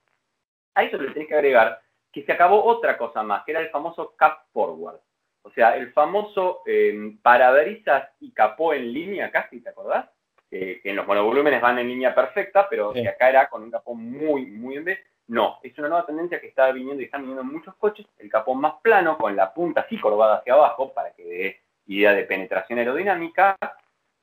A 0.75 0.85
eso 0.85 0.99
le 0.99 1.13
tenés 1.13 1.29
que 1.29 1.35
agregar 1.35 1.81
que 2.13 2.25
se 2.25 2.33
acabó 2.33 2.65
otra 2.65 2.99
cosa 2.99 3.23
más, 3.23 3.45
que 3.45 3.53
era 3.53 3.61
el 3.61 3.71
famoso 3.71 4.15
cap 4.17 4.45
forward. 4.53 5.01
O 5.43 5.51
sea, 5.53 5.77
el 5.77 5.93
famoso 5.93 6.63
eh, 6.67 7.17
parabrisas 7.23 8.11
y 8.21 8.33
capó 8.33 8.75
en 8.75 8.93
línea 8.93 9.31
casi, 9.31 9.61
¿te 9.63 9.71
acordás? 9.71 10.11
que 10.51 10.81
en 10.83 10.97
los 10.97 11.07
monovolúmenes 11.07 11.61
van 11.61 11.79
en 11.79 11.89
línea 11.89 12.15
perfecta, 12.15 12.69
pero 12.69 12.93
que 12.93 13.09
acá 13.09 13.29
era 13.29 13.49
con 13.49 13.63
un 13.63 13.71
capó 13.71 13.95
muy, 13.95 14.47
muy 14.47 14.77
en 14.77 14.85
vez. 14.85 14.99
No, 15.31 15.61
es 15.63 15.79
una 15.79 15.87
nueva 15.87 16.07
tendencia 16.07 16.41
que 16.41 16.49
está 16.49 16.73
viniendo 16.73 17.01
y 17.01 17.05
están 17.05 17.21
viniendo 17.21 17.43
en 17.43 17.53
muchos 17.53 17.77
coches, 17.77 18.05
el 18.19 18.29
capó 18.29 18.53
más 18.57 18.75
plano, 18.83 19.17
con 19.17 19.37
la 19.37 19.55
punta 19.55 19.83
así 19.83 19.97
curvada 19.97 20.39
hacia 20.39 20.55
abajo, 20.55 20.93
para 20.93 21.13
que 21.13 21.25
dé 21.25 21.61
idea 21.87 22.13
de 22.15 22.25
penetración 22.25 22.81
aerodinámica, 22.81 23.57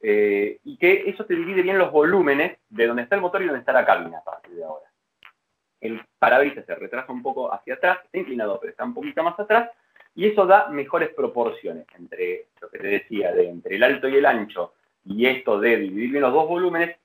eh, 0.01 0.59
y 0.65 0.77
que 0.77 1.09
eso 1.09 1.23
te 1.23 1.33
divide 1.33 1.61
bien 1.61 1.77
los 1.77 1.93
volúmenes 1.93 2.57
de 2.67 2.87
donde 2.87 3.03
está 3.03 3.15
el 3.15 3.21
motor 3.21 3.41
y 3.41 3.45
donde 3.45 3.61
está 3.61 3.71
la 3.71 3.85
cabina 3.85 4.17
a 4.17 4.23
partir 4.25 4.55
de 4.55 4.65
ahora. 4.65 4.85
El 5.79 6.01
parabrisas 6.19 6.65
se 6.65 6.75
retrasa 6.75 7.09
un 7.13 7.23
poco 7.23 7.53
hacia 7.53 7.75
atrás, 7.75 7.99
está 8.03 8.17
inclinado, 8.17 8.59
pero 8.59 8.71
está 8.71 8.83
un 8.83 8.93
poquito 8.93 9.23
más 9.23 9.39
atrás, 9.39 9.71
y 10.13 10.27
eso 10.27 10.45
da 10.45 10.67
mejores 10.67 11.13
proporciones 11.13 11.85
entre 11.97 12.47
lo 12.59 12.69
que 12.69 12.79
te 12.79 12.87
decía, 12.87 13.31
de 13.31 13.47
entre 13.47 13.77
el 13.77 13.83
alto 13.83 14.09
y 14.09 14.17
el 14.17 14.25
ancho, 14.25 14.73
y 15.05 15.25
esto 15.25 15.57
de 15.57 15.77
dividir 15.77 16.11
bien 16.11 16.23
los 16.23 16.33
dos 16.33 16.49
volúmenes, 16.49 16.97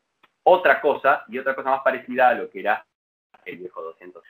otra 0.43 0.81
cosa, 0.81 1.25
y 1.29 1.39
otra 1.39 1.55
cosa 1.55 1.71
más 1.71 1.83
parecida 1.85 2.31
a 2.31 2.35
lo 2.35 2.51
que 2.51 2.59
era 2.59 2.85
el 3.45 3.59
viejo 3.59 3.83
200. 3.83 4.23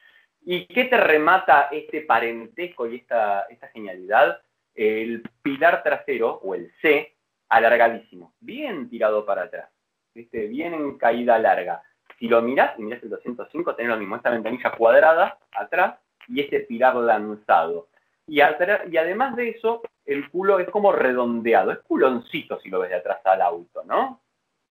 ¿Y 0.44 0.66
qué 0.66 0.86
te 0.86 0.96
remata 0.96 1.68
este 1.70 2.02
parentesco 2.02 2.86
y 2.86 2.96
esta, 2.96 3.42
esta 3.42 3.68
genialidad? 3.68 4.40
El 4.74 5.22
pilar 5.42 5.82
trasero, 5.82 6.40
o 6.42 6.54
el 6.54 6.72
C, 6.80 7.14
alargadísimo, 7.48 8.32
bien 8.40 8.88
tirado 8.88 9.26
para 9.26 9.42
atrás, 9.42 9.70
¿viste? 10.14 10.46
bien 10.46 10.74
en 10.74 10.96
caída 10.96 11.38
larga. 11.38 11.82
Si 12.18 12.28
lo 12.28 12.40
miras, 12.40 12.78
y 12.78 12.82
miras 12.82 13.02
el 13.02 13.10
205, 13.10 13.74
tenés 13.74 13.90
lo 13.90 13.98
mismo, 13.98 14.16
esta 14.16 14.30
ventanilla 14.30 14.72
cuadrada 14.72 15.38
atrás 15.54 15.98
y 16.28 16.40
este 16.40 16.60
pilar 16.60 16.96
lanzado. 16.96 17.88
Y, 18.26 18.38
y 18.38 18.96
además 18.96 19.36
de 19.36 19.50
eso, 19.50 19.82
el 20.06 20.30
culo 20.30 20.58
es 20.58 20.68
como 20.70 20.92
redondeado, 20.92 21.72
es 21.72 21.78
culoncito 21.80 22.58
si 22.60 22.70
lo 22.70 22.80
ves 22.80 22.90
de 22.90 22.96
atrás 22.96 23.18
al 23.24 23.42
auto, 23.42 23.82
¿no? 23.84 24.22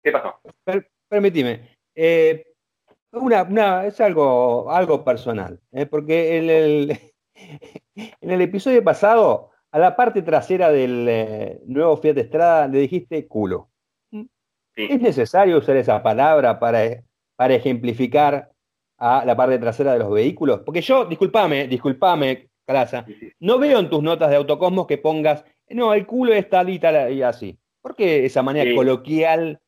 ¿Qué 0.02 0.12
pasó? 0.12 0.40
permitime. 1.10 1.76
Eh, 1.94 2.49
una, 3.12 3.86
es 3.86 4.00
algo, 4.02 4.72
algo 4.72 5.04
personal, 5.04 5.60
¿eh? 5.72 5.86
porque 5.86 6.38
en 6.38 6.50
el, 6.50 7.00
en 7.96 8.30
el 8.32 8.42
episodio 8.42 8.84
pasado, 8.84 9.52
a 9.72 9.80
la 9.80 9.96
parte 9.96 10.22
trasera 10.22 10.72
del 10.72 11.08
eh, 11.08 11.62
nuevo 11.66 11.98
Fiat 11.98 12.18
Estrada 12.18 12.68
le 12.68 12.80
dijiste 12.80 13.28
culo. 13.28 13.70
¿Es 14.76 15.02
necesario 15.02 15.58
usar 15.58 15.76
esa 15.76 16.02
palabra 16.02 16.58
para, 16.58 17.04
para 17.36 17.54
ejemplificar 17.54 18.50
a 18.98 19.26
la 19.26 19.36
parte 19.36 19.60
trasera 19.60 19.92
de 19.94 20.00
los 20.00 20.10
vehículos? 20.10 20.62
Porque 20.66 20.82
yo, 20.82 21.04
discúlpame, 21.04 21.68
discúlpame, 21.68 22.50
no 23.40 23.58
veo 23.58 23.80
en 23.80 23.90
tus 23.90 24.04
notas 24.04 24.30
de 24.30 24.36
autocosmos 24.36 24.86
que 24.86 24.98
pongas, 24.98 25.44
no, 25.70 25.94
el 25.94 26.06
culo 26.06 26.34
es 26.34 26.48
tal 26.50 26.70
y 26.70 26.80
tal 26.80 27.12
y 27.12 27.22
así. 27.24 27.58
¿Por 27.82 27.96
qué 27.96 28.26
esa 28.26 28.44
manera 28.44 28.76
coloquial? 28.76 29.60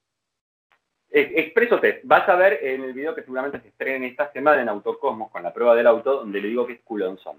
Expresote, 1.13 1.99
vas 2.03 2.27
a 2.29 2.35
ver 2.35 2.59
en 2.63 2.83
el 2.83 2.93
video 2.93 3.13
que 3.13 3.23
seguramente 3.23 3.59
se 3.59 3.67
estrena 3.67 4.07
esta 4.07 4.31
semana 4.31 4.61
en 4.61 4.69
Autocosmos 4.69 5.29
con 5.29 5.43
la 5.43 5.53
prueba 5.53 5.75
del 5.75 5.87
auto, 5.87 6.19
donde 6.19 6.41
le 6.41 6.47
digo 6.47 6.65
que 6.65 6.73
es 6.73 6.81
culonzón. 6.81 7.37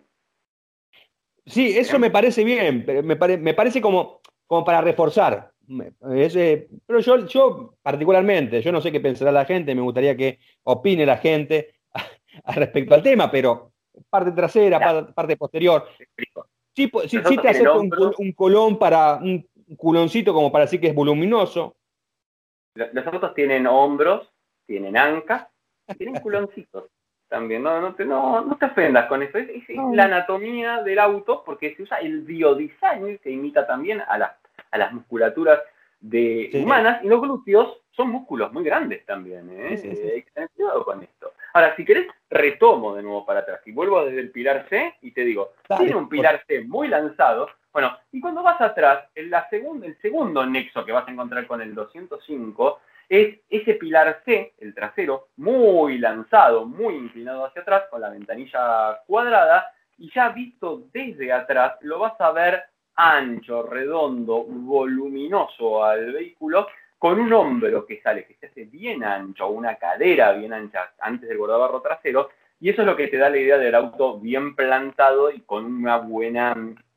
Sí, 1.46 1.76
eso 1.76 1.98
me 1.98 2.10
parece 2.10 2.44
bien, 2.44 2.84
me, 2.86 3.16
me 3.38 3.54
parece 3.54 3.80
como, 3.80 4.20
como 4.46 4.64
para 4.64 4.80
reforzar. 4.80 5.52
Eh, 5.68 6.68
pero 6.86 7.00
yo, 7.00 7.26
yo 7.26 7.74
particularmente, 7.82 8.60
yo 8.60 8.72
no 8.72 8.80
sé 8.80 8.90
qué 8.90 9.00
pensará 9.00 9.32
la 9.32 9.44
gente, 9.44 9.74
me 9.74 9.80
gustaría 9.80 10.16
que 10.16 10.38
opine 10.64 11.06
la 11.06 11.18
gente 11.18 11.74
respecto 12.54 12.94
al 12.94 13.02
tema, 13.02 13.30
pero 13.30 13.72
parte 14.10 14.32
trasera, 14.32 15.06
parte, 15.14 15.36
posterior. 15.36 15.86
Sí, 16.74 16.90
sí, 17.06 17.36
te 17.36 17.48
acepto 17.48 17.80
un, 18.18 18.32
colón 18.32 18.78
para 18.78 19.16
un 19.16 19.46
culoncito 19.76 20.32
como 20.32 20.50
para 20.50 20.64
decir 20.64 20.80
que 20.80 20.88
es 20.88 20.94
voluminoso. 20.94 21.76
Los 22.74 23.06
autos 23.06 23.34
tienen 23.34 23.66
hombros, 23.66 24.32
tienen 24.66 24.96
ancas, 24.96 25.46
tienen 25.98 26.20
culoncitos 26.22 26.84
también. 27.28 27.62
No, 27.62 27.80
no, 27.80 27.94
te, 27.94 28.04
no, 28.04 28.56
te 28.58 28.66
ofendas 28.66 29.06
con 29.06 29.22
eso. 29.22 29.38
Es, 29.38 29.50
la 29.92 30.04
anatomía 30.04 30.82
del 30.82 30.98
auto 30.98 31.42
porque 31.44 31.74
se 31.74 31.82
usa 31.82 31.98
el 31.98 32.22
biodiseño 32.22 33.18
que 33.22 33.30
imita 33.30 33.66
también 33.66 34.00
a, 34.00 34.36
a 34.70 34.78
las 34.78 34.92
musculaturas 34.92 35.60
de 36.00 36.50
humanas 36.54 37.02
y 37.04 37.08
los 37.08 37.20
glúteos 37.20 37.81
son 37.92 38.10
músculos 38.10 38.52
muy 38.52 38.64
grandes 38.64 39.04
también. 39.06 39.48
¿eh? 39.50 39.80
Hay 40.14 40.22
que 40.22 40.30
tener 40.32 40.50
cuidado 40.50 40.84
con 40.84 41.02
esto. 41.02 41.32
Ahora, 41.54 41.76
si 41.76 41.84
querés, 41.84 42.06
retomo 42.30 42.94
de 42.94 43.02
nuevo 43.02 43.26
para 43.26 43.40
atrás 43.40 43.60
y 43.66 43.72
vuelvo 43.72 44.04
desde 44.04 44.20
el 44.20 44.30
pilar 44.30 44.66
C 44.68 44.94
y 45.02 45.12
te 45.12 45.22
digo, 45.22 45.52
tiene 45.76 45.94
un 45.94 46.08
pilar 46.08 46.42
C 46.46 46.62
muy 46.62 46.88
lanzado. 46.88 47.48
Bueno, 47.72 47.96
y 48.10 48.20
cuando 48.20 48.42
vas 48.42 48.60
atrás, 48.60 49.04
en 49.14 49.30
la 49.30 49.48
el 49.50 49.98
segundo 50.00 50.44
nexo 50.46 50.84
que 50.84 50.92
vas 50.92 51.06
a 51.08 51.10
encontrar 51.10 51.46
con 51.46 51.60
el 51.60 51.74
205 51.74 52.80
es 53.08 53.38
ese 53.50 53.74
pilar 53.74 54.22
C, 54.24 54.54
el 54.58 54.74
trasero, 54.74 55.28
muy 55.36 55.98
lanzado, 55.98 56.64
muy 56.64 56.94
inclinado 56.94 57.44
hacia 57.44 57.62
atrás, 57.62 57.84
con 57.90 58.00
la 58.00 58.08
ventanilla 58.08 59.00
cuadrada, 59.06 59.70
y 59.98 60.10
ya 60.10 60.30
visto 60.30 60.84
desde 60.92 61.32
atrás, 61.32 61.74
lo 61.82 61.98
vas 61.98 62.18
a 62.20 62.32
ver 62.32 62.62
ancho, 62.96 63.62
redondo, 63.64 64.44
voluminoso 64.44 65.84
al 65.84 66.12
vehículo, 66.12 66.66
con 67.02 67.18
un 67.18 67.32
hombro 67.32 67.84
que 67.84 68.00
sale, 68.00 68.24
que 68.24 68.34
se 68.34 68.46
hace 68.46 68.64
bien 68.66 69.02
ancho, 69.02 69.48
una 69.48 69.74
cadera 69.74 70.34
bien 70.34 70.52
ancha 70.52 70.92
antes 71.00 71.28
del 71.28 71.36
guardabarro 71.36 71.82
trasero, 71.82 72.30
y 72.60 72.68
eso 72.68 72.82
es 72.82 72.86
lo 72.86 72.94
que 72.94 73.08
te 73.08 73.16
da 73.16 73.28
la 73.28 73.38
idea 73.38 73.58
del 73.58 73.74
auto 73.74 74.20
bien 74.20 74.54
plantado 74.54 75.28
y 75.32 75.40
con 75.40 75.64
una 75.64 75.96
buena 75.96 76.54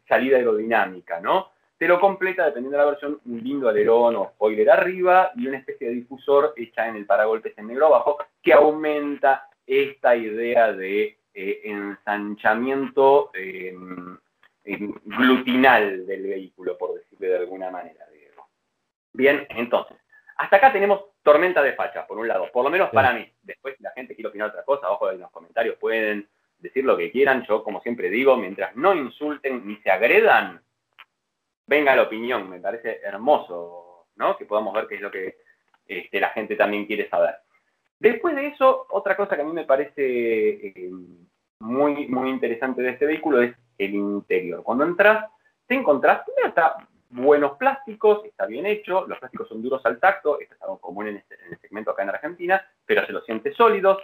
salida 0.08 0.38
aerodinámica, 0.38 1.20
¿no? 1.22 1.50
Te 1.80 1.88
lo 1.88 2.00
completa, 2.00 2.46
dependiendo 2.46 2.78
de 2.78 2.84
la 2.84 2.92
versión, 2.92 3.20
un 3.26 3.44
lindo 3.44 3.68
alerón 3.68 4.16
o 4.18 4.30
spoiler 4.36 4.70
arriba 4.70 5.32
y 5.36 5.48
una 5.48 5.58
especie 5.58 5.88
de 5.88 5.96
difusor 5.96 6.54
hecha 6.56 6.88
en 6.88 6.98
el 6.98 7.08
paragolpes 7.08 7.58
en 7.58 7.66
negro 7.66 7.88
abajo 7.88 8.20
que 8.44 8.54
aumenta 8.54 9.50
esta 9.66 10.16
idea 10.16 10.72
de 10.72 11.18
eh, 11.34 11.62
ensanchamiento 11.64 13.32
em, 13.34 14.20
glutinal 15.04 16.06
del 16.06 16.28
vehículo, 16.28 16.78
por 16.78 16.94
decirlo 16.94 17.28
de 17.28 17.38
alguna 17.40 17.72
manera. 17.72 18.06
Bien, 19.16 19.48
entonces, 19.50 19.96
hasta 20.36 20.58
acá 20.58 20.74
tenemos 20.74 21.06
tormenta 21.24 21.64
de 21.64 21.74
facha, 21.74 22.06
por 22.06 22.18
un 22.18 22.28
lado, 22.28 22.52
por 22.52 22.66
lo 22.66 22.70
menos 22.70 22.90
para 22.90 23.14
mí. 23.14 23.26
Después, 23.44 23.78
si 23.78 23.84
la 23.84 23.92
gente 23.92 24.14
quiere 24.14 24.28
opinar 24.28 24.50
otra 24.50 24.64
cosa, 24.64 24.92
ojo, 24.92 25.10
en 25.10 25.22
los 25.22 25.32
comentarios 25.32 25.78
pueden 25.78 26.28
decir 26.60 26.84
lo 26.84 26.98
que 26.98 27.12
quieran. 27.12 27.46
Yo, 27.48 27.64
como 27.64 27.80
siempre 27.82 28.10
digo, 28.10 28.36
mientras 28.36 28.76
no 28.76 28.94
insulten 28.94 29.66
ni 29.66 29.78
se 29.78 29.90
agredan, 29.90 30.62
venga 31.66 31.96
la 31.96 32.04
opinión. 32.04 32.50
Me 32.50 32.60
parece 32.60 33.00
hermoso, 33.04 34.08
¿no? 34.18 34.36
Que 34.36 34.44
podamos 34.44 34.74
ver 34.74 34.88
qué 34.88 34.96
es 34.96 35.02
lo 35.02 35.12
que 35.12 35.38
este, 35.88 36.20
la 36.20 36.30
gente 36.32 36.58
también 36.58 36.86
quiere 36.86 37.08
saber. 37.08 37.36
Después 37.98 38.36
de 38.36 38.48
eso, 38.48 38.86
otra 38.90 39.16
cosa 39.16 39.38
que 39.38 39.44
a 39.44 39.46
mí 39.46 39.54
me 39.54 39.64
parece 39.64 40.68
eh, 40.68 40.92
muy, 41.60 42.08
muy 42.08 42.30
interesante 42.30 42.82
de 42.82 42.90
este 42.90 43.06
vehículo 43.06 43.42
es 43.42 43.56
el 43.78 43.96
interior. 43.96 44.62
Cuando 44.62 44.84
entras, 44.84 45.26
te 45.68 45.76
encontrás, 45.76 46.24
primero 46.26 46.50
está 46.50 46.76
buenos 47.10 47.58
plásticos, 47.58 48.26
está 48.26 48.46
bien 48.46 48.66
hecho, 48.66 49.06
los 49.08 49.20
plásticos 49.20 49.48
son 49.48 49.62
duros 49.62 49.82
al 49.86 50.00
tacto, 50.00 50.40
esto 50.40 50.56
es 50.56 50.62
algo 50.62 50.80
común 50.80 51.08
en, 51.08 51.18
este, 51.18 51.36
en 51.46 51.54
el 51.54 51.60
segmento 51.60 51.92
acá 51.92 52.04
en 52.04 52.10
Argentina, 52.10 52.66
pero 52.86 53.06
se 53.06 53.14
los 53.14 53.26
siente 53.26 53.54
sólidos, 53.54 54.00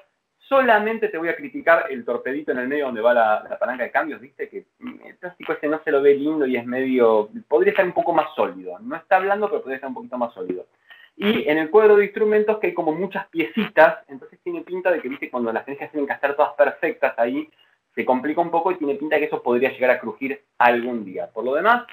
Solamente 0.51 1.07
te 1.07 1.17
voy 1.17 1.29
a 1.29 1.35
criticar 1.37 1.85
el 1.89 2.03
torpedito 2.03 2.51
en 2.51 2.57
el 2.57 2.67
medio 2.67 2.87
donde 2.87 2.99
va 2.99 3.13
la, 3.13 3.57
palanca 3.57 3.83
de 3.83 3.91
cambios, 3.91 4.19
viste 4.19 4.49
que 4.49 4.65
el 5.05 5.15
plástico 5.15 5.53
este 5.53 5.69
no 5.69 5.81
se 5.81 5.91
lo 5.91 6.01
ve 6.01 6.13
lindo 6.13 6.45
y 6.45 6.57
es 6.57 6.65
medio, 6.65 7.29
podría 7.47 7.71
estar 7.71 7.85
un 7.85 7.93
poco 7.93 8.11
más 8.11 8.35
sólido. 8.35 8.77
No 8.79 8.97
está 8.97 9.15
hablando, 9.15 9.47
pero 9.47 9.61
podría 9.61 9.77
estar 9.77 9.87
un 9.87 9.93
poquito 9.93 10.17
más 10.17 10.33
sólido. 10.33 10.65
Y 11.15 11.47
en 11.47 11.57
el 11.57 11.69
cuadro 11.69 11.95
de 11.95 12.03
instrumentos 12.03 12.59
que 12.59 12.67
hay 12.67 12.73
como 12.73 12.91
muchas 12.91 13.27
piecitas, 13.29 13.99
entonces 14.09 14.39
tiene 14.43 14.59
pinta 14.59 14.91
de 14.91 15.01
que, 15.01 15.07
viste, 15.07 15.31
cuando 15.31 15.53
las 15.53 15.63
tenés 15.63 15.89
tienen 15.89 16.05
que 16.05 16.13
estar 16.13 16.35
todas 16.35 16.53
perfectas 16.55 17.13
ahí, 17.17 17.49
se 17.95 18.03
complica 18.03 18.41
un 18.41 18.51
poco 18.51 18.73
y 18.73 18.75
tiene 18.75 18.95
pinta 18.95 19.15
de 19.15 19.21
que 19.21 19.27
eso 19.27 19.41
podría 19.41 19.71
llegar 19.71 19.91
a 19.91 19.99
crujir 20.01 20.43
algún 20.57 21.05
día. 21.05 21.29
Por 21.31 21.45
lo 21.45 21.55
demás, 21.55 21.85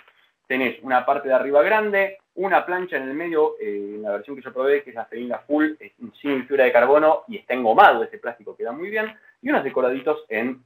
tenés 0.49 0.83
una 0.83 1.07
parte 1.07 1.29
de 1.29 1.35
arriba 1.35 1.63
grande, 1.63 2.19
una 2.35 2.65
plancha 2.65 2.97
en 2.97 3.05
el 3.05 3.15
medio, 3.15 3.55
eh, 3.61 3.95
en 3.97 4.03
la 4.03 4.13
versión 4.13 4.35
que 4.35 4.43
yo 4.43 4.53
probé, 4.53 4.83
que 4.83 4.91
es 4.91 4.97
la 4.97 5.05
Felina 5.05 5.39
Full, 5.41 5.75
es 5.79 5.93
sin 6.21 6.47
fibra 6.49 6.65
de 6.65 6.73
carbono 6.73 7.25
y 7.29 7.37
está 7.37 7.55
engomado 7.55 8.03
ese 8.03 8.19
plástico, 8.19 8.57
queda 8.57 8.73
muy 8.73 8.89
bien, 8.89 9.15
y 9.43 9.51
unos 9.51 9.63
decoraditos 9.63 10.25
en 10.29 10.65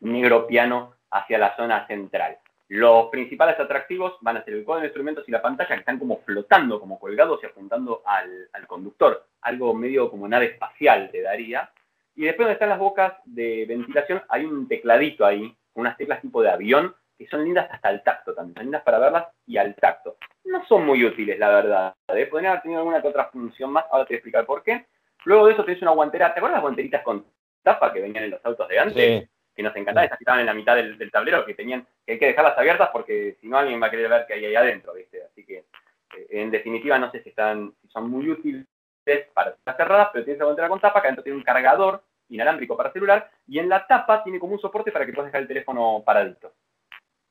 negro 0.00 0.46
piano 0.46 0.94
hacia 1.10 1.38
la 1.38 1.56
zona 1.56 1.86
central. 1.86 2.38
Los 2.68 3.06
principales 3.06 3.58
atractivos 3.58 4.16
van 4.20 4.38
a 4.38 4.44
ser 4.44 4.54
el 4.54 4.64
cuadro 4.64 4.82
de 4.82 4.88
instrumentos 4.88 5.28
y 5.28 5.32
la 5.32 5.42
pantalla, 5.42 5.74
que 5.74 5.80
están 5.80 5.98
como 5.98 6.18
flotando, 6.22 6.80
como 6.80 6.98
colgados 6.98 7.40
y 7.42 7.46
apuntando 7.46 8.02
al, 8.04 8.48
al 8.52 8.66
conductor. 8.66 9.24
Algo 9.42 9.72
medio 9.74 10.10
como 10.10 10.26
nave 10.26 10.46
espacial 10.46 11.10
te 11.12 11.22
daría. 11.22 11.70
Y 12.16 12.24
después 12.24 12.46
donde 12.46 12.54
están 12.54 12.70
las 12.70 12.78
bocas 12.78 13.14
de 13.24 13.66
ventilación, 13.66 14.22
hay 14.28 14.44
un 14.44 14.66
tecladito 14.66 15.24
ahí, 15.24 15.54
unas 15.74 15.96
teclas 15.96 16.20
tipo 16.20 16.42
de 16.42 16.50
avión, 16.50 16.94
que 17.16 17.26
son 17.26 17.44
lindas 17.44 17.68
hasta 17.70 17.90
el 17.90 18.02
tacto 18.02 18.34
también, 18.34 18.54
son 18.54 18.64
lindas 18.64 18.82
para 18.82 18.98
verlas 18.98 19.26
y 19.46 19.56
al 19.56 19.74
tacto. 19.74 20.16
No 20.44 20.64
son 20.66 20.84
muy 20.84 21.04
útiles, 21.04 21.38
la 21.38 21.48
verdad. 21.48 21.94
¿eh? 22.08 22.26
Podrían 22.26 22.52
haber 22.52 22.62
tenido 22.62 22.80
alguna 22.80 23.00
que 23.00 23.08
otra 23.08 23.26
función 23.26 23.72
más, 23.72 23.84
ahora 23.90 24.04
te 24.04 24.10
voy 24.12 24.16
a 24.16 24.18
explicar 24.18 24.46
por 24.46 24.62
qué. 24.62 24.86
Luego 25.24 25.46
de 25.46 25.54
eso 25.54 25.64
tenés 25.64 25.82
una 25.82 25.92
guantera, 25.92 26.32
¿te 26.32 26.40
acuerdas 26.40 26.58
las 26.58 26.62
guanteritas 26.62 27.02
con 27.02 27.26
tapa 27.62 27.92
que 27.92 28.00
venían 28.00 28.24
en 28.24 28.30
los 28.30 28.44
autos 28.44 28.68
de 28.68 28.78
antes? 28.78 29.28
Que 29.54 29.62
nos 29.62 29.74
encantaban, 29.74 30.06
esas 30.06 30.18
que 30.18 30.24
estaban 30.24 30.40
en 30.40 30.46
la 30.46 30.54
mitad 30.54 30.76
del, 30.76 31.10
tablero, 31.10 31.44
que 31.46 31.54
tenían, 31.54 31.86
que 32.04 32.12
hay 32.12 32.18
que 32.18 32.26
dejarlas 32.26 32.58
abiertas 32.58 32.90
porque 32.92 33.38
si 33.40 33.48
no 33.48 33.58
alguien 33.58 33.82
va 33.82 33.86
a 33.86 33.90
querer 33.90 34.08
ver 34.08 34.26
qué 34.26 34.34
hay 34.34 34.44
ahí 34.44 34.54
adentro, 34.54 34.92
¿viste? 34.92 35.24
Así 35.24 35.44
que, 35.46 35.64
eh, 36.16 36.26
en 36.30 36.50
definitiva, 36.50 36.98
no 36.98 37.10
sé 37.10 37.22
si 37.22 37.30
están, 37.30 37.72
si 37.80 37.88
son 37.88 38.10
muy 38.10 38.28
útiles 38.28 38.66
para 39.32 39.50
estar 39.50 39.76
cerradas, 39.76 40.10
pero 40.12 40.24
tienes 40.24 40.38
la 40.38 40.44
guantera 40.44 40.68
con 40.68 40.80
tapa, 40.80 41.00
que 41.00 41.08
adentro 41.08 41.24
tiene 41.24 41.38
un 41.38 41.44
cargador 41.44 42.02
inalámbrico 42.28 42.76
para 42.76 42.92
celular, 42.92 43.30
y 43.46 43.58
en 43.58 43.68
la 43.68 43.86
tapa 43.86 44.22
tiene 44.22 44.38
como 44.38 44.52
un 44.52 44.60
soporte 44.60 44.92
para 44.92 45.06
que 45.06 45.12
puedas 45.12 45.28
dejar 45.30 45.42
el 45.42 45.48
teléfono 45.48 46.02
paradito. 46.04 46.52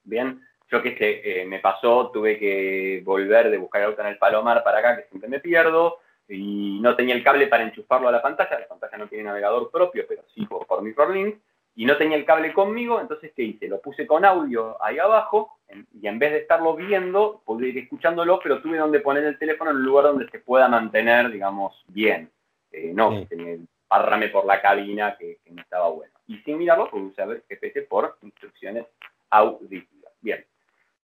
Bien, 0.06 0.42
yo 0.70 0.82
que 0.82 0.98
sé, 0.98 1.42
eh, 1.42 1.46
me 1.46 1.60
pasó, 1.60 2.12
tuve 2.12 2.40
que 2.40 3.02
volver 3.04 3.50
de 3.50 3.58
buscar 3.58 3.82
el 3.82 3.88
auto 3.90 4.02
en 4.02 4.08
el 4.08 4.18
Palomar 4.18 4.64
para 4.64 4.80
acá, 4.80 4.96
que 4.96 5.10
siempre 5.10 5.30
me 5.30 5.40
pierdo, 5.40 6.00
y 6.28 6.80
no 6.82 6.96
tenía 6.96 7.16
el 7.16 7.24
cable 7.24 7.48
para 7.48 7.64
enchufarlo 7.64 8.08
a 8.08 8.12
la 8.12 8.22
pantalla, 8.22 8.60
la 8.60 8.68
pantalla 8.68 8.98
no 8.98 9.08
tiene 9.08 9.26
navegador 9.26 9.70
propio, 9.70 10.06
pero 10.08 10.24
sí 10.34 10.46
por, 10.46 10.66
por 10.66 10.82
Microlink, 10.82 11.38
y 11.76 11.86
no 11.86 11.98
tenía 11.98 12.18
el 12.18 12.26
cable 12.26 12.54
conmigo, 12.54 13.02
entonces 13.02 13.32
¿qué 13.36 13.44
hice? 13.44 13.68
Lo 13.68 13.82
puse 13.82 14.08
con 14.08 14.26
audio 14.26 14.82
ahí 14.84 14.98
abajo, 14.98 15.60
y 16.00 16.08
en 16.08 16.20
vez 16.20 16.32
de 16.32 16.40
estarlo 16.40 16.76
viendo, 16.76 17.42
podría 17.46 17.70
ir 17.70 17.78
escuchándolo, 17.80 18.40
pero 18.42 18.62
tuve 18.62 18.78
donde 18.78 19.02
poner 19.02 19.26
el 19.26 19.38
teléfono 19.38 19.72
en 19.72 19.78
un 19.78 19.84
lugar 19.84 20.06
donde 20.06 20.30
se 20.30 20.40
pueda 20.40 20.68
mantener, 20.68 21.30
digamos, 21.32 21.84
bien. 21.88 22.32
Eh, 22.72 22.92
no, 22.94 23.12
sí. 23.12 23.28
que 23.28 23.36
me 23.36 23.60
parrame 23.88 24.30
por 24.30 24.46
la 24.46 24.62
cabina, 24.62 25.16
que, 25.18 25.38
que, 25.44 25.52
no 25.52 25.62
estaba 25.62 25.90
bueno. 25.90 26.14
Y 26.28 26.38
sin 26.40 26.58
mirarlo, 26.58 26.90
pude 26.90 27.04
usar 27.04 27.42
GPS 27.48 27.84
por 27.84 28.18
instrucciones 28.22 28.86
auditivas. 29.30 30.14
Bien. 30.22 30.46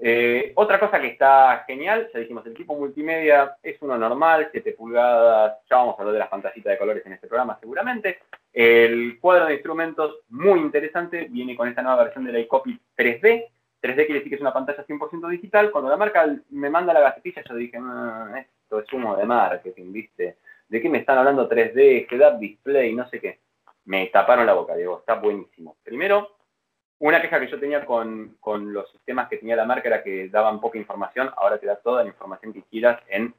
Eh, 0.02 0.52
otra 0.54 0.80
cosa 0.80 0.98
que 0.98 1.08
está 1.08 1.62
genial, 1.66 2.08
ya 2.12 2.20
dijimos, 2.20 2.46
el 2.46 2.54
tipo 2.54 2.74
multimedia 2.74 3.56
es 3.62 3.80
uno 3.82 3.98
normal, 3.98 4.48
7 4.50 4.72
pulgadas, 4.72 5.58
ya 5.68 5.76
vamos 5.76 5.94
a 5.96 6.00
hablar 6.00 6.14
de 6.14 6.18
las 6.20 6.28
pantallitas 6.28 6.72
de 6.72 6.78
colores 6.78 7.04
en 7.04 7.12
este 7.12 7.26
programa 7.26 7.58
seguramente. 7.60 8.20
El 8.50 9.18
cuadro 9.20 9.46
de 9.46 9.54
instrumentos, 9.54 10.20
muy 10.30 10.58
interesante, 10.60 11.26
viene 11.30 11.54
con 11.54 11.68
esta 11.68 11.82
nueva 11.82 12.04
versión 12.04 12.24
de 12.24 12.32
la 12.32 12.40
iCopy 12.40 12.80
3D. 12.96 13.48
3D 13.82 13.94
quiere 13.94 14.14
decir 14.14 14.30
que 14.30 14.34
es 14.36 14.40
una 14.40 14.54
pantalla 14.54 14.86
100% 14.86 15.28
digital. 15.28 15.70
Cuando 15.70 15.90
la 15.90 15.98
marca 15.98 16.26
me 16.48 16.70
manda 16.70 16.94
la 16.94 17.00
gacetilla, 17.00 17.42
yo 17.46 17.54
dije, 17.54 17.78
mm, 17.78 18.36
esto 18.36 18.80
es 18.80 18.92
humo 18.94 19.16
de 19.16 19.26
marketing, 19.26 19.92
¿viste? 19.92 20.38
¿De 20.66 20.80
qué 20.80 20.88
me 20.88 20.98
están 20.98 21.18
hablando 21.18 21.46
3D, 21.46 22.06
head-up 22.10 22.38
display, 22.38 22.94
no 22.94 23.06
sé 23.10 23.20
qué? 23.20 23.40
Me 23.84 24.06
taparon 24.06 24.46
la 24.46 24.54
boca, 24.54 24.74
digo, 24.76 25.00
está 25.00 25.14
buenísimo. 25.14 25.76
Primero, 25.82 26.36
una 27.00 27.20
queja 27.20 27.40
que 27.40 27.48
yo 27.48 27.58
tenía 27.58 27.84
con, 27.84 28.36
los 28.72 28.90
sistemas 28.90 29.28
que 29.28 29.38
tenía 29.38 29.56
la 29.56 29.64
marca 29.64 29.88
era 29.88 30.02
que 30.02 30.28
daban 30.28 30.60
poca 30.60 30.78
información, 30.78 31.30
ahora 31.36 31.58
te 31.58 31.66
da 31.66 31.76
toda 31.76 32.02
la 32.02 32.10
información 32.10 32.52
que 32.52 32.62
quieras 32.62 33.02
en 33.08 33.34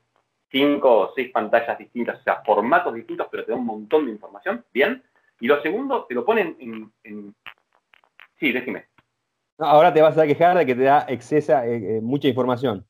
cinco 0.50 0.98
o 0.98 1.14
seis 1.14 1.32
pantallas 1.32 1.78
distintas, 1.78 2.20
o 2.20 2.24
sea, 2.24 2.42
formatos 2.44 2.94
distintos, 2.94 3.28
pero 3.30 3.46
te 3.46 3.52
da 3.52 3.58
un 3.58 3.66
montón 3.66 4.06
de 4.06 4.12
información, 4.12 4.66
bien. 4.74 5.04
Y 5.40 5.48
lo 5.48 5.62
segundo, 5.62 6.06
te 6.06 6.16
lo 6.16 6.26
ponen 6.26 6.58
en... 7.04 7.36
Sí, 8.40 8.52
déjeme. 8.52 8.88
ahora 9.60 9.94
te 9.94 10.02
vas 10.02 10.18
a 10.18 10.26
quejar 10.26 10.58
de 10.58 10.66
que 10.66 10.76
te 10.76 10.84
da 10.84 11.06
excesa, 11.08 11.66
eh, 11.68 11.98
eh, 11.98 12.02
mucha 12.02 12.28
información. 12.28 12.84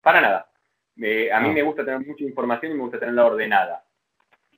Para 0.00 0.20
nada. 0.20 0.38
a 0.38 0.96
mí 0.96 1.28
ah. 1.32 1.40
me 1.40 1.62
gusta 1.62 1.84
tener 1.84 2.06
mucha 2.06 2.22
información 2.22 2.72
y 2.72 2.74
me 2.76 2.82
gusta 2.82 3.00
tenerla 3.00 3.26
ordenada. 3.26 3.84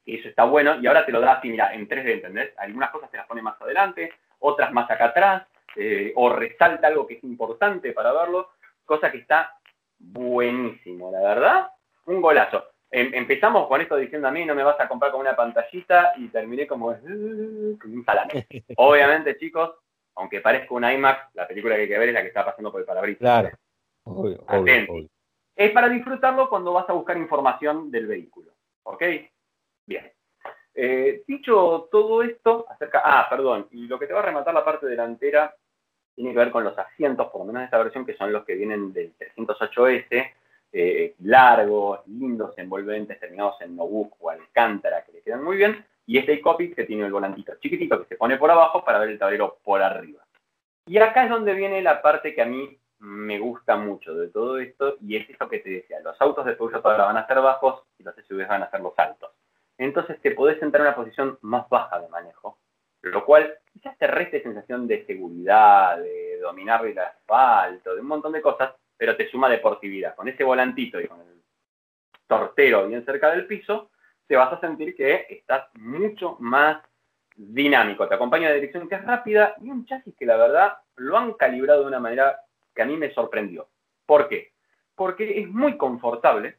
Eso 0.04 0.28
está 0.28 0.44
bueno, 0.44 0.78
y 0.80 0.86
ahora 0.86 1.06
te 1.06 1.12
lo 1.12 1.20
da 1.20 1.32
así, 1.32 1.48
mira, 1.48 1.72
en 1.72 1.88
3D, 1.88 2.12
¿entendés? 2.12 2.52
Algunas 2.58 2.90
cosas 2.90 3.10
te 3.10 3.16
las 3.16 3.26
pone 3.26 3.42
más 3.42 3.60
adelante, 3.60 4.12
otras 4.40 4.72
más 4.72 4.90
acá 4.90 5.06
atrás, 5.06 5.46
eh, 5.76 6.12
o 6.16 6.28
resalta 6.30 6.88
algo 6.88 7.06
que 7.06 7.14
es 7.14 7.24
importante 7.24 7.92
para 7.92 8.12
verlo, 8.12 8.50
cosa 8.84 9.10
que 9.10 9.18
está 9.18 9.56
buenísimo, 9.98 11.10
la 11.12 11.20
verdad, 11.20 11.70
un 12.06 12.20
golazo. 12.20 12.64
Em, 12.90 13.14
empezamos 13.14 13.68
con 13.68 13.80
esto 13.80 13.96
diciendo 13.96 14.26
a 14.26 14.32
mí 14.32 14.44
no 14.44 14.54
me 14.54 14.64
vas 14.64 14.80
a 14.80 14.88
comprar 14.88 15.12
con 15.12 15.20
una 15.20 15.36
pantallita 15.36 16.12
y 16.16 16.26
terminé 16.28 16.66
como, 16.66 16.88
un 16.88 18.02
salame. 18.04 18.46
Obviamente, 18.76 19.38
chicos, 19.38 19.70
aunque 20.16 20.40
parezca 20.40 20.74
un 20.74 20.84
IMAX, 20.84 21.34
la 21.34 21.46
película 21.46 21.76
que 21.76 21.82
hay 21.82 21.88
que 21.88 21.98
ver 21.98 22.08
es 22.08 22.14
la 22.14 22.22
que 22.22 22.28
está 22.28 22.44
pasando 22.44 22.72
por 22.72 22.80
el 22.80 22.86
parabrisas. 22.86 23.20
Claro. 23.20 23.50
Obvio, 24.04 24.44
obvio. 24.48 25.08
Es 25.54 25.70
para 25.72 25.88
disfrutarlo 25.88 26.48
cuando 26.48 26.72
vas 26.72 26.88
a 26.88 26.94
buscar 26.94 27.16
información 27.16 27.90
del 27.90 28.06
vehículo. 28.06 28.52
¿Ok? 28.82 29.04
Bien. 29.86 30.10
Eh, 30.74 31.22
dicho 31.26 31.88
todo 31.90 32.22
esto, 32.22 32.66
acerca, 32.68 33.02
ah, 33.04 33.26
perdón, 33.28 33.68
y 33.72 33.86
lo 33.86 33.98
que 33.98 34.06
te 34.06 34.12
va 34.12 34.20
a 34.20 34.26
rematar 34.26 34.54
la 34.54 34.64
parte 34.64 34.86
delantera 34.86 35.54
tiene 36.14 36.32
que 36.32 36.38
ver 36.38 36.50
con 36.50 36.64
los 36.64 36.78
asientos, 36.78 37.28
por 37.28 37.40
lo 37.40 37.46
menos 37.46 37.60
de 37.60 37.64
esta 37.64 37.78
versión, 37.78 38.06
que 38.06 38.16
son 38.16 38.32
los 38.32 38.44
que 38.44 38.54
vienen 38.54 38.92
del 38.92 39.14
308S, 39.16 40.32
eh, 40.72 41.14
largos, 41.20 42.06
lindos, 42.06 42.56
envolventes, 42.58 43.18
terminados 43.18 43.60
en 43.60 43.74
notebook 43.74 44.14
o 44.20 44.30
alcántara, 44.30 45.04
que 45.04 45.12
le 45.12 45.22
quedan 45.22 45.42
muy 45.42 45.56
bien, 45.56 45.84
y 46.06 46.18
este 46.18 46.40
copy 46.40 46.72
que 46.74 46.84
tiene 46.84 47.06
el 47.06 47.12
volantito 47.12 47.54
chiquitito 47.60 48.00
que 48.00 48.08
se 48.08 48.16
pone 48.16 48.36
por 48.36 48.50
abajo 48.50 48.84
para 48.84 48.98
ver 48.98 49.10
el 49.10 49.18
tablero 49.18 49.58
por 49.64 49.82
arriba. 49.82 50.24
Y 50.86 50.98
acá 50.98 51.24
es 51.24 51.30
donde 51.30 51.54
viene 51.54 51.82
la 51.82 52.02
parte 52.02 52.34
que 52.34 52.42
a 52.42 52.46
mí 52.46 52.78
me 53.00 53.38
gusta 53.38 53.76
mucho 53.76 54.14
de 54.14 54.28
todo 54.28 54.58
esto 54.58 54.96
y 55.00 55.16
es 55.16 55.28
eso 55.30 55.48
que 55.48 55.60
te 55.60 55.70
decía, 55.70 56.00
los 56.00 56.20
autos 56.20 56.44
de 56.44 56.52
Peugeot 56.52 56.84
ahora 56.84 57.06
van 57.06 57.16
a 57.16 57.26
ser 57.26 57.40
bajos 57.40 57.82
y 57.98 58.02
los 58.02 58.14
SUVs 58.14 58.48
van 58.48 58.62
a 58.62 58.70
ser 58.70 58.80
los 58.80 58.98
altos. 58.98 59.30
Entonces 59.80 60.20
te 60.20 60.32
podés 60.32 60.60
entrar 60.60 60.82
en 60.82 60.88
una 60.88 60.94
posición 60.94 61.38
más 61.40 61.66
baja 61.70 61.98
de 62.00 62.08
manejo, 62.10 62.58
lo 63.00 63.24
cual 63.24 63.54
quizás 63.72 63.96
te 63.96 64.06
reste 64.06 64.42
sensación 64.42 64.86
de 64.86 65.06
seguridad, 65.06 65.96
de 65.96 66.38
dominar 66.38 66.84
el 66.84 66.98
asfalto, 66.98 67.94
de 67.94 68.02
un 68.02 68.06
montón 68.06 68.32
de 68.32 68.42
cosas, 68.42 68.74
pero 68.94 69.16
te 69.16 69.30
suma 69.30 69.48
deportividad. 69.48 70.14
Con 70.14 70.28
ese 70.28 70.44
volantito 70.44 71.00
y 71.00 71.08
con 71.08 71.22
el 71.22 71.42
tortero 72.26 72.88
bien 72.88 73.06
cerca 73.06 73.30
del 73.30 73.46
piso, 73.46 73.90
te 74.26 74.36
vas 74.36 74.52
a 74.52 74.60
sentir 74.60 74.94
que 74.94 75.26
estás 75.30 75.70
mucho 75.76 76.36
más 76.40 76.82
dinámico. 77.34 78.06
Te 78.06 78.16
acompaña 78.16 78.48
una 78.48 78.56
dirección 78.56 78.86
que 78.86 78.96
es 78.96 79.04
rápida 79.06 79.54
y 79.62 79.70
un 79.70 79.86
chasis 79.86 80.14
que 80.14 80.26
la 80.26 80.36
verdad 80.36 80.76
lo 80.96 81.16
han 81.16 81.32
calibrado 81.32 81.80
de 81.80 81.86
una 81.86 82.00
manera 82.00 82.38
que 82.74 82.82
a 82.82 82.84
mí 82.84 82.98
me 82.98 83.14
sorprendió. 83.14 83.66
¿Por 84.04 84.28
qué? 84.28 84.52
Porque 84.94 85.40
es 85.40 85.48
muy 85.48 85.78
confortable, 85.78 86.58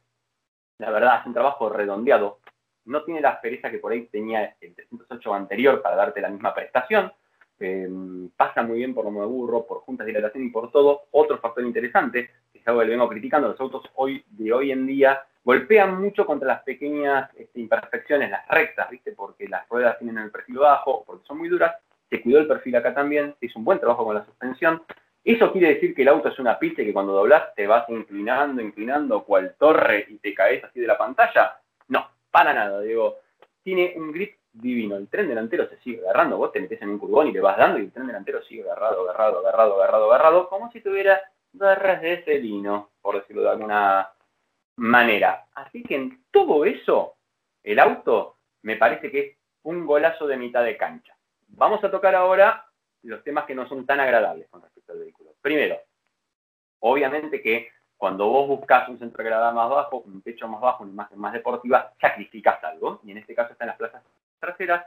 la 0.78 0.90
verdad, 0.90 1.20
es 1.20 1.26
un 1.26 1.34
trabajo 1.34 1.68
redondeado, 1.68 2.40
no 2.84 3.02
tiene 3.04 3.20
la 3.20 3.30
aspereza 3.30 3.70
que 3.70 3.78
por 3.78 3.92
ahí 3.92 4.06
tenía 4.06 4.56
el 4.60 4.74
308 4.74 5.34
anterior 5.34 5.82
para 5.82 5.96
darte 5.96 6.20
la 6.20 6.28
misma 6.28 6.54
prestación, 6.54 7.12
em, 7.58 8.28
pasa 8.30 8.62
muy 8.62 8.78
bien 8.78 8.94
por 8.94 9.04
lo 9.04 9.20
de 9.20 9.26
burro, 9.26 9.66
por 9.66 9.80
juntas 9.80 10.06
de 10.06 10.12
dilatación 10.12 10.44
y 10.44 10.50
por 10.50 10.70
todo. 10.70 11.02
Otro 11.12 11.38
factor 11.38 11.64
interesante, 11.64 12.30
que 12.52 12.58
es 12.58 12.68
algo 12.68 12.80
que 12.80 12.88
vengo 12.88 13.08
criticando, 13.08 13.48
los 13.48 13.60
autos 13.60 13.84
hoy 13.94 14.24
de 14.30 14.52
hoy 14.52 14.72
en 14.72 14.86
día 14.86 15.22
golpean 15.44 16.00
mucho 16.00 16.24
contra 16.24 16.48
las 16.48 16.62
pequeñas 16.62 17.30
este, 17.36 17.60
imperfecciones, 17.60 18.30
las 18.30 18.46
rectas, 18.48 18.90
¿viste? 18.90 19.12
Porque 19.12 19.48
las 19.48 19.68
ruedas 19.68 19.98
tienen 19.98 20.18
el 20.18 20.30
perfil 20.30 20.58
bajo, 20.58 21.04
porque 21.04 21.26
son 21.26 21.38
muy 21.38 21.48
duras. 21.48 21.74
Se 22.08 22.20
cuidó 22.20 22.40
el 22.40 22.46
perfil 22.46 22.76
acá 22.76 22.94
también, 22.94 23.34
se 23.40 23.46
hizo 23.46 23.58
un 23.58 23.64
buen 23.64 23.78
trabajo 23.78 24.04
con 24.04 24.14
la 24.14 24.24
suspensión. 24.24 24.82
Eso 25.24 25.52
quiere 25.52 25.74
decir 25.74 25.94
que 25.94 26.02
el 26.02 26.08
auto 26.08 26.28
es 26.28 26.38
una 26.38 26.58
pista 26.58 26.82
y 26.82 26.86
que 26.86 26.92
cuando 26.92 27.12
doblas 27.12 27.54
te 27.54 27.66
vas 27.66 27.88
inclinando, 27.88 28.60
inclinando, 28.60 29.24
cual 29.24 29.54
torre 29.58 30.06
y 30.08 30.18
te 30.18 30.34
caes 30.34 30.62
así 30.64 30.80
de 30.80 30.86
la 30.86 30.98
pantalla. 30.98 31.61
Para 32.32 32.52
nada, 32.52 32.80
digo, 32.80 33.18
tiene 33.62 33.94
un 33.96 34.10
grip 34.10 34.36
divino. 34.52 34.96
El 34.96 35.08
tren 35.08 35.28
delantero 35.28 35.68
se 35.68 35.78
sigue 35.78 36.00
agarrando, 36.00 36.38
vos 36.38 36.50
te 36.50 36.60
metes 36.60 36.82
en 36.82 36.88
un 36.88 36.98
curvón 36.98 37.28
y 37.28 37.32
le 37.32 37.40
vas 37.40 37.56
dando 37.56 37.78
y 37.78 37.82
el 37.82 37.92
tren 37.92 38.06
delantero 38.06 38.42
sigue 38.42 38.62
agarrado, 38.62 39.02
agarrado, 39.02 39.38
agarrado, 39.38 39.74
agarrado, 39.74 40.12
agarrado, 40.12 40.48
como 40.48 40.72
si 40.72 40.80
tuviera 40.80 41.20
garras 41.52 42.02
de 42.02 42.24
celino, 42.24 42.90
por 43.00 43.20
decirlo 43.20 43.42
de 43.42 43.50
alguna 43.50 44.10
manera. 44.76 45.46
Así 45.54 45.82
que 45.82 45.94
en 45.94 46.24
todo 46.30 46.64
eso, 46.64 47.14
el 47.62 47.78
auto 47.78 48.38
me 48.62 48.76
parece 48.76 49.10
que 49.10 49.20
es 49.20 49.36
un 49.62 49.86
golazo 49.86 50.26
de 50.26 50.36
mitad 50.36 50.64
de 50.64 50.76
cancha. 50.76 51.16
Vamos 51.48 51.84
a 51.84 51.90
tocar 51.90 52.14
ahora 52.14 52.66
los 53.02 53.22
temas 53.22 53.44
que 53.44 53.54
no 53.54 53.68
son 53.68 53.84
tan 53.84 54.00
agradables 54.00 54.48
con 54.48 54.62
respecto 54.62 54.92
al 54.92 55.00
vehículo. 55.00 55.34
Primero, 55.40 55.78
obviamente 56.80 57.42
que 57.42 57.70
cuando 58.02 58.26
vos 58.26 58.48
buscas 58.48 58.88
un 58.88 58.98
centro 58.98 59.22
de 59.22 59.30
gravedad 59.30 59.52
más 59.52 59.70
bajo, 59.70 59.98
un 59.98 60.22
techo 60.22 60.48
más 60.48 60.60
bajo, 60.60 60.82
una 60.82 60.92
imagen 60.92 61.20
más 61.20 61.32
deportiva, 61.32 61.92
sacrificas 62.00 62.58
algo. 62.64 63.00
Y 63.04 63.12
en 63.12 63.18
este 63.18 63.32
caso 63.32 63.52
están 63.52 63.68
las 63.68 63.76
plazas 63.76 64.02
traseras. 64.40 64.86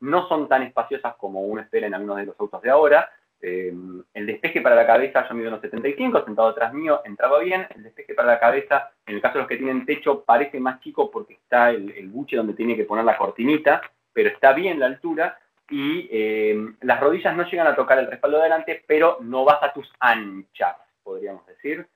No 0.00 0.26
son 0.28 0.48
tan 0.48 0.62
espaciosas 0.62 1.14
como 1.16 1.42
uno 1.42 1.60
espera 1.60 1.86
en 1.86 1.92
algunos 1.92 2.16
de 2.16 2.24
los 2.24 2.40
autos 2.40 2.62
de 2.62 2.70
ahora, 2.70 3.10
eh, 3.42 3.70
el 4.14 4.26
despeje 4.26 4.62
para 4.62 4.76
la 4.76 4.86
cabeza, 4.86 5.28
yo 5.28 5.34
mido 5.34 5.48
unos 5.48 5.60
75, 5.60 6.24
sentado 6.24 6.48
atrás 6.48 6.72
mío, 6.72 7.02
entraba 7.04 7.40
bien. 7.40 7.66
El 7.76 7.82
despeje 7.82 8.14
para 8.14 8.28
la 8.28 8.40
cabeza, 8.40 8.92
en 9.04 9.16
el 9.16 9.20
caso 9.20 9.34
de 9.34 9.40
los 9.40 9.48
que 9.48 9.58
tienen 9.58 9.84
techo, 9.84 10.24
parece 10.24 10.58
más 10.58 10.80
chico 10.80 11.10
porque 11.10 11.34
está 11.34 11.68
el, 11.68 12.08
buche 12.08 12.38
donde 12.38 12.54
tiene 12.54 12.76
que 12.76 12.84
poner 12.84 13.04
la 13.04 13.18
cortinita, 13.18 13.82
pero 14.10 14.30
está 14.30 14.54
bien 14.54 14.80
la 14.80 14.86
altura. 14.86 15.38
Y 15.68 16.08
eh, 16.10 16.56
las 16.80 16.98
rodillas 16.98 17.36
no 17.36 17.44
llegan 17.44 17.66
a 17.66 17.76
tocar 17.76 17.98
el 17.98 18.06
respaldo 18.06 18.38
de 18.38 18.44
adelante, 18.44 18.82
pero 18.86 19.18
no 19.20 19.44
vas 19.44 19.62
a 19.62 19.74
tus 19.74 19.92
anchas, 20.00 20.76
podríamos 21.02 21.46
decir. 21.46 21.86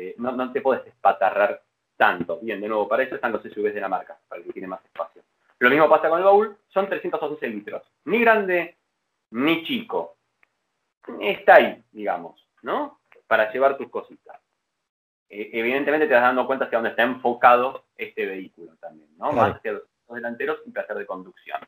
Eh, 0.00 0.14
no, 0.18 0.30
no, 0.30 0.52
te 0.52 0.60
puedes 0.60 0.86
espatarrar 0.86 1.60
tanto. 1.96 2.38
Bien, 2.40 2.60
de 2.60 2.68
nuevo, 2.68 2.86
para 2.86 3.02
eso 3.02 3.16
están 3.16 3.32
los 3.32 3.42
SUVs 3.42 3.74
de 3.74 3.80
la 3.80 3.88
marca, 3.88 4.16
para 4.28 4.40
el 4.40 4.46
que 4.46 4.52
tiene 4.52 4.68
más 4.68 4.84
espacio. 4.84 5.22
Lo 5.58 5.68
mismo 5.68 5.88
pasa 5.88 6.08
con 6.08 6.18
el 6.18 6.24
baúl, 6.24 6.56
son 6.68 6.88
311 6.88 7.48
litros. 7.48 7.82
Ni 8.04 8.20
grande, 8.20 8.76
ni 9.30 9.64
chico 9.64 10.14
está 11.20 11.56
ahí, 11.56 11.82
digamos, 11.90 12.46
¿no? 12.62 13.00
Para 13.26 13.50
llevar 13.50 13.76
tus 13.76 13.90
cositas. 13.90 14.38
Eh, 15.28 15.50
evidentemente 15.52 16.06
te 16.06 16.14
vas 16.14 16.22
dando 16.22 16.46
cuenta 16.46 16.66
hacia 16.66 16.78
dónde 16.78 16.90
está 16.90 17.02
enfocado 17.02 17.86
este 17.96 18.24
vehículo 18.24 18.76
también, 18.76 19.10
¿no? 19.18 19.32
Más 19.32 19.56
hacia 19.56 19.72
los 19.72 19.82
delanteros 20.08 20.60
y 20.64 20.70
placer 20.70 20.96
de 20.96 21.06
conducción. 21.06 21.58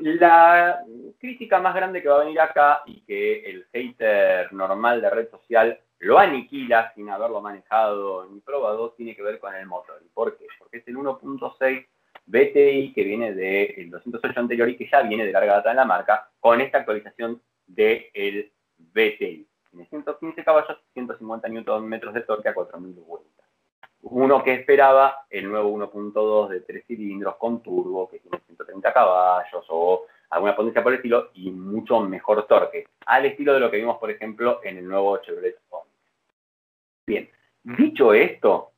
La 0.00 0.84
crítica 1.18 1.60
más 1.60 1.74
grande 1.74 2.02
que 2.02 2.08
va 2.08 2.16
a 2.16 2.24
venir 2.24 2.40
acá 2.40 2.82
y 2.84 3.00
que 3.06 3.48
el 3.48 3.66
hater 3.72 4.52
normal 4.52 5.00
de 5.00 5.08
red 5.08 5.30
social 5.30 5.80
lo 5.98 6.18
aniquila 6.18 6.92
sin 6.94 7.08
haberlo 7.08 7.40
manejado 7.40 8.26
ni 8.26 8.40
probado, 8.40 8.92
tiene 8.92 9.14
que 9.14 9.22
ver 9.22 9.38
con 9.38 9.54
el 9.54 9.66
motor. 9.66 10.02
¿Y 10.04 10.08
por 10.08 10.36
qué? 10.36 10.46
Porque 10.58 10.78
es 10.78 10.88
el 10.88 10.96
1.6 10.96 11.86
BTI 12.26 12.92
que 12.94 13.04
viene 13.04 13.34
del 13.34 13.90
208 13.90 14.40
anterior 14.40 14.68
y 14.68 14.76
que 14.76 14.88
ya 14.90 15.02
viene 15.02 15.26
de 15.26 15.32
larga 15.32 15.54
data 15.54 15.70
en 15.70 15.76
la 15.76 15.84
marca 15.84 16.30
con 16.40 16.60
esta 16.60 16.78
actualización 16.78 17.40
del 17.66 18.52
BTI. 18.78 19.46
Tiene 19.70 19.86
115 19.88 20.44
caballos, 20.44 20.78
150 20.92 21.48
Nm 21.48 22.12
de 22.12 22.20
torque 22.22 22.48
a 22.48 22.54
4.000 22.54 22.94
vueltas. 23.04 23.46
Uno 24.02 24.44
que 24.44 24.52
esperaba 24.54 25.26
el 25.30 25.48
nuevo 25.48 25.70
1.2 25.70 26.48
de 26.48 26.60
3 26.60 26.84
cilindros 26.86 27.36
con 27.36 27.62
turbo, 27.62 28.08
que 28.08 28.20
tiene 28.20 28.38
130 28.46 28.92
caballos 28.92 29.64
o 29.68 30.06
alguna 30.30 30.56
potencia 30.56 30.82
por 30.82 30.92
el 30.92 30.98
estilo 30.98 31.30
y 31.34 31.50
mucho 31.50 32.00
mejor 32.00 32.46
torque, 32.46 32.86
al 33.06 33.26
estilo 33.26 33.54
de 33.54 33.60
lo 33.60 33.70
que 33.70 33.78
vimos, 33.78 33.98
por 33.98 34.10
ejemplo, 34.10 34.60
en 34.64 34.78
el 34.78 34.88
nuevo 34.88 35.16
Chevrolet 35.18 35.58
Onix. 35.70 35.90
Bien, 37.06 37.30
dicho 37.62 38.12
esto, 38.12 38.74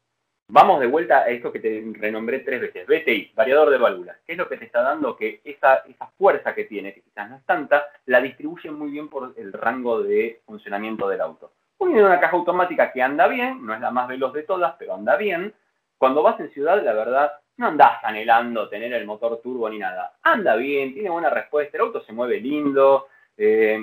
Vamos 0.48 0.78
de 0.78 0.86
vuelta 0.86 1.18
a 1.22 1.28
esto 1.28 1.50
que 1.50 1.58
te 1.58 1.84
renombré 1.98 2.38
tres 2.40 2.60
veces. 2.60 2.86
BTI, 2.86 3.32
variador 3.34 3.68
de 3.70 3.78
válvulas. 3.78 4.16
¿Qué 4.24 4.32
es 4.32 4.38
lo 4.38 4.48
que 4.48 4.56
te 4.56 4.66
está 4.66 4.80
dando? 4.80 5.16
Que 5.16 5.40
esa, 5.42 5.78
esa 5.88 6.06
fuerza 6.16 6.54
que 6.54 6.64
tiene, 6.64 6.94
que 6.94 7.02
quizás 7.02 7.28
no 7.28 7.36
es 7.36 7.44
tanta, 7.44 7.86
la 8.06 8.20
distribuye 8.20 8.70
muy 8.70 8.92
bien 8.92 9.08
por 9.08 9.34
el 9.36 9.52
rango 9.52 10.02
de 10.02 10.40
funcionamiento 10.46 11.08
del 11.08 11.20
auto. 11.20 11.52
Uniendo 11.78 12.06
una 12.06 12.20
caja 12.20 12.36
automática 12.36 12.92
que 12.92 13.02
anda 13.02 13.26
bien, 13.26 13.66
no 13.66 13.74
es 13.74 13.80
la 13.80 13.90
más 13.90 14.06
veloz 14.06 14.32
de 14.34 14.44
todas, 14.44 14.76
pero 14.78 14.94
anda 14.94 15.16
bien. 15.16 15.52
Cuando 15.98 16.22
vas 16.22 16.38
en 16.38 16.50
ciudad, 16.52 16.80
la 16.84 16.92
verdad, 16.92 17.32
no 17.58 17.68
andás 17.68 18.02
anhelando 18.02 18.68
tener 18.68 18.92
el 18.92 19.06
motor 19.06 19.40
turbo 19.42 19.68
ni 19.68 19.78
nada. 19.78 20.18
Anda 20.22 20.56
bien, 20.56 20.92
tiene 20.92 21.10
buena 21.10 21.30
respuesta, 21.30 21.76
el 21.76 21.84
auto 21.84 22.02
se 22.02 22.12
mueve 22.12 22.40
lindo, 22.40 23.08
eh, 23.36 23.78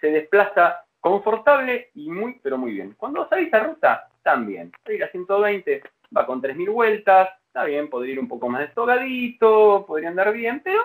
se 0.00 0.06
desplaza 0.08 0.84
confortable 1.00 1.90
y 1.94 2.10
muy, 2.10 2.40
pero 2.42 2.56
muy 2.56 2.72
bien. 2.72 2.94
Cuando 2.96 3.28
salís 3.28 3.52
a 3.52 3.60
ruta, 3.60 4.08
también. 4.22 4.72
Ir 4.88 5.04
a 5.04 5.10
120 5.10 5.82
va 6.16 6.26
con 6.26 6.40
3.000 6.40 6.72
vueltas, 6.72 7.30
está 7.46 7.64
bien, 7.64 7.90
podría 7.90 8.14
ir 8.14 8.20
un 8.20 8.28
poco 8.28 8.48
más 8.48 8.62
destogadito, 8.62 9.84
podría 9.86 10.08
andar 10.08 10.32
bien, 10.32 10.60
pero 10.64 10.82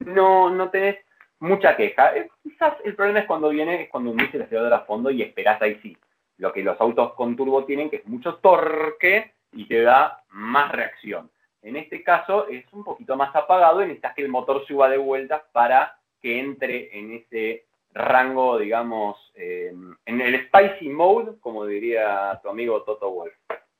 no, 0.00 0.50
no 0.50 0.70
tenés 0.70 0.96
mucha 1.40 1.76
queja. 1.76 2.16
Eh, 2.16 2.30
quizás 2.42 2.74
el 2.84 2.94
problema 2.94 3.20
es 3.20 3.26
cuando 3.26 3.48
viene, 3.50 3.82
es 3.82 3.90
cuando 3.90 4.10
unís 4.10 4.32
el 4.34 4.42
acelerador 4.42 4.74
a 4.74 4.80
fondo 4.80 5.10
y 5.10 5.22
esperás 5.22 5.60
ahí 5.60 5.78
sí. 5.82 5.96
Lo 6.38 6.52
que 6.52 6.62
los 6.62 6.80
autos 6.80 7.14
con 7.14 7.34
turbo 7.34 7.64
tienen, 7.64 7.90
que 7.90 7.96
es 7.96 8.06
mucho 8.06 8.36
torque 8.36 9.32
y 9.52 9.66
te 9.66 9.82
da 9.82 10.24
más 10.30 10.72
reacción. 10.72 11.30
En 11.62 11.76
este 11.76 12.02
caso 12.02 12.48
es 12.48 12.64
un 12.72 12.84
poquito 12.84 13.16
más 13.16 13.34
apagado 13.34 13.82
y 13.82 13.86
necesitas 13.86 14.14
que 14.14 14.22
el 14.22 14.28
motor 14.28 14.64
suba 14.66 14.88
de 14.88 14.98
vueltas 14.98 15.42
para 15.52 15.98
que 16.20 16.38
entre 16.38 16.96
en 16.98 17.12
ese 17.12 17.66
rango, 17.92 18.58
digamos, 18.58 19.16
eh, 19.34 19.72
en 20.04 20.20
el 20.20 20.46
spicy 20.46 20.88
mode, 20.88 21.40
como 21.40 21.64
diría 21.64 22.38
tu 22.42 22.48
amigo 22.48 22.82
Toto 22.82 23.10
Wolf. 23.10 23.34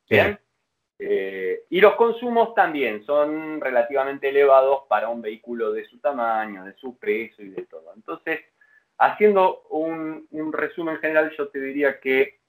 Bien. 0.08 0.38
Eh, 0.98 1.64
y 1.68 1.80
los 1.80 1.94
consumos 1.96 2.54
también 2.54 3.04
son 3.04 3.60
relativamente 3.60 4.30
elevados 4.30 4.84
para 4.88 5.10
un 5.10 5.20
vehículo 5.20 5.72
de 5.72 5.84
su 5.84 5.98
tamaño, 5.98 6.64
de 6.64 6.74
su 6.74 6.96
peso 6.96 7.42
y 7.42 7.50
de 7.50 7.62
todo. 7.66 7.92
Entonces, 7.94 8.40
haciendo 8.98 9.62
un, 9.70 10.26
resumen 10.52 10.96
general, 10.98 11.32
yo 11.36 11.48
te 11.48 11.60
diría 11.60 12.00
que 12.00 12.40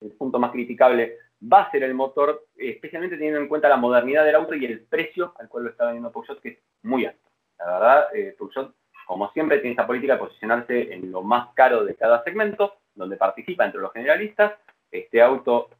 el 0.00 0.12
punto 0.12 0.38
más 0.38 0.52
criticable 0.52 1.16
va 1.40 1.62
a 1.62 1.70
ser 1.70 1.82
el 1.84 1.94
motor, 1.94 2.46
especialmente 2.56 3.16
teniendo 3.16 3.40
en 3.40 3.48
cuenta 3.48 3.68
la 3.68 3.76
modernidad 3.76 4.24
del 4.24 4.34
auto 4.34 4.54
y 4.54 4.64
el 4.64 4.80
precio 4.80 5.34
al 5.38 5.48
cual 5.48 5.64
lo 5.64 5.70
está 5.70 5.84
vendiendo 5.84 6.12
Peugeot, 6.12 6.40
que 6.40 6.48
es 6.48 6.58
muy 6.82 7.06
alto. 7.06 7.28
La 7.58 7.66
verdad, 7.66 8.08
eh, 8.14 8.34
Peugeot 8.36 8.74
como 9.08 9.32
siempre, 9.32 9.56
tiene 9.60 9.70
esta 9.70 9.86
política 9.86 10.12
de 10.12 10.18
posicionarse 10.18 10.92
en 10.92 11.10
lo 11.10 11.22
más 11.22 11.48
caro 11.54 11.82
de 11.82 11.94
cada 11.94 12.22
segmento, 12.24 12.74
donde 12.94 13.16
participa 13.16 13.64
entre 13.64 13.80
los 13.80 13.90
generalistas. 13.90 14.52
Este 14.90 15.22
auto 15.22 15.70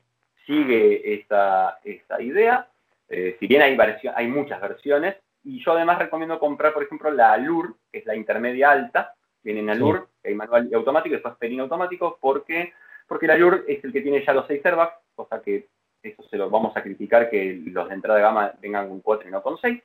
sigue 0.46 1.12
esa, 1.12 1.78
idea. 2.20 2.66
Eh, 3.06 3.36
si 3.38 3.46
bien 3.46 3.60
hay, 3.60 3.76
hay 4.14 4.28
muchas 4.28 4.58
versiones, 4.62 5.16
y 5.44 5.62
yo 5.62 5.72
además 5.72 5.98
recomiendo 5.98 6.38
comprar, 6.38 6.72
por 6.72 6.82
ejemplo, 6.82 7.10
la 7.10 7.34
Allure, 7.34 7.74
que 7.92 7.98
es 7.98 8.06
la 8.06 8.16
intermedia 8.16 8.70
alta. 8.70 9.12
Viene 9.42 9.60
en 9.60 9.68
Allure, 9.68 10.04
hay 10.24 10.34
manual 10.34 10.66
y 10.70 10.74
automático, 10.74 11.12
después 11.12 11.34
Perín 11.36 11.60
automático, 11.60 12.16
porque, 12.22 12.72
porque 13.06 13.26
el 13.26 13.32
Allure 13.32 13.64
es 13.68 13.84
el 13.84 13.92
que 13.92 14.00
tiene 14.00 14.24
ya 14.24 14.32
los 14.32 14.46
6 14.46 14.64
airbags, 14.64 14.94
cosa 15.18 15.42
que 15.42 15.68
eso 16.02 16.22
se 16.22 16.36
lo 16.36 16.48
vamos 16.48 16.76
a 16.76 16.82
criticar 16.82 17.28
que 17.28 17.60
los 17.66 17.88
de 17.88 17.94
entrada 17.94 18.18
de 18.18 18.24
gama 18.24 18.52
vengan 18.60 18.88
con 18.88 19.00
4 19.00 19.28
y 19.28 19.32
no 19.32 19.42
con 19.42 19.58
6. 19.58 19.82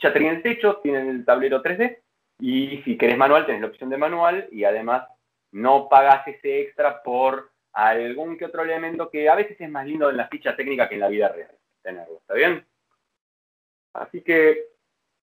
Ya 0.00 0.12
tienen 0.12 0.36
el 0.36 0.42
techo, 0.42 0.76
tienen 0.76 1.08
el 1.08 1.24
tablero 1.24 1.60
3D 1.62 1.98
y 2.38 2.80
si 2.84 2.96
querés 2.96 3.18
manual 3.18 3.44
tenés 3.44 3.62
la 3.62 3.66
opción 3.66 3.90
de 3.90 3.96
manual 3.96 4.48
y 4.52 4.62
además 4.62 5.08
no 5.50 5.88
pagas 5.88 6.28
ese 6.28 6.60
extra 6.60 7.02
por 7.02 7.50
algún 7.72 8.38
que 8.38 8.44
otro 8.44 8.62
elemento 8.62 9.10
que 9.10 9.28
a 9.28 9.34
veces 9.34 9.60
es 9.60 9.68
más 9.70 9.86
lindo 9.86 10.08
en 10.08 10.16
la 10.16 10.28
ficha 10.28 10.54
técnica 10.54 10.88
que 10.88 10.94
en 10.94 11.00
la 11.00 11.08
vida 11.08 11.28
real 11.28 11.50
tenerlo, 11.82 12.18
¿está 12.18 12.34
bien? 12.34 12.64
Así 13.94 14.20
que, 14.20 14.66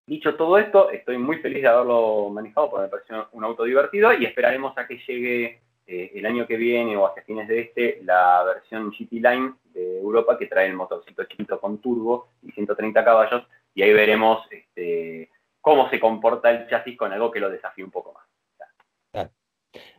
dicho 0.06 0.36
todo 0.36 0.58
esto, 0.58 0.90
estoy 0.90 1.16
muy 1.16 1.38
feliz 1.38 1.62
de 1.62 1.68
haberlo 1.68 2.28
manejado 2.28 2.68
porque 2.68 2.82
me 2.82 2.90
pareció 2.90 3.28
un 3.32 3.44
auto 3.44 3.64
divertido 3.64 4.12
y 4.12 4.26
esperaremos 4.26 4.76
a 4.76 4.86
que 4.86 4.98
llegue 5.06 5.62
eh, 5.86 6.12
el 6.14 6.26
año 6.26 6.46
que 6.46 6.56
viene 6.56 6.96
o 6.96 7.06
hacia 7.06 7.22
fines 7.22 7.48
de 7.48 7.60
este 7.60 8.00
la 8.02 8.42
versión 8.44 8.90
GT 8.90 9.12
Line 9.12 9.54
de 9.72 10.00
Europa 10.00 10.36
que 10.38 10.46
trae 10.46 10.66
el 10.66 10.74
motorcito 10.74 11.24
chiquito 11.24 11.60
con 11.60 11.78
turbo 11.78 12.28
y 12.42 12.52
130 12.52 13.04
caballos 13.04 13.46
y 13.74 13.82
ahí 13.82 13.92
veremos 13.92 14.40
este, 14.50 15.30
cómo 15.60 15.88
se 15.90 16.00
comporta 16.00 16.50
el 16.50 16.68
chasis 16.68 16.96
con 16.96 17.12
algo 17.12 17.30
que 17.30 17.40
lo 17.40 17.50
desafíe 17.50 17.84
un 17.84 17.90
poco 17.90 18.12
más. 18.12 18.26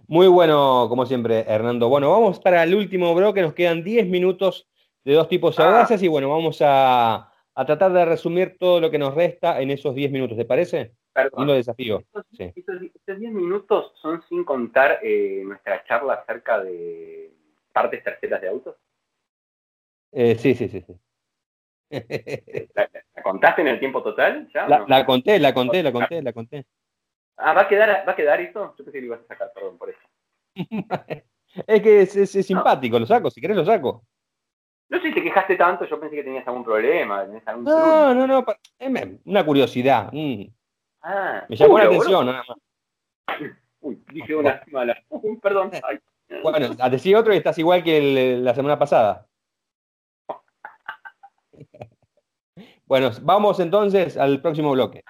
Muy 0.09 0.27
bueno, 0.27 0.85
como 0.87 1.05
siempre, 1.05 1.43
Hernando. 1.45 1.89
Bueno, 1.89 2.09
vamos 2.09 2.39
para 2.39 2.63
el 2.63 2.73
último 2.73 3.13
bloque, 3.13 3.41
nos 3.41 3.53
quedan 3.53 3.83
10 3.83 4.07
minutos 4.07 4.69
de 5.03 5.13
dos 5.13 5.27
tipos 5.27 5.59
audaces 5.59 6.01
ah. 6.01 6.05
y 6.05 6.07
bueno, 6.07 6.29
vamos 6.29 6.59
a, 6.61 7.29
tratar 7.53 7.91
de 7.91 8.05
resumir 8.05 8.55
todo 8.57 8.79
lo 8.79 8.89
que 8.89 8.99
nos 8.99 9.13
resta 9.13 9.61
en 9.61 9.69
esos 9.69 9.93
10 9.93 10.11
minutos, 10.11 10.37
¿te 10.37 10.45
parece? 10.45 10.93
Perdón. 11.17 11.47
desafío. 11.47 12.03
Estos, 12.37 12.79
10 13.19 13.33
minutos 13.33 13.91
son 13.99 14.21
sin 14.29 14.43
contar 14.43 14.99
eh, 15.01 15.41
nuestra 15.43 15.83
charla 15.83 16.13
acerca 16.13 16.59
de 16.59 17.31
partes 17.73 18.03
terceras 18.03 18.39
de 18.39 18.47
autos. 18.47 18.75
Eh, 20.11 20.35
sí, 20.35 20.53
sí, 20.53 20.69
sí, 20.69 20.81
sí. 20.81 20.95
¿La, 22.75 23.23
contaste 23.23 23.61
en 23.61 23.69
el 23.69 23.79
tiempo 23.79 24.03
total? 24.03 24.47
la, 24.87 25.05
conté, 25.07 25.39
la 25.39 25.55
conté, 25.55 25.81
la 25.81 25.91
conté, 25.91 26.21
la 26.21 26.33
conté. 26.33 26.67
Ah, 27.37 27.53
¿va 27.53 27.61
a 27.61 27.67
quedar, 27.67 28.07
va 28.07 28.11
a 28.11 28.15
quedar 28.15 28.39
eso? 28.39 28.75
Yo 28.77 28.85
pensé 28.85 28.91
que 28.91 29.01
lo 29.01 29.07
ibas 29.07 29.21
a 29.21 29.27
sacar, 29.27 29.51
perdón, 29.55 29.79
por 29.79 29.89
eso. 29.89 29.99
es 31.67 31.81
que 31.81 32.01
es, 32.01 32.45
simpático, 32.45 32.99
lo 32.99 33.07
saco, 33.07 33.31
si 33.31 33.41
querés 33.41 33.57
lo 33.57 33.65
saco. 33.65 34.03
No 34.89 34.99
sé 34.99 35.07
si 35.07 35.15
te 35.15 35.23
quejaste 35.23 35.55
tanto, 35.55 35.85
yo 35.85 35.99
pensé 35.99 36.15
que 36.15 36.23
tenías 36.23 36.47
algún 36.47 36.63
problema. 36.63 37.25
no, 37.25 38.13
no, 38.13 38.27
no, 38.27 38.45
una 39.25 39.43
curiosidad. 39.43 40.11
Mm. 40.13 40.56
Ah, 41.09 41.45
Me 41.47 41.55
llamó 41.55 41.77
la 41.79 41.85
atención, 41.85 42.25
nada 42.25 42.43
más. 42.45 42.57
Uy, 43.79 44.03
dije 44.11 44.35
una 44.35 44.61
mala. 44.67 44.97
Perdón. 45.41 45.71
Bueno, 46.43 46.75
a 46.79 46.89
decir 46.89 47.15
otro 47.15 47.33
y 47.33 47.37
estás 47.37 47.57
igual 47.57 47.81
que 47.81 48.37
la 48.41 48.53
semana 48.53 48.77
pasada. 48.77 49.25
Bueno, 52.85 53.11
vamos 53.21 53.59
entonces 53.59 54.15
al 54.15 54.41
próximo 54.41 54.71
bloque. 54.71 55.03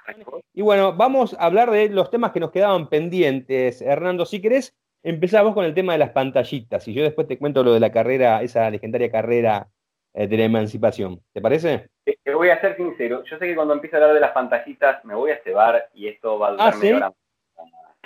Y 0.51 0.63
bueno, 0.63 0.93
vamos 0.93 1.35
a 1.35 1.45
hablar 1.45 1.69
de 1.69 1.89
los 1.89 2.09
temas 2.09 2.31
que 2.31 2.39
nos 2.39 2.49
quedaban 2.49 2.89
pendientes. 2.89 3.83
Hernando, 3.83 4.25
si 4.25 4.41
querés, 4.41 4.75
empezamos 5.03 5.53
con 5.53 5.63
el 5.63 5.75
tema 5.75 5.93
de 5.93 5.99
las 5.99 6.09
pantallitas 6.09 6.87
y 6.87 6.95
yo 6.95 7.03
después 7.03 7.27
te 7.27 7.37
cuento 7.37 7.63
lo 7.63 7.75
de 7.75 7.79
la 7.79 7.91
carrera, 7.91 8.41
esa 8.41 8.67
legendaria 8.71 9.11
carrera 9.11 9.69
eh, 9.69 9.76
de 10.25 10.37
la 10.37 10.45
emancipación. 10.45 11.21
¿Te 11.31 11.41
parece? 11.41 11.89
Te 12.03 12.33
voy 12.33 12.49
a 12.49 12.59
ser 12.59 12.75
sincero. 12.75 13.23
Yo 13.25 13.37
sé 13.37 13.45
que 13.45 13.55
cuando 13.55 13.73
empiezo 13.73 13.97
a 13.97 13.99
hablar 13.99 14.15
de 14.15 14.21
las 14.21 14.31
pantallitas 14.31 15.03
me 15.05 15.13
voy 15.13 15.31
a 15.31 15.43
cebar 15.43 15.89
y 15.93 16.07
esto 16.07 16.39
va 16.39 16.47
a 16.47 16.51
durar 16.51 16.73
¿Ah, 16.73 16.77
¿sí? 16.79 16.91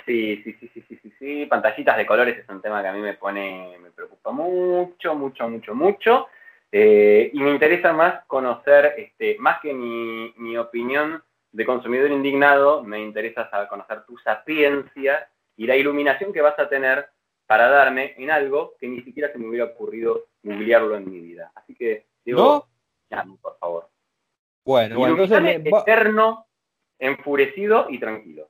Sí, 0.04 0.42
sí, 0.42 0.56
sí, 0.58 0.70
sí, 0.74 0.84
sí, 0.88 0.98
sí, 1.02 1.12
sí. 1.18 1.46
Pantallitas 1.46 1.96
de 1.96 2.06
colores 2.06 2.38
es 2.38 2.48
un 2.48 2.60
tema 2.60 2.82
que 2.82 2.88
a 2.88 2.92
mí 2.92 3.00
me 3.00 3.14
pone, 3.14 3.76
me 3.80 3.90
preocupa 3.92 4.32
mucho, 4.32 5.14
mucho, 5.14 5.48
mucho, 5.48 5.74
mucho. 5.74 6.26
Eh, 6.70 7.30
y 7.32 7.40
me 7.40 7.50
interesa 7.50 7.92
más 7.92 8.24
conocer, 8.26 8.94
este, 8.96 9.36
más 9.38 9.60
que 9.60 9.72
mi, 9.72 10.56
opinión 10.56 11.22
de 11.52 11.66
consumidor 11.66 12.10
indignado, 12.10 12.82
me 12.82 13.00
interesa 13.00 13.48
conocer 13.68 14.04
tu 14.04 14.16
sapiencia 14.18 15.28
y 15.56 15.66
la 15.66 15.76
iluminación 15.76 16.32
que 16.32 16.40
vas 16.40 16.58
a 16.58 16.68
tener 16.68 17.08
para 17.52 17.68
darme 17.68 18.14
en 18.16 18.30
algo 18.30 18.76
que 18.80 18.88
ni 18.88 19.02
siquiera 19.02 19.30
se 19.30 19.36
me 19.36 19.46
hubiera 19.46 19.66
ocurrido 19.66 20.28
googlearlo 20.42 20.96
en 20.96 21.10
mi 21.10 21.20
vida. 21.20 21.52
Así 21.54 21.74
que, 21.74 22.06
digo, 22.24 22.66
¿No? 23.10 23.38
por 23.42 23.58
favor. 23.58 23.90
Bueno, 24.64 24.96
bueno 24.96 25.22
entonces... 25.22 25.60
Eterno, 25.62 26.46
enfurecido 26.98 27.88
y 27.90 27.98
tranquilo. 27.98 28.48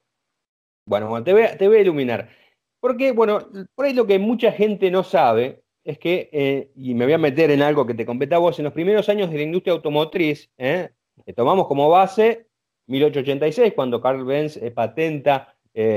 Bueno, 0.86 1.08
bueno 1.08 1.24
te, 1.24 1.32
voy 1.32 1.42
a, 1.42 1.58
te 1.58 1.66
voy 1.66 1.78
a 1.78 1.80
iluminar. 1.80 2.28
Porque, 2.78 3.10
bueno, 3.10 3.40
por 3.74 3.86
ahí 3.86 3.92
lo 3.92 4.06
que 4.06 4.20
mucha 4.20 4.52
gente 4.52 4.88
no 4.88 5.02
sabe 5.02 5.64
es 5.82 5.98
que, 5.98 6.30
eh, 6.32 6.70
y 6.76 6.94
me 6.94 7.04
voy 7.04 7.14
a 7.14 7.18
meter 7.18 7.50
en 7.50 7.62
algo 7.62 7.84
que 7.84 7.94
te 7.94 8.06
compete 8.06 8.36
a 8.36 8.38
vos, 8.38 8.56
en 8.60 8.66
los 8.66 8.72
primeros 8.72 9.08
años 9.08 9.32
de 9.32 9.38
la 9.38 9.42
industria 9.42 9.72
automotriz, 9.72 10.48
eh, 10.58 10.90
tomamos 11.34 11.66
como 11.66 11.90
base 11.90 12.46
1886, 12.86 13.72
cuando 13.74 14.00
Carl 14.00 14.24
Benz 14.24 14.58
eh, 14.58 14.70
patenta 14.70 15.51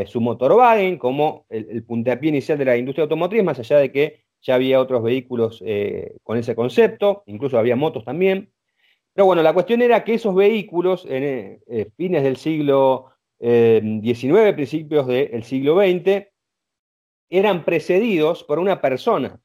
su 0.08 0.22
Motorwagen 0.22 0.98
como 0.98 1.46
el, 1.50 1.68
el, 1.70 1.84
puntapié 1.84 2.30
inicial 2.30 2.58
de 2.58 2.66
la 2.66 2.78
industria 2.78 3.04
automotriz, 3.04 3.44
más 3.44 3.60
allá 3.60 3.78
de 3.78 3.92
que 3.92 4.24
ya 4.42 4.56
había 4.56 4.80
otros 4.80 5.04
vehículos 5.04 5.64
con 6.24 6.38
ese 6.38 6.56
concepto, 6.56 7.24
incluso 7.26 7.58
había 7.58 7.76
motos 7.76 8.06
también. 8.06 8.52
Pero 9.14 9.26
bueno, 9.26 9.42
la 9.42 9.54
cuestión 9.54 9.82
era 9.82 10.04
que 10.04 10.14
esos 10.14 10.34
vehículos 10.36 11.06
en 11.10 11.60
fines 11.98 12.24
del 12.24 12.38
siglo 12.38 13.12
XIX, 13.40 14.54
principios 14.54 15.08
del 15.08 15.44
siglo 15.44 15.76
XX, 15.76 16.28
eran 17.30 17.66
precedidos 17.66 18.44
por 18.44 18.60
una 18.60 18.82
persona, 18.82 19.40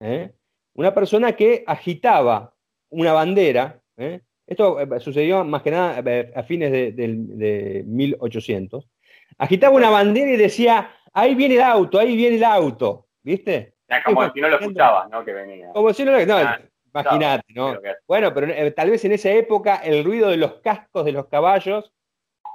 ¿eh? 0.00 0.32
una 0.74 0.94
persona 0.94 1.36
que 1.36 1.64
agitaba 1.66 2.54
una 2.90 3.12
bandera, 3.12 3.82
¿eh? 3.96 4.20
esto 4.46 4.80
eh, 4.80 5.00
sucedió 5.00 5.44
más 5.44 5.62
que 5.62 5.70
nada 5.70 6.02
a 6.34 6.42
fines 6.42 6.72
de, 6.72 7.84
1800, 7.86 8.88
agitaba 9.36 9.74
una 9.74 9.90
bandera 9.90 10.30
y 10.30 10.36
decía, 10.36 10.90
ahí 11.12 11.34
viene 11.34 11.56
el 11.56 11.62
auto, 11.62 11.98
ahí 11.98 12.16
viene 12.16 12.36
el 12.36 12.44
auto, 12.44 13.06
¿viste? 13.22 13.74
como 14.04 14.30
si 14.30 14.40
no 14.40 14.48
lo 14.48 14.58
escuchaba, 14.58 15.08
¿no? 15.08 15.24
Que 15.24 15.32
venía. 15.32 15.72
Como 15.72 15.92
si 15.92 16.04
no 16.04 16.12
lo 16.12 16.26
no, 16.26 16.36
ah, 16.36 16.60
imagínate, 16.94 17.52
¿no? 17.54 17.78
Bueno, 18.06 18.34
pero 18.34 18.74
tal 18.74 18.90
vez 18.90 19.04
en 19.04 19.12
esa 19.12 19.30
época 19.30 19.76
el 19.76 20.04
ruido 20.04 20.28
de 20.28 20.36
los 20.36 20.54
cascos 20.54 21.04
de 21.04 21.12
los 21.12 21.26
caballos 21.26 21.92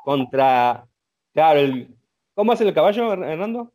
contra, 0.04 0.86
claro, 1.34 1.60
el, 1.60 1.88
¿cómo 2.36 2.52
hace 2.52 2.64
el 2.64 2.74
caballo, 2.74 3.14
Hernando? 3.14 3.72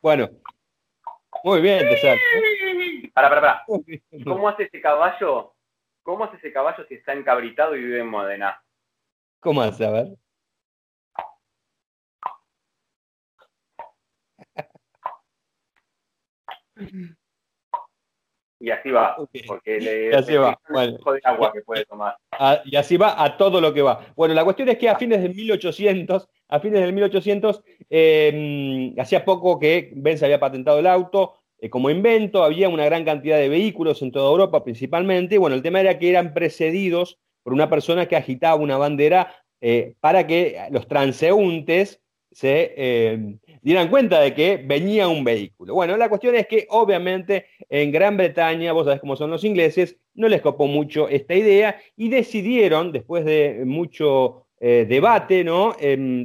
Bueno, 0.00 0.28
muy 1.44 1.60
bien, 1.60 1.88
te 1.88 3.10
Para, 3.12 3.28
para, 3.28 3.40
para. 3.40 3.64
¿Cómo 4.24 4.48
hace 4.48 4.64
ese 4.64 4.80
caballo? 4.80 5.54
¿Cómo 6.02 6.24
hace 6.24 6.36
ese 6.36 6.52
caballo 6.52 6.84
si 6.88 6.94
está 6.94 7.12
encabritado 7.12 7.76
y 7.76 7.82
vive 7.82 8.00
en 8.00 8.08
Modena? 8.08 8.61
¿Cómo 9.42 9.60
hace? 9.60 9.84
A 9.84 9.90
ver. 9.90 10.08
Y 18.58 18.70
así 18.70 18.90
va, 18.90 19.16
porque 19.46 19.80
le, 19.80 20.10
y 20.10 20.14
así 20.14 20.36
va. 20.36 20.58
de 20.68 21.20
agua 21.24 21.52
que 21.52 21.62
puede 21.62 21.84
tomar. 21.84 22.16
y 22.64 22.76
así 22.76 22.96
va 22.96 23.22
a 23.22 23.36
todo 23.36 23.60
lo 23.60 23.74
que 23.74 23.82
va. 23.82 24.06
Bueno, 24.16 24.34
la 24.34 24.44
cuestión 24.44 24.68
es 24.68 24.78
que 24.78 24.88
a 24.88 24.96
fines 24.96 25.20
de 25.20 25.28
1800 25.28 26.28
a 26.52 26.60
fines 26.60 26.82
del 26.82 26.92
1800, 26.92 27.64
em, 27.88 28.94
hacía 29.00 29.24
poco 29.24 29.58
que 29.58 29.90
Benz 29.96 30.22
había 30.22 30.38
patentado 30.38 30.78
el 30.78 30.86
auto 30.86 31.38
eh, 31.58 31.70
como 31.70 31.88
invento, 31.88 32.44
había 32.44 32.68
una 32.68 32.84
gran 32.84 33.06
cantidad 33.06 33.38
de 33.38 33.48
vehículos 33.48 34.02
en 34.02 34.12
toda 34.12 34.30
Europa 34.30 34.62
principalmente, 34.62 35.38
bueno, 35.38 35.56
el 35.56 35.62
tema 35.62 35.80
era 35.80 35.98
que 35.98 36.10
eran 36.10 36.34
precedidos 36.34 37.18
por 37.42 37.52
una 37.52 37.68
persona 37.68 38.06
que 38.06 38.16
agitaba 38.16 38.56
una 38.56 38.76
bandera 38.76 39.34
eh, 39.60 39.94
para 40.00 40.26
que 40.26 40.58
los 40.70 40.88
transeúntes 40.88 42.00
se 42.30 42.72
em, 42.76 43.38
dieran 43.60 43.88
cuenta 43.88 44.20
de 44.20 44.34
que 44.34 44.56
venía 44.56 45.06
un 45.06 45.22
vehículo. 45.22 45.74
Bueno, 45.74 45.96
la 45.96 46.08
cuestión 46.08 46.34
es 46.34 46.46
que 46.46 46.66
obviamente 46.70 47.46
en 47.68 47.92
Gran 47.92 48.16
Bretaña, 48.16 48.72
vos 48.72 48.86
sabés 48.86 49.00
cómo 49.00 49.16
son 49.16 49.30
los 49.30 49.44
ingleses, 49.44 49.96
no 50.14 50.28
les 50.28 50.40
copó 50.40 50.66
mucho 50.66 51.08
esta 51.08 51.34
idea 51.34 51.76
y 51.96 52.08
decidieron, 52.08 52.90
después 52.90 53.24
de 53.24 53.62
mucho 53.66 54.46
eh, 54.60 54.86
debate, 54.88 55.44
¿no? 55.44 55.76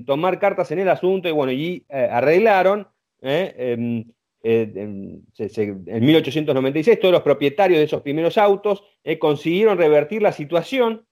tomar 0.06 0.40
cartas 0.40 0.72
en 0.72 0.80
el 0.80 0.90
asunto 0.90 1.28
y 1.28 1.32
bueno, 1.32 1.52
y 1.52 1.86
eh, 1.90 2.08
arreglaron. 2.10 2.88
¿Eh? 4.44 4.72
En 4.76 6.06
1896 6.06 7.00
todos 7.00 7.12
los 7.12 7.22
propietarios 7.22 7.80
de 7.80 7.86
esos 7.86 8.02
primeros 8.02 8.38
autos 8.38 8.84
consiguieron 9.20 9.78
revertir 9.78 10.22
la 10.22 10.32
situación 10.32 11.06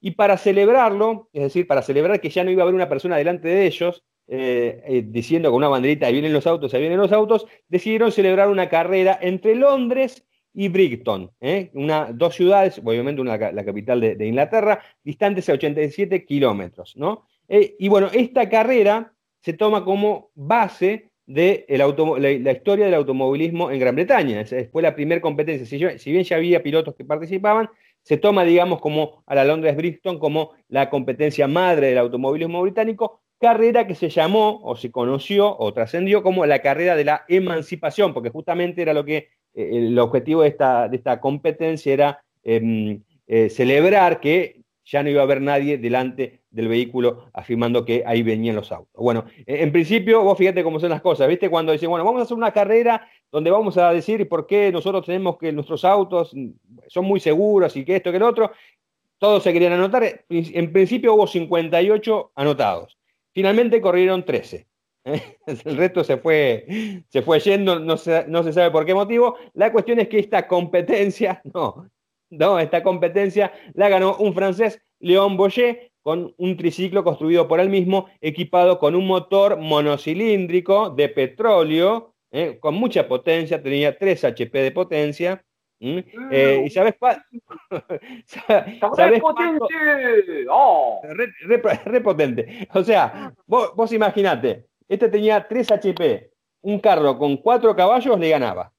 y 0.00 0.12
para 0.12 0.36
celebrarlo, 0.36 1.28
es 1.32 1.42
decir, 1.42 1.66
para 1.66 1.82
celebrar 1.82 2.20
que 2.20 2.30
ya 2.30 2.44
no 2.44 2.50
iba 2.50 2.62
a 2.62 2.64
haber 2.64 2.74
una 2.74 2.88
persona 2.88 3.16
delante 3.16 3.48
de 3.48 3.66
ellos, 3.66 4.04
diciendo 4.26 5.50
con 5.50 5.56
una 5.56 5.68
banderita, 5.68 6.06
ahí 6.06 6.12
vienen 6.12 6.32
los 6.32 6.46
autos, 6.46 6.72
ahí 6.72 6.80
vienen 6.80 6.98
los 6.98 7.12
autos, 7.12 7.46
decidieron 7.68 8.12
celebrar 8.12 8.48
una 8.48 8.68
carrera 8.68 9.18
entre 9.20 9.56
Londres 9.56 10.24
y 10.54 10.68
Brighton, 10.68 11.30
¿eh? 11.40 11.70
dos 12.14 12.34
ciudades, 12.34 12.80
obviamente 12.84 13.20
una, 13.20 13.36
la 13.36 13.64
capital 13.64 14.00
de, 14.00 14.26
Inglaterra, 14.26 14.82
distantes 15.04 15.48
a 15.48 15.52
87 15.52 16.24
kilómetros. 16.24 16.96
¿no? 16.96 17.28
Eh, 17.46 17.76
y 17.78 17.86
bueno, 17.86 18.08
esta 18.12 18.48
carrera 18.48 19.14
se 19.40 19.52
toma 19.52 19.84
como 19.84 20.32
base 20.34 21.07
de 21.28 21.66
la, 21.68 22.52
historia 22.52 22.86
del 22.86 22.94
automovilismo 22.94 23.70
en 23.70 23.78
Gran 23.78 23.94
Bretaña. 23.94 24.44
Fue 24.72 24.82
la 24.82 24.94
primera 24.94 25.20
competencia. 25.20 25.66
Si, 25.98 26.10
bien 26.10 26.24
ya 26.24 26.36
había 26.36 26.62
pilotos 26.62 26.94
que 26.94 27.04
participaban, 27.04 27.68
se 28.02 28.16
toma, 28.16 28.44
digamos, 28.44 28.80
como 28.80 29.22
a 29.26 29.34
la 29.34 29.44
Londres 29.44 29.76
Brixton 29.76 30.18
como 30.18 30.52
la 30.68 30.88
competencia 30.88 31.46
madre 31.46 31.88
del 31.88 31.98
automovilismo 31.98 32.62
británico, 32.62 33.20
carrera 33.38 33.86
que 33.86 33.94
se 33.94 34.08
llamó 34.08 34.58
o 34.64 34.74
se 34.74 34.90
conoció 34.90 35.54
o 35.58 35.72
trascendió 35.74 36.22
como 36.22 36.46
la 36.46 36.60
carrera 36.60 36.96
de 36.96 37.04
la 37.04 37.24
emancipación, 37.28 38.14
porque 38.14 38.30
justamente 38.30 38.80
era 38.80 38.94
lo 38.94 39.04
que 39.04 39.28
eh, 39.54 39.68
el 39.72 39.98
objetivo 39.98 40.42
de 40.42 40.48
esta, 40.48 40.88
de 40.88 40.96
esta 40.96 41.20
competencia 41.20 41.92
era 41.92 42.24
em, 42.42 43.02
eh, 43.26 43.50
celebrar 43.50 44.18
que 44.20 44.62
ya 44.82 45.02
no 45.02 45.10
iba 45.10 45.20
a 45.20 45.24
haber 45.24 45.42
nadie 45.42 45.76
delante 45.76 46.40
del 46.50 46.68
vehículo 46.68 47.26
afirmando 47.32 47.84
que 47.84 48.02
ahí 48.06 48.22
venían 48.22 48.56
los 48.56 48.72
autos. 48.72 48.92
Bueno, 48.94 49.24
en 49.46 49.70
principio, 49.70 50.22
vos 50.22 50.38
fíjate 50.38 50.62
cómo 50.64 50.80
son 50.80 50.90
las 50.90 51.02
cosas, 51.02 51.28
¿viste? 51.28 51.50
Cuando 51.50 51.72
dicen, 51.72 51.90
bueno, 51.90 52.04
vamos 52.04 52.20
a 52.20 52.24
hacer 52.24 52.36
una 52.36 52.52
carrera 52.52 53.06
donde 53.30 53.50
vamos 53.50 53.76
a 53.76 53.92
decir 53.92 54.28
por 54.28 54.46
qué 54.46 54.72
nosotros 54.72 55.04
tenemos 55.04 55.36
que 55.38 55.52
nuestros 55.52 55.84
autos 55.84 56.34
son 56.86 57.04
muy 57.04 57.20
seguros 57.20 57.76
y 57.76 57.84
que 57.84 57.96
esto, 57.96 58.10
que 58.10 58.16
el 58.16 58.22
otro, 58.22 58.52
todos 59.18 59.42
se 59.42 59.52
querían 59.52 59.72
anotar. 59.72 60.24
En 60.28 60.72
principio 60.72 61.14
hubo 61.14 61.26
58 61.26 62.32
anotados. 62.34 62.96
Finalmente 63.32 63.80
corrieron 63.80 64.24
13. 64.24 64.66
El 65.64 65.76
resto 65.76 66.04
se 66.04 66.16
fue, 66.16 67.02
se 67.08 67.22
fue 67.22 67.40
yendo, 67.40 67.78
no 67.78 67.96
se, 67.96 68.26
no 68.28 68.42
se 68.42 68.52
sabe 68.52 68.70
por 68.70 68.84
qué 68.84 68.94
motivo. 68.94 69.36
La 69.54 69.72
cuestión 69.72 70.00
es 70.00 70.08
que 70.08 70.18
esta 70.18 70.46
competencia, 70.46 71.40
no, 71.54 71.88
no, 72.30 72.58
esta 72.58 72.82
competencia 72.82 73.52
la 73.74 73.88
ganó 73.88 74.16
un 74.16 74.34
francés, 74.34 74.80
Léon 75.00 75.36
Boyer, 75.36 75.92
con 76.08 76.34
un 76.38 76.56
triciclo 76.56 77.04
construido 77.04 77.46
por 77.46 77.60
él 77.60 77.68
mismo, 77.68 78.08
equipado 78.22 78.78
con 78.78 78.94
un 78.94 79.06
motor 79.06 79.58
monocilíndrico 79.58 80.88
de 80.88 81.10
petróleo, 81.10 82.14
eh, 82.30 82.56
con 82.58 82.76
mucha 82.76 83.06
potencia, 83.06 83.62
tenía 83.62 83.98
3 83.98 84.24
HP 84.24 84.58
de 84.58 84.70
potencia. 84.70 85.44
Eh, 85.78 86.62
¿Y 86.64 86.70
sabes 86.70 86.94
cuál? 86.98 87.22
¿Sabes 88.24 89.20
potente! 89.20 90.46
Oh. 90.50 91.02
Re, 91.04 92.00
potente. 92.00 92.66
O 92.72 92.82
sea, 92.82 93.34
vos, 93.46 93.76
vos 93.76 93.92
imaginate, 93.92 94.64
este 94.88 95.10
tenía 95.10 95.46
3 95.46 95.72
HP, 95.72 96.30
un 96.62 96.80
carro 96.80 97.18
con 97.18 97.36
4 97.36 97.76
caballos 97.76 98.18
le 98.18 98.30
ganaba. 98.30 98.72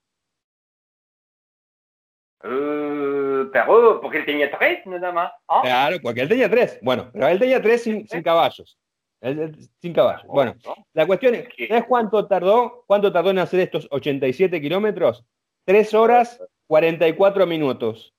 Uh, 2.44 3.09
pero 3.52 4.00
porque 4.02 4.20
él 4.20 4.26
tenía 4.26 4.52
3 4.52 4.86
nada 4.88 5.12
más. 5.12 5.32
¿Ah? 5.48 5.62
Claro, 5.64 5.98
porque 6.02 6.22
él 6.22 6.30
tenía 6.30 6.50
3. 6.50 6.80
Bueno, 6.82 7.10
pero 7.14 7.28
él 7.28 7.40
tenía 7.40 7.62
3 7.62 7.84
sin, 7.84 8.08
sin 8.08 8.24
caballos. 8.24 8.78
sin 9.82 9.94
caballos. 9.94 10.26
Bueno, 10.28 10.56
la 10.94 11.06
cuestión 11.06 11.36
es, 11.36 11.48
¿sabes 11.68 11.86
cuánto 11.88 12.28
tardó? 12.28 12.84
¿Cuánto 12.88 13.12
tardó 13.12 13.32
en 13.32 13.40
hacer 13.40 13.62
estos 13.62 13.88
87 13.92 14.62
kilómetros? 14.62 15.26
3 15.66 15.94
horas 15.94 16.42
44 16.68 17.46
minutos. 17.46 18.14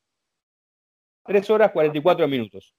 3 1.24 1.50
horas 1.50 1.70
44 1.72 2.28
minutos. 2.28 2.74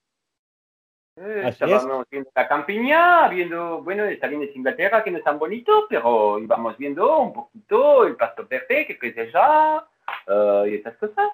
Eh, 1.18 1.43
estábamos 1.45 2.06
viendo 2.10 2.30
la 2.34 2.47
campiña, 2.47 3.28
viendo, 3.28 3.84
bueno, 3.84 4.06
está 4.06 4.28
bien 4.28 4.43
es 4.43 4.56
Inglaterra, 4.56 5.04
que 5.04 5.12
no 5.12 5.18
es 5.18 5.24
tan 5.24 5.38
bonito, 5.38 5.86
pero 5.89 6.39
íbamos 6.39 6.78
viendo 6.78 7.20
un 7.20 7.34
poquito 7.34 8.06
el 8.06 8.16
pasto 8.16 8.47
perfecto, 8.47 8.93
que 8.99 9.08
es 9.10 9.18
allá, 9.18 9.86
uh, 10.28 10.66
y 10.66 10.76
estas 10.76 10.95
cosas. 10.97 11.30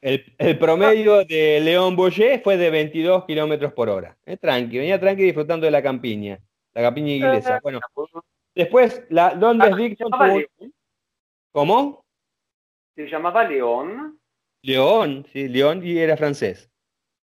El, 0.00 0.34
el, 0.38 0.58
promedio 0.58 1.24
de 1.24 1.60
León 1.60 1.94
Boyer 1.94 2.40
fue 2.42 2.56
de 2.56 2.70
22 2.70 3.26
kilómetros 3.26 3.72
por 3.72 3.88
hora. 3.88 4.16
Eh, 4.24 4.36
tranqui, 4.36 4.78
venía 4.78 4.98
tranqui 4.98 5.24
disfrutando 5.24 5.66
de 5.66 5.70
la 5.70 5.82
campiña, 5.82 6.38
la 6.72 6.82
campiña 6.82 7.12
inglesa. 7.12 7.56
Eh, 7.56 7.60
bueno, 7.62 7.80
después, 8.54 9.04
la 9.10 9.34
Londres 9.34 9.76
Dixon. 9.76 10.10
Ah, 10.14 10.38
¿Cómo? 11.52 12.04
se 12.94 13.08
llamaba 13.08 13.44
León. 13.44 14.18
León, 14.62 15.26
sí, 15.32 15.48
León 15.48 15.80
y 15.84 15.98
era 15.98 16.16
francés. 16.16 16.70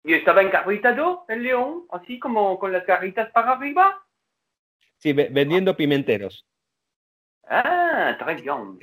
¿Y 0.03 0.13
estaba 0.13 0.41
encarritado 0.41 1.26
el 1.28 1.43
león, 1.43 1.86
así 1.91 2.19
como 2.19 2.57
con 2.57 2.74
las 2.74 2.84
carritas 2.84 3.32
para 3.32 3.51
arriba? 3.51 4.03
Sí, 4.97 5.13
vendiendo 5.13 5.78
pimenteros. 5.78 6.45
Ah, 7.47 8.15
très 8.19 8.41
bien. 8.41 8.80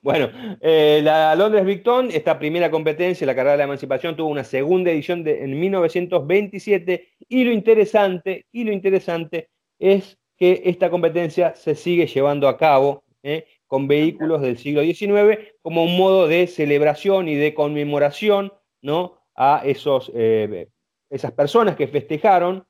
Bueno, 0.00 0.30
eh, 0.60 1.00
la 1.02 1.34
Londres 1.34 1.64
Victon, 1.64 2.10
esta 2.10 2.38
primera 2.38 2.70
competencia, 2.70 3.26
la 3.26 3.34
carrera 3.34 3.52
de 3.52 3.58
la 3.58 3.64
emancipación, 3.64 4.16
tuvo 4.16 4.28
una 4.28 4.44
segunda 4.44 4.90
edición 4.90 5.26
en 5.26 5.58
1927 5.58 7.08
y 7.28 7.44
lo 7.44 7.52
interesante, 7.52 8.46
y 8.52 8.64
lo 8.64 8.72
interesante 8.72 9.48
es 9.78 10.18
que 10.36 10.62
esta 10.64 10.90
competencia 10.90 11.54
se 11.54 11.74
sigue 11.74 12.06
llevando 12.06 12.48
a 12.48 12.56
cabo 12.56 13.04
eh, 13.22 13.46
con 13.66 13.88
vehículos 13.88 14.42
del 14.42 14.58
siglo 14.58 14.82
XIX 14.82 15.38
como 15.62 15.84
un 15.84 15.96
modo 15.96 16.26
de 16.26 16.46
celebración 16.46 17.28
y 17.28 17.36
de 17.36 17.54
conmemoración 17.54 18.52
¿no? 18.80 19.18
a 19.34 19.62
esos, 19.64 20.10
eh, 20.14 20.68
esas 21.10 21.32
personas 21.32 21.76
que 21.76 21.88
festejaron 21.88 22.66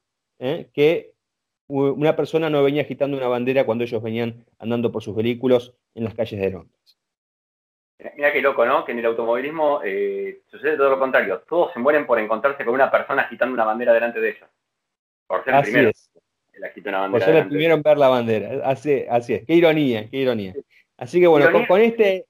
que 0.73 1.12
una 1.73 2.15
persona 2.15 2.51
no 2.51 2.63
venía 2.63 2.83
agitando 2.83 3.17
una 3.17 3.29
bandera 3.29 3.65
cuando 3.65 3.85
ellos 3.85 4.03
venían 4.03 4.45
andando 4.59 4.93
por 4.93 5.03
sus 5.03 5.17
vehículos 5.17 5.75
en 5.95 6.05
las 6.05 6.15
calles 6.15 6.41
de 6.41 6.51
Londres. 6.51 6.99
Mira 8.17 8.33
qué 8.33 8.43
loco, 8.43 8.67
¿no? 8.67 8.85
Que 8.85 8.93
en 8.93 8.99
el 8.99 9.07
automovilismo 9.07 9.81
eh, 9.85 10.43
sucede 10.49 10.77
todo 10.77 10.91
lo 10.91 10.99
contrario. 10.99 11.43
Todos 11.49 11.73
se 11.73 11.79
mueren 11.79 12.05
por 12.05 12.19
encontrarse 12.19 12.65
con 12.65 12.75
una 12.75 12.91
persona 12.91 13.23
agitando 13.23 13.55
una 13.55 13.65
bandera 13.65 13.93
delante 13.93 14.21
de 14.21 14.31
ellos. 14.31 14.49
Por 15.27 15.45
ser 15.45 15.55
el 15.55 15.63
primero. 15.63 15.91
por 17.11 17.23
ser 17.23 17.37
el 17.37 17.49
primero 17.49 17.75
en 17.75 17.83
ver 17.83 17.99
la 17.99 18.09
bandera. 18.09 18.69
Así, 18.69 19.05
así 19.09 19.35
es. 19.35 19.47
Qué 19.47 19.55
ironía, 19.55 20.11
qué 20.11 20.17
ironía. 20.19 20.55
Así 20.97 21.21
que 21.21 21.27
bueno, 21.27 21.49
con, 21.67 21.81
este, 21.81 22.27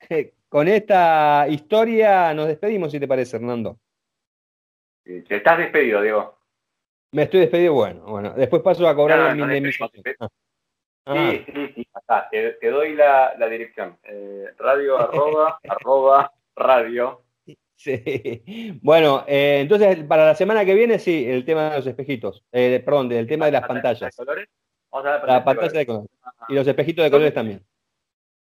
con 0.48 0.68
esta 0.68 1.46
historia 1.48 2.34
nos 2.34 2.48
despedimos, 2.48 2.90
si 2.92 3.00
te 3.00 3.08
parece, 3.08 3.36
Hernando. 3.36 3.78
Te 5.04 5.36
estás 5.36 5.58
despedido, 5.58 6.02
Diego. 6.02 6.37
Me 7.12 7.22
estoy 7.22 7.40
despedido, 7.40 7.72
bueno, 7.72 8.02
bueno. 8.02 8.34
Después 8.34 8.62
paso 8.62 8.86
a 8.86 8.94
cobrar 8.94 9.34
no, 9.36 9.46
mi 9.46 9.56
ah. 10.20 10.28
ah. 11.06 11.30
Sí, 11.30 11.44
sí, 11.46 11.72
sí, 11.74 11.88
te, 12.60 12.70
doy 12.70 12.94
la, 12.94 13.34
dirección. 13.48 13.98
Eh, 14.04 14.46
radio 14.58 14.98
arroba 14.98 15.58
arroba 15.68 16.32
radio. 16.54 17.22
Sí. 17.76 18.78
Bueno, 18.82 19.24
eh, 19.26 19.60
entonces 19.60 20.04
para 20.04 20.26
la 20.26 20.34
semana 20.34 20.64
que 20.64 20.74
viene, 20.74 20.98
sí, 20.98 21.24
el 21.30 21.44
tema 21.44 21.70
de 21.70 21.76
los 21.76 21.86
espejitos. 21.86 22.44
Eh, 22.52 22.82
perdón, 22.84 23.10
el 23.12 23.26
tema 23.26 23.46
de 23.46 23.52
las 23.52 23.66
pantallas. 23.66 24.16
la 25.26 25.44
pantalla 25.44 25.78
de 25.78 25.86
colores. 25.86 26.10
Y 26.48 26.54
los 26.54 26.66
espejitos 26.66 27.04
de 27.04 27.10
colores 27.10 27.34
también. 27.34 27.64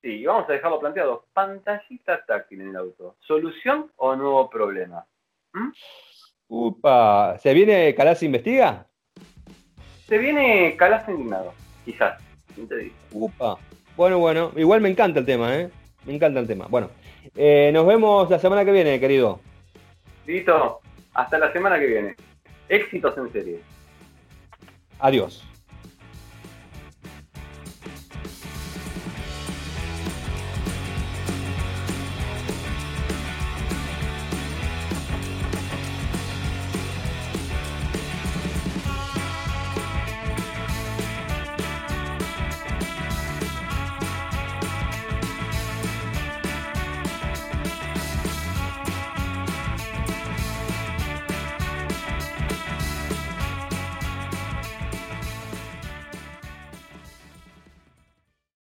Sí, 0.01 0.25
vamos 0.25 0.47
a 0.49 0.53
dejarlo 0.53 0.79
planteado. 0.79 1.25
Pantallita 1.33 2.23
táctil 2.25 2.61
en 2.61 2.69
el 2.69 2.75
auto. 2.77 3.17
¿Solución 3.19 3.91
o 3.97 4.15
nuevo 4.15 4.49
problema? 4.49 5.05
¿Mm? 5.53 5.71
Upa, 6.47 7.37
¿se 7.39 7.53
viene 7.53 7.95
Calas 7.95 8.21
Investiga? 8.23 8.87
Se 10.07 10.17
viene 10.17 10.75
Calas 10.77 11.07
Indignado, 11.09 11.53
quizás. 11.83 12.21
Upa. 13.11 13.57
Bueno, 13.97 14.19
bueno, 14.19 14.51
igual 14.55 14.81
me 14.81 14.89
encanta 14.89 15.19
el 15.19 15.25
tema, 15.25 15.55
¿eh? 15.55 15.69
Me 16.05 16.13
encanta 16.13 16.39
el 16.39 16.47
tema. 16.47 16.67
Bueno, 16.69 16.89
eh, 17.35 17.71
nos 17.73 17.87
vemos 17.87 18.29
la 18.29 18.39
semana 18.39 18.63
que 18.63 18.71
viene, 18.71 18.99
querido. 18.99 19.39
Listo, 20.27 20.81
hasta 21.13 21.39
la 21.39 21.51
semana 21.51 21.79
que 21.79 21.87
viene. 21.87 22.15
Éxitos 22.69 23.17
en 23.17 23.31
serie. 23.31 23.59
Adiós. 24.99 25.43